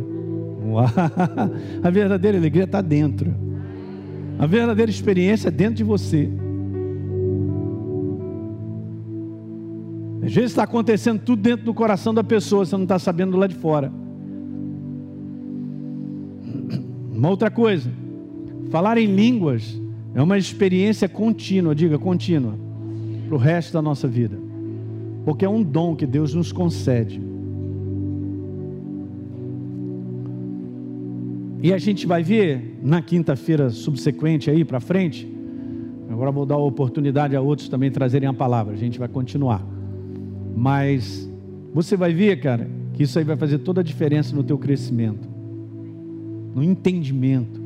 A 1.85 1.91
verdadeira 1.91 2.39
alegria 2.39 2.65
está 2.65 2.81
dentro. 2.81 3.46
A 4.39 4.47
verdadeira 4.47 4.91
experiência 4.91 5.49
é 5.49 5.51
dentro 5.51 5.77
de 5.77 5.85
você. 5.85 6.29
Às 10.23 10.35
vezes 10.35 10.51
está 10.51 10.65
acontecendo 10.65 11.21
tudo 11.21 11.41
dentro 11.41 11.65
do 11.65 11.73
coração 11.73 12.13
da 12.13 12.25
pessoa, 12.25 12.65
você 12.65 12.77
não 12.77 12.83
está 12.83 12.99
sabendo 12.99 13.37
lá 13.37 13.47
de 13.47 13.55
fora. 13.55 13.93
Uma 17.13 17.31
outra 17.31 17.51
coisa, 17.51 17.91
falar 18.71 18.99
em 18.99 19.07
línguas 19.07 19.81
é 20.15 20.21
uma 20.21 20.37
experiência 20.37 21.09
contínua, 21.09 21.75
diga 21.75 21.99
contínua, 21.99 22.55
para 23.27 23.35
o 23.35 23.39
resto 23.39 23.73
da 23.73 23.81
nossa 23.81 24.07
vida, 24.07 24.39
porque 25.25 25.45
é 25.45 25.49
um 25.49 25.63
dom 25.63 25.97
que 25.97 26.07
Deus 26.07 26.35
nos 26.35 26.53
concede. 26.53 27.26
E 31.63 31.73
a 31.73 31.79
gente 31.79 32.07
vai 32.07 32.23
ver 32.23 32.79
na 32.83 33.01
quinta-feira 33.01 33.71
subsequente 33.71 34.51
aí 34.51 34.65
para 34.65 34.79
frente. 34.79 35.27
Agora 36.09 36.31
vou 36.31 36.45
dar 36.45 36.57
a 36.57 36.59
oportunidade 36.59 37.35
a 37.35 37.41
outros 37.41 37.69
também 37.69 37.91
trazerem 37.91 38.29
a 38.29 38.35
palavra. 38.35 38.75
A 38.75 38.77
gente 38.77 38.99
vai 38.99 39.09
continuar. 39.09 39.67
Mas 40.55 41.29
você 41.73 41.97
vai 41.97 42.13
ver, 42.13 42.41
cara, 42.41 42.69
que 42.93 43.03
isso 43.03 43.19
aí 43.19 43.25
vai 43.25 43.37
fazer 43.37 43.59
toda 43.59 43.81
a 43.81 43.85
diferença 43.85 44.35
no 44.35 44.43
teu 44.43 44.59
crescimento, 44.59 45.29
no 46.55 46.63
entendimento, 46.63 47.61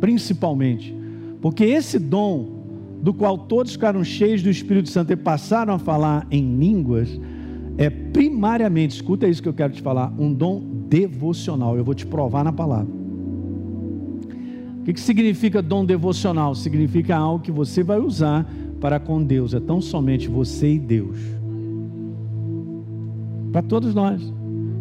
principalmente, 0.00 0.94
porque 1.40 1.64
esse 1.64 1.98
dom 1.98 2.56
do 3.00 3.14
qual 3.14 3.38
todos 3.38 3.72
ficaram 3.72 4.02
cheios 4.02 4.42
do 4.42 4.50
Espírito 4.50 4.88
Santo 4.88 5.12
e 5.12 5.16
passaram 5.16 5.74
a 5.74 5.78
falar 5.78 6.26
em 6.30 6.56
línguas, 6.56 7.20
é 7.78 7.88
primariamente, 7.88 8.96
escuta 8.96 9.28
isso 9.28 9.42
que 9.42 9.48
eu 9.48 9.54
quero 9.54 9.72
te 9.72 9.82
falar, 9.82 10.12
um 10.18 10.32
dom 10.32 10.60
devocional. 10.88 11.76
Eu 11.76 11.84
vou 11.84 11.94
te 11.94 12.06
provar 12.06 12.42
na 12.42 12.52
palavra 12.52 13.05
que, 14.86 14.92
que 14.92 15.00
significa 15.00 15.60
dom 15.60 15.84
devocional? 15.84 16.54
Significa 16.54 17.16
algo 17.16 17.42
que 17.42 17.50
você 17.50 17.82
vai 17.82 17.98
usar 17.98 18.46
para 18.80 19.00
com 19.00 19.20
Deus. 19.20 19.52
É 19.52 19.58
tão 19.58 19.80
somente 19.80 20.28
você 20.28 20.74
e 20.74 20.78
Deus. 20.78 21.18
Para 23.50 23.62
todos 23.62 23.92
nós. 23.92 24.22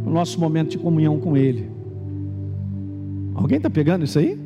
O 0.06 0.10
nosso 0.12 0.40
momento 0.40 0.70
de 0.70 0.78
comunhão 0.78 1.20
com 1.20 1.36
Ele. 1.36 1.72
Alguém 3.34 3.58
está 3.58 3.68
pegando 3.68 4.06
isso 4.06 4.20
aí? 4.20 4.40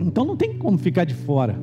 Então 0.00 0.24
não 0.24 0.36
tem 0.36 0.54
como 0.54 0.78
ficar 0.78 1.04
de 1.04 1.14
fora. 1.14 1.58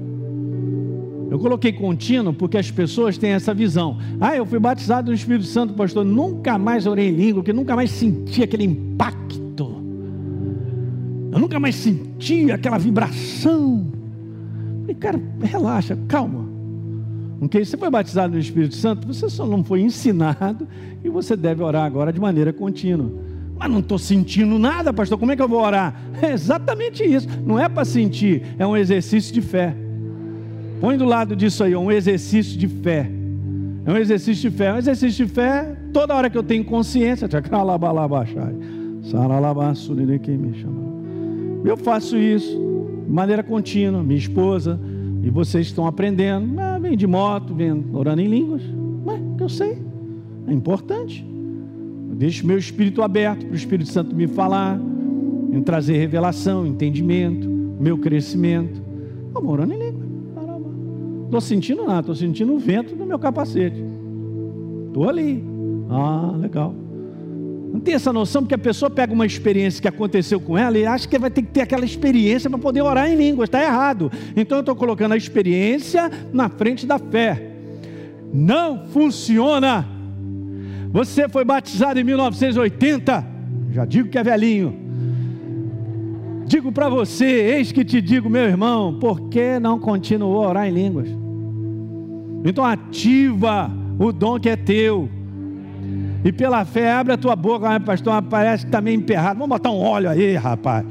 Eu 1.30 1.40
coloquei 1.40 1.72
contínuo 1.72 2.34
porque 2.34 2.58
as 2.58 2.70
pessoas 2.70 3.18
têm 3.18 3.30
essa 3.30 3.54
visão. 3.54 3.98
Ah, 4.20 4.36
eu 4.36 4.46
fui 4.46 4.60
batizado 4.60 5.12
no 5.12 5.16
Espírito 5.16 5.46
Santo, 5.46 5.74
pastor. 5.76 6.04
Nunca 6.04 6.58
mais 6.58 6.86
orei 6.86 7.08
em 7.08 7.16
língua, 7.16 7.36
porque 7.36 7.54
nunca 7.54 7.74
mais 7.74 7.90
senti 7.90 8.44
aquele 8.44 8.66
impacto 8.66 9.21
nunca 11.52 11.60
mais 11.60 11.76
senti 11.76 12.50
aquela 12.50 12.78
vibração. 12.78 13.86
E 14.88 14.94
cara, 14.94 15.20
relaxa, 15.42 15.98
calma. 16.08 16.50
Ok? 17.42 17.66
Você 17.66 17.76
foi 17.76 17.90
batizado 17.90 18.34
no 18.34 18.40
Espírito 18.40 18.76
Santo, 18.76 19.06
você 19.06 19.30
só 19.30 19.46
não 19.46 19.62
foi 19.62 19.82
ensinado 19.82 20.66
e 21.04 21.10
você 21.10 21.36
deve 21.36 21.62
orar 21.62 21.84
agora 21.84 22.14
de 22.14 22.22
maneira 22.22 22.54
contínua. 22.54 23.12
Mas 23.60 23.70
não 23.70 23.80
estou 23.80 24.00
sentindo 24.00 24.58
nada, 24.58 24.94
pastor. 24.94 25.18
Como 25.18 25.34
é 25.34 25.36
que 25.36 25.42
eu 25.42 25.48
vou 25.48 25.62
orar? 25.62 25.94
É 26.22 26.32
exatamente 26.32 27.04
isso. 27.04 27.28
Não 27.46 27.60
é 27.60 27.68
para 27.68 27.84
sentir, 27.84 28.44
é 28.58 28.66
um 28.66 28.78
exercício 28.78 29.34
de 29.34 29.42
fé. 29.42 29.76
Põe 30.80 30.98
do 30.98 31.06
lado 31.06 31.36
disso 31.36 31.64
aí, 31.64 31.74
é 31.74 31.78
um 31.78 31.92
exercício 31.92 32.58
de 32.58 32.68
fé. 32.68 33.12
É 33.86 33.92
um 33.92 33.98
exercício 33.98 34.50
de 34.50 34.58
fé. 34.58 34.68
É 34.68 34.74
um 34.74 34.78
exercício 34.78 35.26
de 35.26 35.34
fé, 35.34 35.76
toda 35.92 36.16
hora 36.16 36.30
que 36.30 36.38
eu 36.38 36.44
tenho 36.44 36.64
consciência, 36.64 37.28
me 40.38 40.58
chama. 40.58 40.91
Eu 41.64 41.78
faço 41.78 42.18
isso 42.18 42.58
de 43.06 43.12
maneira 43.12 43.44
contínua, 43.44 44.04
minha 44.04 44.18
esposa 44.18 44.80
e 45.24 45.30
vocês 45.30 45.68
estão 45.68 45.86
aprendendo. 45.86 46.60
Ah, 46.60 46.80
vem 46.80 46.98
de 46.98 47.06
moto, 47.06 47.54
vem 47.54 47.86
orando 47.94 48.22
em 48.22 48.28
línguas. 48.28 48.64
Mas 49.06 49.22
eu 49.40 49.50
sei, 49.50 49.78
é 50.48 50.54
importante. 50.54 51.26
Eu 52.10 52.16
deixo 52.16 52.46
meu 52.46 52.58
espírito 52.58 53.02
aberto 53.02 53.46
para 53.46 53.54
o 53.54 53.56
Espírito 53.56 53.90
Santo 53.90 54.16
me 54.16 54.28
falar, 54.28 54.80
trazer 55.66 55.98
revelação, 55.98 56.66
entendimento, 56.66 57.48
meu 57.48 57.98
crescimento. 57.98 58.82
Vamos 59.32 59.52
orando 59.52 59.74
em 59.74 59.78
línguas. 59.78 60.12
Estou 61.26 61.40
sentindo 61.40 61.86
nada, 61.86 62.02
estou 62.02 62.16
sentindo 62.16 62.54
o 62.54 62.60
vento 62.60 62.96
do 62.96 63.06
meu 63.06 63.18
capacete. 63.18 63.82
Estou 64.88 65.08
ali. 65.08 65.44
Ah, 65.90 66.36
legal. 66.38 66.76
Não 67.72 67.80
tem 67.80 67.94
essa 67.94 68.12
noção, 68.12 68.42
porque 68.42 68.56
a 68.56 68.58
pessoa 68.58 68.90
pega 68.90 69.14
uma 69.14 69.26
experiência 69.26 69.82
que 69.82 69.88
aconteceu 69.88 70.42
com 70.42 70.58
ela 70.58 70.78
e 70.78 70.86
acha 70.86 71.08
que 71.08 71.18
vai 71.18 71.32
ter 71.32 71.42
que 71.42 71.52
ter 71.52 71.62
aquela 71.62 71.86
experiência 71.86 72.50
para 72.50 72.60
poder 72.60 72.82
orar 72.82 73.10
em 73.10 73.16
línguas. 73.16 73.48
Está 73.48 73.64
errado. 73.64 74.12
Então 74.36 74.58
eu 74.58 74.62
estou 74.62 74.76
colocando 74.76 75.14
a 75.14 75.18
experiência 75.18 76.12
na 76.34 76.50
frente 76.50 76.86
da 76.86 77.00
fé. 77.00 77.52
Não 78.34 78.88
funciona. 78.88 79.88
Você 80.92 81.30
foi 81.30 81.46
batizado 81.46 82.00
em 82.00 82.04
1980. 82.04 83.26
Já 83.72 83.86
digo 83.86 84.10
que 84.10 84.18
é 84.18 84.24
velhinho. 84.24 84.78
Digo 86.46 86.70
para 86.74 86.90
você, 86.90 87.26
eis 87.26 87.72
que 87.72 87.86
te 87.86 88.02
digo, 88.02 88.30
meu 88.30 88.44
irmão, 88.44 89.00
por 89.00 89.30
que 89.30 89.58
não 89.58 89.80
continuou 89.80 90.44
a 90.44 90.50
orar 90.50 90.68
em 90.68 90.72
línguas? 90.72 91.08
Então 92.44 92.66
ativa 92.66 93.72
o 93.98 94.12
dom 94.12 94.38
que 94.38 94.50
é 94.50 94.58
teu. 94.58 95.08
E 96.24 96.32
pela 96.32 96.64
fé, 96.64 96.92
abre 96.92 97.14
a 97.14 97.18
tua 97.18 97.36
boca, 97.36 97.80
pastor, 97.80 98.22
parece 98.24 98.66
que 98.66 98.70
está 98.70 98.80
meio 98.80 98.98
emperrado. 98.98 99.40
Vamos 99.40 99.50
botar 99.50 99.72
um 99.72 99.80
óleo 99.80 100.10
aí, 100.10 100.36
rapaz. 100.36 100.86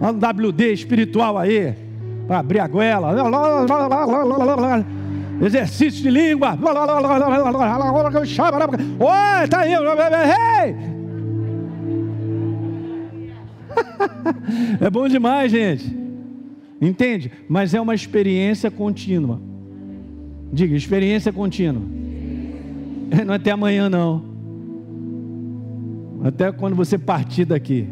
Um 0.00 0.48
WD 0.48 0.72
espiritual 0.72 1.38
aí. 1.38 1.74
Para 2.26 2.40
abrir 2.40 2.60
a 2.60 2.66
goela. 2.66 3.14
Exercício 5.40 6.02
de 6.02 6.10
língua. 6.10 6.58
Oi, 9.00 9.48
tá 9.48 9.60
aí. 9.60 9.72
É 14.80 14.88
bom 14.88 15.06
demais, 15.06 15.52
gente. 15.52 15.94
Entende? 16.80 17.30
Mas 17.48 17.74
é 17.74 17.80
uma 17.80 17.94
experiência 17.94 18.70
contínua. 18.70 19.38
Diga, 20.52 20.74
experiência 20.74 21.32
contínua. 21.32 21.82
Não 23.24 23.34
é 23.34 23.36
até 23.36 23.50
amanhã, 23.50 23.90
não 23.90 24.35
até 26.28 26.50
quando 26.52 26.74
você 26.74 26.98
partir 26.98 27.44
daqui. 27.44 27.86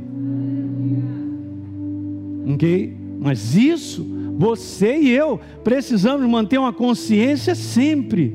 Ok? 2.53 2.97
Mas 3.21 3.55
isso, 3.57 4.07
você 4.37 4.97
e 4.97 5.11
eu 5.11 5.41
precisamos 5.63 6.29
manter 6.29 6.59
uma 6.59 6.73
consciência 6.73 7.55
sempre. 7.55 8.35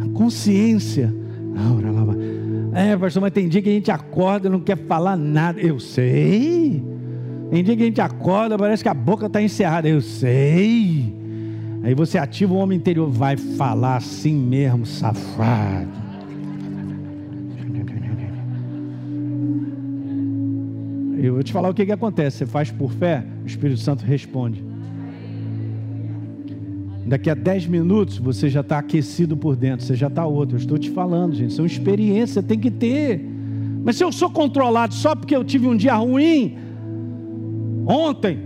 A 0.00 0.08
consciência. 0.16 1.14
É, 2.74 2.96
pastor, 2.96 3.20
mas 3.20 3.32
tem 3.32 3.48
dia 3.48 3.60
que 3.60 3.68
a 3.68 3.72
gente 3.72 3.90
acorda 3.90 4.48
e 4.48 4.50
não 4.50 4.60
quer 4.60 4.78
falar 4.86 5.16
nada. 5.16 5.60
Eu 5.60 5.78
sei. 5.78 6.82
Tem 7.50 7.62
dia 7.62 7.76
que 7.76 7.82
a 7.82 7.86
gente 7.86 8.00
acorda, 8.00 8.56
parece 8.56 8.82
que 8.82 8.88
a 8.88 8.94
boca 8.94 9.26
está 9.26 9.42
encerrada. 9.42 9.88
Eu 9.88 10.00
sei. 10.00 11.14
Aí 11.82 11.94
você 11.94 12.16
ativa 12.16 12.54
o 12.54 12.56
homem 12.56 12.78
interior, 12.78 13.10
vai 13.10 13.36
falar 13.36 13.96
assim 13.96 14.34
mesmo, 14.34 14.86
safado. 14.86 16.01
Eu 21.26 21.34
vou 21.34 21.42
te 21.42 21.52
falar 21.52 21.70
o 21.70 21.74
que, 21.74 21.86
que 21.86 21.92
acontece. 21.92 22.38
Você 22.38 22.46
faz 22.46 22.70
por 22.70 22.90
fé, 22.92 23.24
o 23.44 23.46
Espírito 23.46 23.80
Santo 23.80 24.04
responde. 24.04 24.64
Daqui 27.06 27.30
a 27.30 27.34
10 27.34 27.66
minutos 27.66 28.18
você 28.18 28.48
já 28.48 28.60
está 28.60 28.78
aquecido 28.78 29.36
por 29.36 29.54
dentro, 29.54 29.86
você 29.86 29.94
já 29.94 30.08
está 30.08 30.26
outro. 30.26 30.56
Eu 30.56 30.60
estou 30.60 30.78
te 30.78 30.90
falando, 30.90 31.34
gente. 31.34 31.52
São 31.52 31.64
experiências, 31.64 32.44
tem 32.44 32.58
que 32.58 32.70
ter. 32.70 33.24
Mas 33.84 33.96
se 33.96 34.04
eu 34.04 34.10
sou 34.10 34.30
controlado 34.30 34.94
só 34.94 35.14
porque 35.14 35.34
eu 35.34 35.44
tive 35.44 35.66
um 35.66 35.76
dia 35.76 35.94
ruim, 35.94 36.56
ontem, 37.86 38.38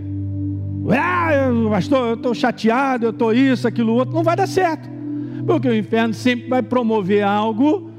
ah, 0.89 1.29
pastor, 1.69 2.09
eu 2.09 2.13
estou 2.13 2.33
chateado, 2.33 3.05
eu 3.05 3.09
estou 3.11 3.33
isso, 3.33 3.67
aquilo 3.67 3.93
outro, 3.93 4.13
não 4.13 4.23
vai 4.23 4.35
dar 4.35 4.47
certo. 4.47 4.87
Porque 5.45 5.67
o 5.67 5.75
inferno 5.75 6.13
sempre 6.13 6.47
vai 6.47 6.61
promover 6.61 7.23
algo 7.23 7.89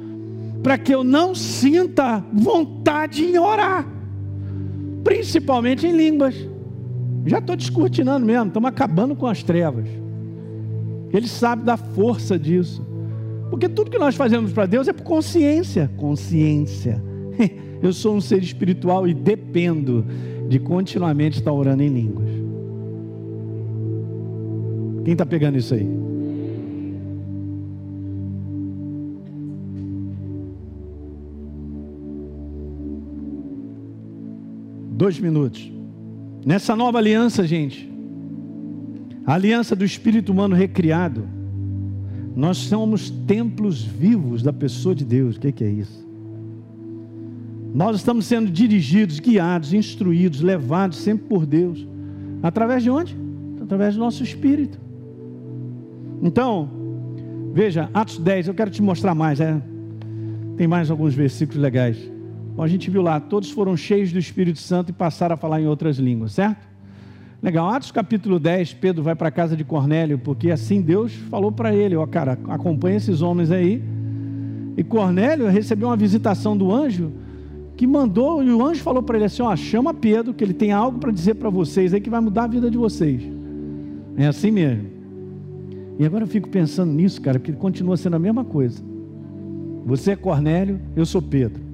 para 0.63 0.77
que 0.77 0.95
eu 0.95 1.03
não 1.03 1.35
sinta 1.35 2.25
vontade 2.33 3.25
em 3.25 3.39
orar, 3.39 3.87
principalmente 5.09 5.87
em 5.87 5.97
línguas. 5.97 6.35
Já 7.25 7.39
estou 7.39 7.57
descortinando 7.57 8.27
mesmo, 8.27 8.49
estamos 8.49 8.69
acabando 8.69 9.17
com 9.17 9.27
as 9.27 9.43
trevas. 9.43 9.89
Ele 11.11 11.27
sabe 11.27 11.65
da 11.65 11.79
força 11.79 12.39
disso. 12.39 12.87
Porque 13.49 13.71
tudo 13.71 13.91
que 13.91 13.99
nós 13.99 14.15
fazemos 14.15 14.53
para 14.53 14.67
Deus 14.67 14.87
é 14.87 14.93
por 14.93 15.05
consciência. 15.05 15.91
Consciência. 15.97 17.03
Eu 17.83 17.95
sou 17.95 18.17
um 18.17 18.21
ser 18.21 18.43
espiritual 18.43 19.09
e 19.09 19.15
dependo 19.15 20.05
de 20.47 20.59
continuamente 20.59 21.39
estar 21.39 21.53
orando 21.53 21.83
em 21.83 21.89
línguas. 21.89 22.29
Quem 25.05 25.13
está 25.13 25.25
pegando 25.25 25.57
isso 25.57 25.73
aí? 25.73 25.89
Dois 34.99 35.17
minutos. 35.21 35.71
Nessa 36.45 36.75
nova 36.75 36.99
aliança, 36.99 37.47
gente, 37.47 37.89
a 39.25 39.35
aliança 39.35 39.77
do 39.77 39.85
espírito 39.85 40.33
humano 40.33 40.57
recriado, 40.57 41.25
nós 42.35 42.57
somos 42.57 43.09
templos 43.09 43.81
vivos 43.81 44.43
da 44.43 44.53
pessoa 44.53 44.97
de 44.97 45.05
Deus. 45.05 45.37
O 45.37 45.41
que 45.41 45.63
é 45.63 45.71
isso? 45.71 46.05
Nós 47.73 47.95
estamos 47.95 48.27
sendo 48.27 48.51
dirigidos, 48.51 49.21
guiados, 49.21 49.73
instruídos, 49.73 50.41
levados 50.41 50.99
sempre 50.99 51.29
por 51.29 51.47
Deus. 51.47 51.87
Através 52.43 52.83
de 52.83 52.91
onde? 52.91 53.17
Através 53.63 53.95
do 53.95 54.01
nosso 54.01 54.25
espírito. 54.25 54.81
Então, 56.21 56.69
veja, 57.55 57.89
Atos 57.95 58.19
10, 58.19 58.49
eu 58.49 58.55
quero 58.55 58.69
te 58.69 58.83
mostrar 58.83 59.15
mais, 59.15 59.39
é? 59.39 59.63
Tem 60.57 60.67
mais 60.67 60.91
alguns 60.91 61.15
versículos 61.15 61.63
legais. 61.63 62.18
Bom, 62.59 62.65
a 62.65 62.67
gente 62.67 62.91
viu 62.91 63.03
lá, 63.03 63.21
todos 63.21 63.53
foram 63.53 63.77
cheios 63.77 64.11
do 64.11 64.19
Espírito 64.19 64.59
Santo 64.59 64.91
e 64.91 64.93
passaram 64.93 65.35
a 65.35 65.37
falar 65.37 65.61
em 65.61 65.69
outras 65.69 65.97
línguas, 65.97 66.33
certo? 66.33 66.67
Legal, 67.41 67.69
Atos 67.69 67.93
capítulo 67.93 68.41
10, 68.41 68.75
Pedro 68.75 69.01
vai 69.01 69.15
para 69.15 69.29
a 69.29 69.31
casa 69.31 69.57
de 69.57 69.63
Cornélio, 69.63 70.19
porque 70.19 70.51
assim 70.51 70.83
Deus 70.83 71.13
falou 71.31 71.53
para 71.53 71.73
ele: 71.73 71.95
Ó, 71.95 72.05
cara, 72.05 72.37
acompanha 72.49 72.97
esses 72.97 73.23
homens 73.23 73.53
aí. 73.53 73.81
E 74.77 74.83
Cornélio 74.83 75.47
recebeu 75.47 75.87
uma 75.87 75.97
visitação 75.97 76.57
do 76.57 76.73
anjo 76.73 77.13
que 77.77 77.87
mandou, 77.87 78.43
e 78.43 78.51
o 78.51 78.67
anjo 78.67 78.83
falou 78.83 79.05
para 79.05 79.19
ele 79.19 79.27
assim: 79.27 79.41
Ó, 79.41 79.55
chama 79.55 79.95
Pedro, 79.95 80.35
que 80.35 80.43
ele 80.43 80.53
tem 80.53 80.73
algo 80.73 80.99
para 80.99 81.13
dizer 81.13 81.35
para 81.35 81.51
vocês 81.51 81.95
aí 81.95 82.01
que 82.01 82.11
vai 82.11 82.21
mudar 82.21 82.43
a 82.43 82.49
vida 82.49 82.69
de 82.69 82.77
vocês. 82.77 83.23
É 84.17 84.27
assim 84.27 84.51
mesmo. 84.51 84.85
E 85.97 86.05
agora 86.05 86.25
eu 86.25 86.29
fico 86.29 86.49
pensando 86.49 86.93
nisso, 86.93 87.23
cara, 87.23 87.39
porque 87.39 87.53
continua 87.53 87.97
sendo 87.97 88.17
a 88.17 88.19
mesma 88.19 88.45
coisa. 88.45 88.83
Você 89.87 90.11
é 90.11 90.17
Cornélio, 90.17 90.81
eu 90.97 91.07
sou 91.07 91.23
Pedro. 91.23 91.68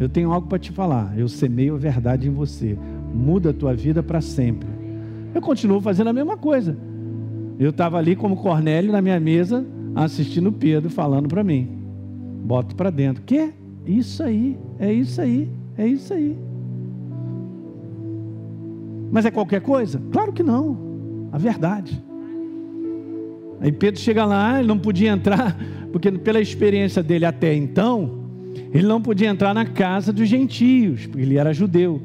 Eu 0.00 0.08
tenho 0.08 0.32
algo 0.32 0.46
para 0.46 0.58
te 0.58 0.70
falar. 0.70 1.12
Eu 1.16 1.28
semeio 1.28 1.74
a 1.74 1.78
verdade 1.78 2.28
em 2.28 2.30
você. 2.30 2.76
Muda 3.12 3.50
a 3.50 3.52
tua 3.54 3.74
vida 3.74 4.02
para 4.02 4.20
sempre. 4.20 4.68
Eu 5.34 5.40
continuo 5.40 5.80
fazendo 5.80 6.08
a 6.08 6.12
mesma 6.12 6.36
coisa. 6.36 6.76
Eu 7.58 7.70
estava 7.70 7.98
ali 7.98 8.14
como 8.14 8.36
Cornélio 8.36 8.92
na 8.92 9.02
minha 9.02 9.18
mesa, 9.18 9.66
assistindo 9.94 10.52
Pedro 10.52 10.88
falando 10.88 11.28
para 11.28 11.42
mim. 11.42 11.68
Boto 12.44 12.76
para 12.76 12.90
dentro. 12.90 13.22
Que? 13.24 13.52
Isso 13.84 14.22
aí, 14.22 14.56
é 14.78 14.92
isso 14.92 15.20
aí, 15.20 15.48
é 15.76 15.86
isso 15.86 16.14
aí. 16.14 16.36
Mas 19.10 19.24
é 19.24 19.30
qualquer 19.30 19.60
coisa? 19.60 20.00
Claro 20.12 20.32
que 20.32 20.42
não. 20.42 21.28
A 21.32 21.38
verdade. 21.38 22.02
Aí 23.60 23.72
Pedro 23.72 24.00
chega 24.00 24.24
lá, 24.24 24.58
ele 24.58 24.68
não 24.68 24.78
podia 24.78 25.10
entrar, 25.10 25.56
porque 25.90 26.12
pela 26.12 26.40
experiência 26.40 27.02
dele 27.02 27.24
até 27.24 27.54
então, 27.54 28.17
ele 28.72 28.86
não 28.86 29.00
podia 29.00 29.28
entrar 29.28 29.54
na 29.54 29.64
casa 29.64 30.12
dos 30.12 30.28
gentios, 30.28 31.06
porque 31.06 31.22
ele 31.22 31.36
era 31.36 31.52
judeu. 31.52 32.00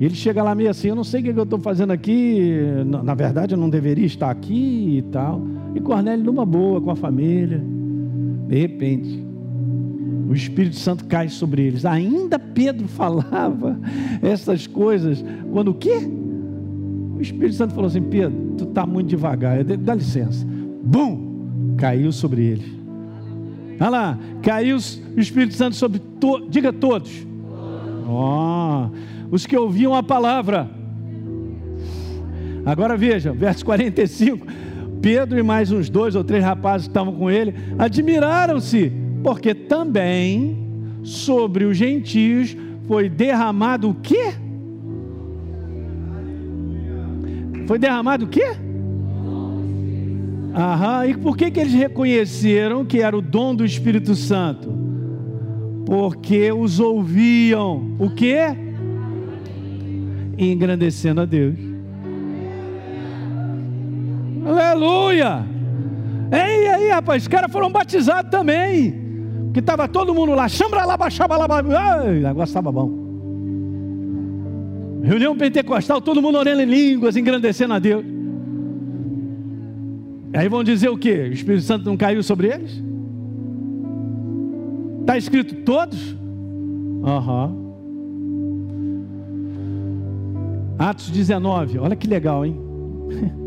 Ele 0.00 0.14
chega 0.14 0.42
lá 0.42 0.54
meio 0.54 0.70
assim, 0.70 0.88
eu 0.88 0.96
não 0.96 1.04
sei 1.04 1.20
o 1.20 1.24
que 1.24 1.30
eu 1.30 1.44
estou 1.44 1.58
fazendo 1.58 1.92
aqui, 1.92 2.50
na 2.84 3.14
verdade 3.14 3.54
eu 3.54 3.58
não 3.58 3.70
deveria 3.70 4.04
estar 4.04 4.30
aqui 4.30 4.98
e 4.98 5.02
tal. 5.10 5.40
E 5.74 5.80
Cornélio 5.80 6.24
numa 6.24 6.44
boa, 6.44 6.80
com 6.80 6.90
a 6.90 6.96
família. 6.96 7.62
De 8.48 8.58
repente, 8.58 9.24
o 10.28 10.34
Espírito 10.34 10.76
Santo 10.76 11.04
cai 11.04 11.28
sobre 11.28 11.62
eles. 11.62 11.84
Ainda 11.84 12.38
Pedro 12.38 12.86
falava 12.88 13.78
essas 14.20 14.66
coisas, 14.66 15.24
quando 15.52 15.68
o 15.68 15.74
quê? 15.74 15.98
O 17.16 17.20
Espírito 17.20 17.54
Santo 17.54 17.74
falou 17.74 17.86
assim, 17.86 18.02
Pedro, 18.02 18.54
tu 18.58 18.64
está 18.64 18.84
muito 18.84 19.08
devagar, 19.08 19.62
dá 19.62 19.94
licença. 19.94 20.44
Bum! 20.84 21.74
Caiu 21.76 22.12
sobre 22.12 22.42
eles. 22.42 22.83
Olha 23.80 23.90
lá, 23.90 24.18
caiu 24.42 24.76
o 24.76 25.20
Espírito 25.20 25.54
Santo 25.54 25.76
sobre, 25.76 25.98
to, 25.98 26.46
diga 26.48 26.72
todos. 26.72 27.26
Oh, 28.08 28.88
os 29.30 29.46
que 29.46 29.56
ouviam 29.56 29.94
a 29.94 30.02
palavra. 30.02 30.70
Agora 32.64 32.96
veja, 32.96 33.32
verso 33.32 33.64
45. 33.64 34.46
Pedro 35.02 35.38
e 35.38 35.42
mais 35.42 35.70
uns 35.70 35.90
dois 35.90 36.14
ou 36.14 36.24
três 36.24 36.42
rapazes 36.42 36.86
que 36.86 36.90
estavam 36.90 37.14
com 37.14 37.30
ele 37.30 37.54
admiraram-se, 37.78 38.90
porque 39.22 39.54
também 39.54 40.56
sobre 41.02 41.64
os 41.64 41.76
gentios 41.76 42.56
foi 42.86 43.08
derramado 43.08 43.90
o 43.90 43.94
quê? 43.94 44.32
Foi 47.66 47.78
derramado 47.78 48.24
o 48.24 48.28
quê? 48.28 48.63
Aham, 50.54 51.06
e 51.06 51.16
por 51.16 51.36
que, 51.36 51.50
que 51.50 51.60
eles 51.60 51.72
reconheceram 51.72 52.84
que 52.84 53.00
era 53.00 53.16
o 53.16 53.22
dom 53.22 53.54
do 53.54 53.64
Espírito 53.64 54.14
Santo? 54.14 54.72
Porque 55.84 56.52
os 56.52 56.78
ouviam, 56.78 57.96
o 57.98 58.08
quê? 58.10 58.56
engrandecendo 60.38 61.20
a 61.20 61.24
Deus. 61.24 61.54
Aleluia! 64.46 65.44
Ei, 66.32 66.68
aí, 66.68 66.88
rapaz, 66.90 67.22
os 67.22 67.28
caras 67.28 67.50
foram 67.50 67.70
batizados 67.70 68.30
também. 68.30 69.02
Que 69.52 69.60
estava 69.60 69.86
todo 69.86 70.14
mundo 70.14 70.34
lá, 70.34 70.48
chambra 70.48 70.84
lá, 70.84 70.96
baixava 70.96 71.36
lá, 71.36 71.62
negócio 71.62 72.50
estava 72.50 72.72
bom. 72.72 73.04
Reunião 75.02 75.36
pentecostal, 75.36 76.00
todo 76.00 76.20
mundo 76.20 76.38
orando 76.38 76.62
em 76.62 76.66
línguas, 76.66 77.16
engrandecendo 77.16 77.74
a 77.74 77.78
Deus. 77.78 78.04
Aí 80.34 80.48
vão 80.48 80.64
dizer 80.64 80.88
o 80.88 80.98
que? 80.98 81.12
O 81.12 81.32
Espírito 81.32 81.62
Santo 81.62 81.84
não 81.84 81.96
caiu 81.96 82.22
sobre 82.22 82.48
eles? 82.48 82.82
Está 85.00 85.16
escrito 85.16 85.54
todos? 85.64 86.12
Uhum. 86.12 87.64
Atos 90.78 91.10
19, 91.10 91.78
olha 91.78 91.94
que 91.94 92.08
legal, 92.08 92.44
hein? 92.44 92.58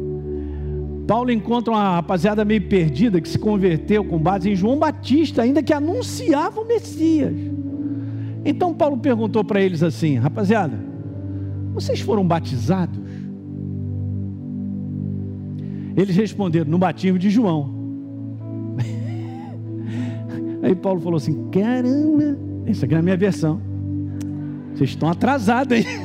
Paulo 1.05 1.31
encontra 1.31 1.73
uma 1.73 1.95
rapaziada 1.95 2.45
meio 2.45 2.61
perdida 2.67 3.19
que 3.19 3.27
se 3.27 3.39
converteu 3.39 4.03
com 4.05 4.17
base 4.17 4.49
em 4.49 4.55
João 4.55 4.77
Batista, 4.77 5.41
ainda 5.41 5.63
que 5.63 5.73
anunciava 5.73 6.61
o 6.61 6.65
Messias. 6.65 7.33
Então 8.45 8.73
Paulo 8.73 8.97
perguntou 8.97 9.43
para 9.43 9.61
eles 9.61 9.83
assim: 9.83 10.15
rapaziada, 10.15 10.77
vocês 11.73 11.99
foram 11.99 12.25
batizados? 12.25 13.06
Eles 15.97 16.15
responderam: 16.15 16.69
no 16.69 16.77
batismo 16.77 17.17
de 17.17 17.31
João. 17.31 17.75
Aí 20.61 20.75
Paulo 20.75 21.01
falou 21.01 21.17
assim: 21.17 21.49
caramba, 21.49 22.37
essa 22.67 22.85
aqui 22.85 22.93
é 22.93 22.99
a 22.99 23.01
minha 23.01 23.17
versão. 23.17 23.59
Vocês 24.75 24.91
estão 24.91 25.09
atrasados, 25.09 25.75
hein? 25.75 25.85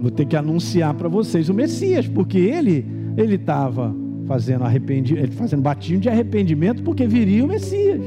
Vou 0.00 0.12
ter 0.12 0.24
que 0.26 0.36
anunciar 0.36 0.94
para 0.94 1.08
vocês 1.08 1.48
o 1.48 1.54
Messias, 1.54 2.06
porque 2.06 2.38
ele 2.38 2.86
ele 3.16 3.34
estava 3.34 3.92
fazendo 4.26 4.62
arrependimento, 4.62 5.32
fazendo 5.32 5.62
batismo 5.62 6.00
de 6.00 6.08
arrependimento, 6.08 6.84
porque 6.84 7.08
viria 7.08 7.44
o 7.44 7.48
Messias. 7.48 8.00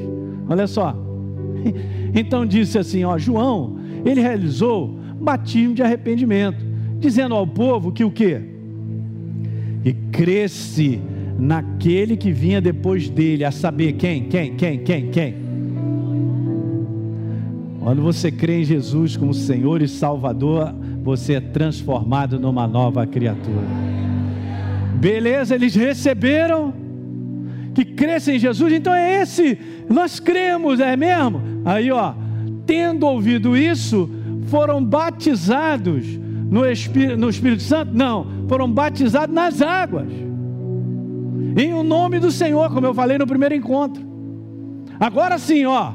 Olha 0.47 0.66
só. 0.68 0.95
Então 2.14 2.45
disse 2.45 2.78
assim, 2.78 3.06
ó, 3.06 3.18
João, 3.18 3.78
ele 4.04 4.20
realizou 4.20 4.99
batismo 5.22 5.74
de 5.74 5.82
arrependimento, 5.82 6.62
dizendo 6.99 7.34
ao 7.34 7.47
povo 7.47 7.89
que 7.89 8.04
o 8.04 8.12
quê? 8.12 8.51
E 9.84 9.94
cresce 9.94 11.02
naquele 11.40 12.16
que 12.16 12.32
vinha 12.32 12.62
depois 12.62 13.10
dele, 13.10 13.44
a 13.44 13.52
saber 13.52 13.94
quem, 13.94 14.26
quem, 14.26 14.56
quem, 14.56 14.80
quem, 14.80 15.10
quem? 15.10 15.36
Quando 17.80 18.02
você 18.04 18.32
crê 18.32 18.62
em 18.62 18.64
Jesus 18.64 19.18
como 19.18 19.34
Senhor 19.34 19.82
e 19.82 19.88
Salvador, 19.88 20.72
você 21.04 21.34
é 21.34 21.42
transformado 21.42 22.40
numa 22.40 22.68
nova 22.68 23.08
criatura. 23.08 23.66
Beleza, 25.00 25.56
eles 25.56 25.74
receberam 25.74 26.72
que 27.74 27.84
crescem 27.84 28.36
em 28.36 28.40
Jesus, 28.40 28.72
então 28.72 28.94
é 28.94 29.22
esse, 29.22 29.58
nós 29.90 30.20
cremos, 30.20 30.80
é 30.80 30.96
mesmo? 30.96 31.42
Aí, 31.66 31.90
ó, 31.92 32.14
tendo 32.68 33.08
ouvido 33.08 33.58
isso, 33.58 34.08
foram 34.46 34.84
batizados 34.84 36.20
no 36.52 36.70
Espírito, 36.70 37.18
no 37.18 37.30
Espírito 37.30 37.64
Santo? 37.64 37.93
Não, 37.95 38.28
foram 38.49 38.70
batizados 38.70 39.34
nas 39.34 39.62
águas, 39.62 40.10
em 41.56 41.74
o 41.74 41.82
nome 41.82 42.20
do 42.20 42.30
Senhor, 42.30 42.70
como 42.74 42.86
eu 42.86 42.93
falei 42.93 43.18
no 43.18 43.26
primeiro 43.26 43.56
encontro. 43.56 44.04
Agora 44.99 45.38
sim, 45.38 45.66
ó, 45.66 45.93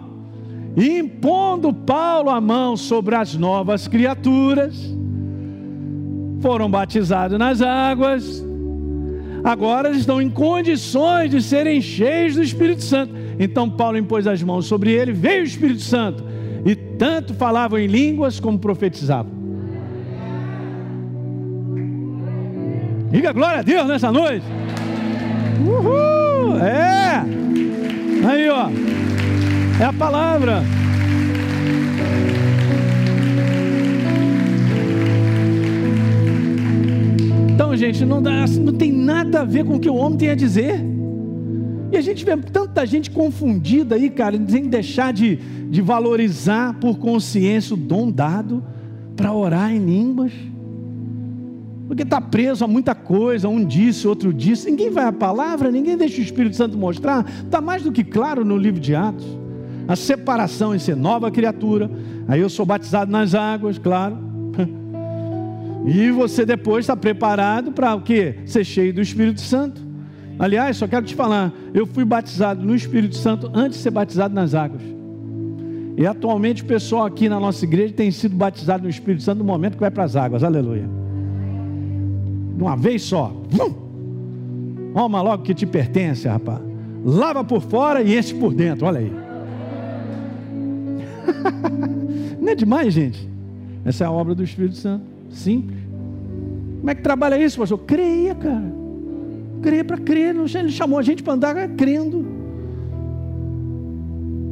impondo 0.74 1.72
Paulo 1.74 2.30
a 2.30 2.40
mão 2.40 2.74
sobre 2.74 3.14
as 3.14 3.36
novas 3.36 3.86
criaturas, 3.86 4.74
foram 6.40 6.70
batizados 6.70 7.38
nas 7.38 7.60
águas, 7.60 8.42
agora 9.44 9.90
estão 9.90 10.22
em 10.22 10.30
condições 10.30 11.30
de 11.30 11.42
serem 11.42 11.82
cheios 11.82 12.34
do 12.34 12.42
Espírito 12.42 12.82
Santo. 12.82 13.14
Então 13.38 13.68
Paulo 13.68 13.98
impôs 13.98 14.26
as 14.26 14.42
mãos 14.42 14.64
sobre 14.64 14.90
ele, 14.90 15.12
veio 15.12 15.42
o 15.42 15.46
Espírito 15.46 15.82
Santo, 15.82 16.24
e 16.64 16.74
tanto 16.74 17.34
falavam 17.34 17.78
em 17.78 17.86
línguas 17.86 18.40
como 18.40 18.58
profetizavam. 18.58 19.45
Diga 23.10 23.32
glória 23.32 23.60
a 23.60 23.62
Deus 23.62 23.86
nessa 23.86 24.10
noite. 24.10 24.44
Uhul! 25.64 26.58
É! 26.58 27.24
Aí, 28.28 28.48
ó. 28.50 28.68
É 29.80 29.84
a 29.84 29.92
palavra. 29.92 30.62
Então, 37.54 37.76
gente, 37.76 38.04
não, 38.04 38.20
dá, 38.20 38.44
não 38.60 38.72
tem 38.72 38.90
nada 38.90 39.42
a 39.42 39.44
ver 39.44 39.64
com 39.64 39.76
o 39.76 39.80
que 39.80 39.88
o 39.88 39.94
homem 39.94 40.18
tem 40.18 40.30
a 40.30 40.34
dizer. 40.34 40.80
E 41.92 41.96
a 41.96 42.00
gente 42.00 42.24
vê 42.24 42.36
tanta 42.36 42.84
gente 42.84 43.10
confundida 43.10 43.94
aí, 43.94 44.10
cara, 44.10 44.36
sem 44.48 44.68
deixar 44.68 45.12
de, 45.12 45.36
de 45.36 45.80
valorizar 45.80 46.74
por 46.80 46.98
consciência 46.98 47.74
o 47.74 47.76
dom 47.76 48.10
dado 48.10 48.64
para 49.14 49.32
orar 49.32 49.72
em 49.72 49.78
línguas. 49.78 50.32
Porque 51.86 52.02
está 52.02 52.20
preso 52.20 52.64
a 52.64 52.68
muita 52.68 52.94
coisa, 52.94 53.48
um 53.48 53.64
disse, 53.64 54.08
outro 54.08 54.32
disse. 54.32 54.70
Ninguém 54.70 54.90
vai 54.90 55.04
à 55.04 55.12
palavra, 55.12 55.70
ninguém 55.70 55.96
deixa 55.96 56.20
o 56.20 56.24
Espírito 56.24 56.56
Santo 56.56 56.76
mostrar. 56.76 57.24
Está 57.44 57.60
mais 57.60 57.82
do 57.82 57.92
que 57.92 58.02
claro 58.02 58.44
no 58.44 58.56
livro 58.56 58.80
de 58.80 58.94
Atos. 58.94 59.26
A 59.86 59.94
separação 59.94 60.74
em 60.74 60.78
ser 60.78 60.96
nova 60.96 61.30
criatura. 61.30 61.88
Aí 62.26 62.40
eu 62.40 62.48
sou 62.48 62.66
batizado 62.66 63.10
nas 63.10 63.34
águas, 63.34 63.78
claro. 63.78 64.18
E 65.88 66.10
você 66.10 66.44
depois 66.44 66.82
está 66.84 66.96
preparado 66.96 67.70
para 67.70 67.94
o 67.94 68.00
quê? 68.00 68.40
Ser 68.44 68.64
cheio 68.64 68.92
do 68.92 69.00
Espírito 69.00 69.40
Santo. 69.40 69.80
Aliás, 70.36 70.78
só 70.78 70.88
quero 70.88 71.06
te 71.06 71.14
falar, 71.14 71.52
eu 71.72 71.86
fui 71.86 72.04
batizado 72.04 72.66
no 72.66 72.74
Espírito 72.74 73.14
Santo 73.14 73.48
antes 73.54 73.78
de 73.78 73.84
ser 73.84 73.92
batizado 73.92 74.34
nas 74.34 74.52
águas. 74.52 74.82
E 75.96 76.04
atualmente 76.04 76.64
o 76.64 76.66
pessoal 76.66 77.06
aqui 77.06 77.28
na 77.28 77.38
nossa 77.38 77.64
igreja 77.64 77.94
tem 77.94 78.10
sido 78.10 78.34
batizado 78.34 78.82
no 78.82 78.90
Espírito 78.90 79.22
Santo 79.22 79.38
no 79.38 79.44
momento 79.44 79.74
que 79.74 79.80
vai 79.80 79.90
para 79.92 80.02
as 80.02 80.16
águas. 80.16 80.42
Aleluia. 80.42 81.05
De 82.56 82.62
uma 82.62 82.76
vez 82.76 83.02
só. 83.02 83.32
Vum! 83.50 83.74
Toma 84.94 85.20
logo 85.20 85.42
que 85.42 85.54
te 85.54 85.66
pertence, 85.66 86.26
rapaz. 86.26 86.60
Lava 87.04 87.44
por 87.44 87.60
fora 87.60 88.02
e 88.02 88.18
enche 88.18 88.34
por 88.34 88.54
dentro. 88.54 88.86
Olha 88.86 89.00
aí. 89.00 89.12
Não 92.40 92.48
é 92.48 92.54
demais, 92.54 92.94
gente? 92.94 93.28
Essa 93.84 94.04
é 94.04 94.06
a 94.06 94.10
obra 94.10 94.34
do 94.34 94.42
Espírito 94.42 94.76
Santo. 94.76 95.04
Simples. 95.28 95.78
Como 96.80 96.90
é 96.90 96.94
que 96.94 97.02
trabalha 97.02 97.38
isso, 97.38 97.58
pastor? 97.58 97.78
Creia, 97.80 98.34
cara. 98.34 98.72
Creia 99.60 99.84
para 99.84 99.98
crer. 99.98 100.34
Ele 100.34 100.70
chamou 100.70 100.98
a 100.98 101.02
gente 101.02 101.22
para 101.22 101.34
andar 101.34 101.68
crendo. 101.76 102.24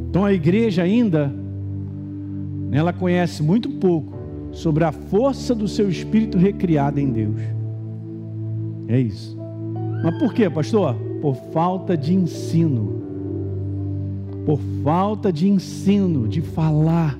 Então 0.09 0.23
a 0.23 0.31
igreja 0.31 0.83
ainda, 0.83 1.33
ela 2.71 2.93
conhece 2.93 3.41
muito 3.41 3.67
pouco 3.69 4.13
sobre 4.51 4.83
a 4.83 4.91
força 4.91 5.55
do 5.55 5.67
seu 5.67 5.89
espírito 5.89 6.37
recriado 6.37 6.99
em 6.99 7.09
Deus. 7.09 7.54
É 8.87 8.99
isso. 8.99 9.37
Mas 10.03 10.17
por 10.19 10.33
quê, 10.33 10.49
pastor? 10.49 10.95
Por 11.21 11.35
falta 11.51 11.97
de 11.97 12.13
ensino. 12.13 13.03
Por 14.45 14.59
falta 14.83 15.33
de 15.33 15.47
ensino, 15.47 16.27
de 16.27 16.41
falar, 16.41 17.17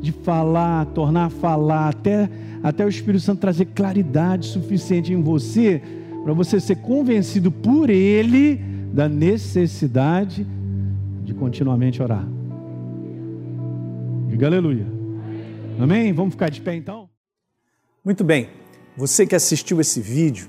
de 0.00 0.12
falar, 0.12 0.84
tornar 0.86 1.26
a 1.26 1.30
falar, 1.30 1.88
até 1.88 2.28
até 2.62 2.84
o 2.84 2.88
Espírito 2.88 3.22
Santo 3.22 3.40
trazer 3.40 3.66
claridade 3.66 4.46
suficiente 4.46 5.12
em 5.12 5.22
você, 5.22 5.80
para 6.24 6.32
você 6.32 6.60
ser 6.60 6.76
convencido 6.76 7.50
por 7.50 7.88
Ele 7.88 8.56
da 8.92 9.08
necessidade 9.08 10.46
de 11.24 11.34
continuamente 11.34 12.02
orar. 12.02 12.26
Diga 14.28 14.46
aleluia. 14.46 14.86
Amém? 15.78 16.12
Vamos 16.12 16.34
ficar 16.34 16.50
de 16.50 16.60
pé 16.60 16.74
então? 16.74 17.08
Muito 18.04 18.24
bem. 18.24 18.48
Você 18.96 19.26
que 19.26 19.34
assistiu 19.34 19.80
esse 19.80 20.00
vídeo 20.00 20.48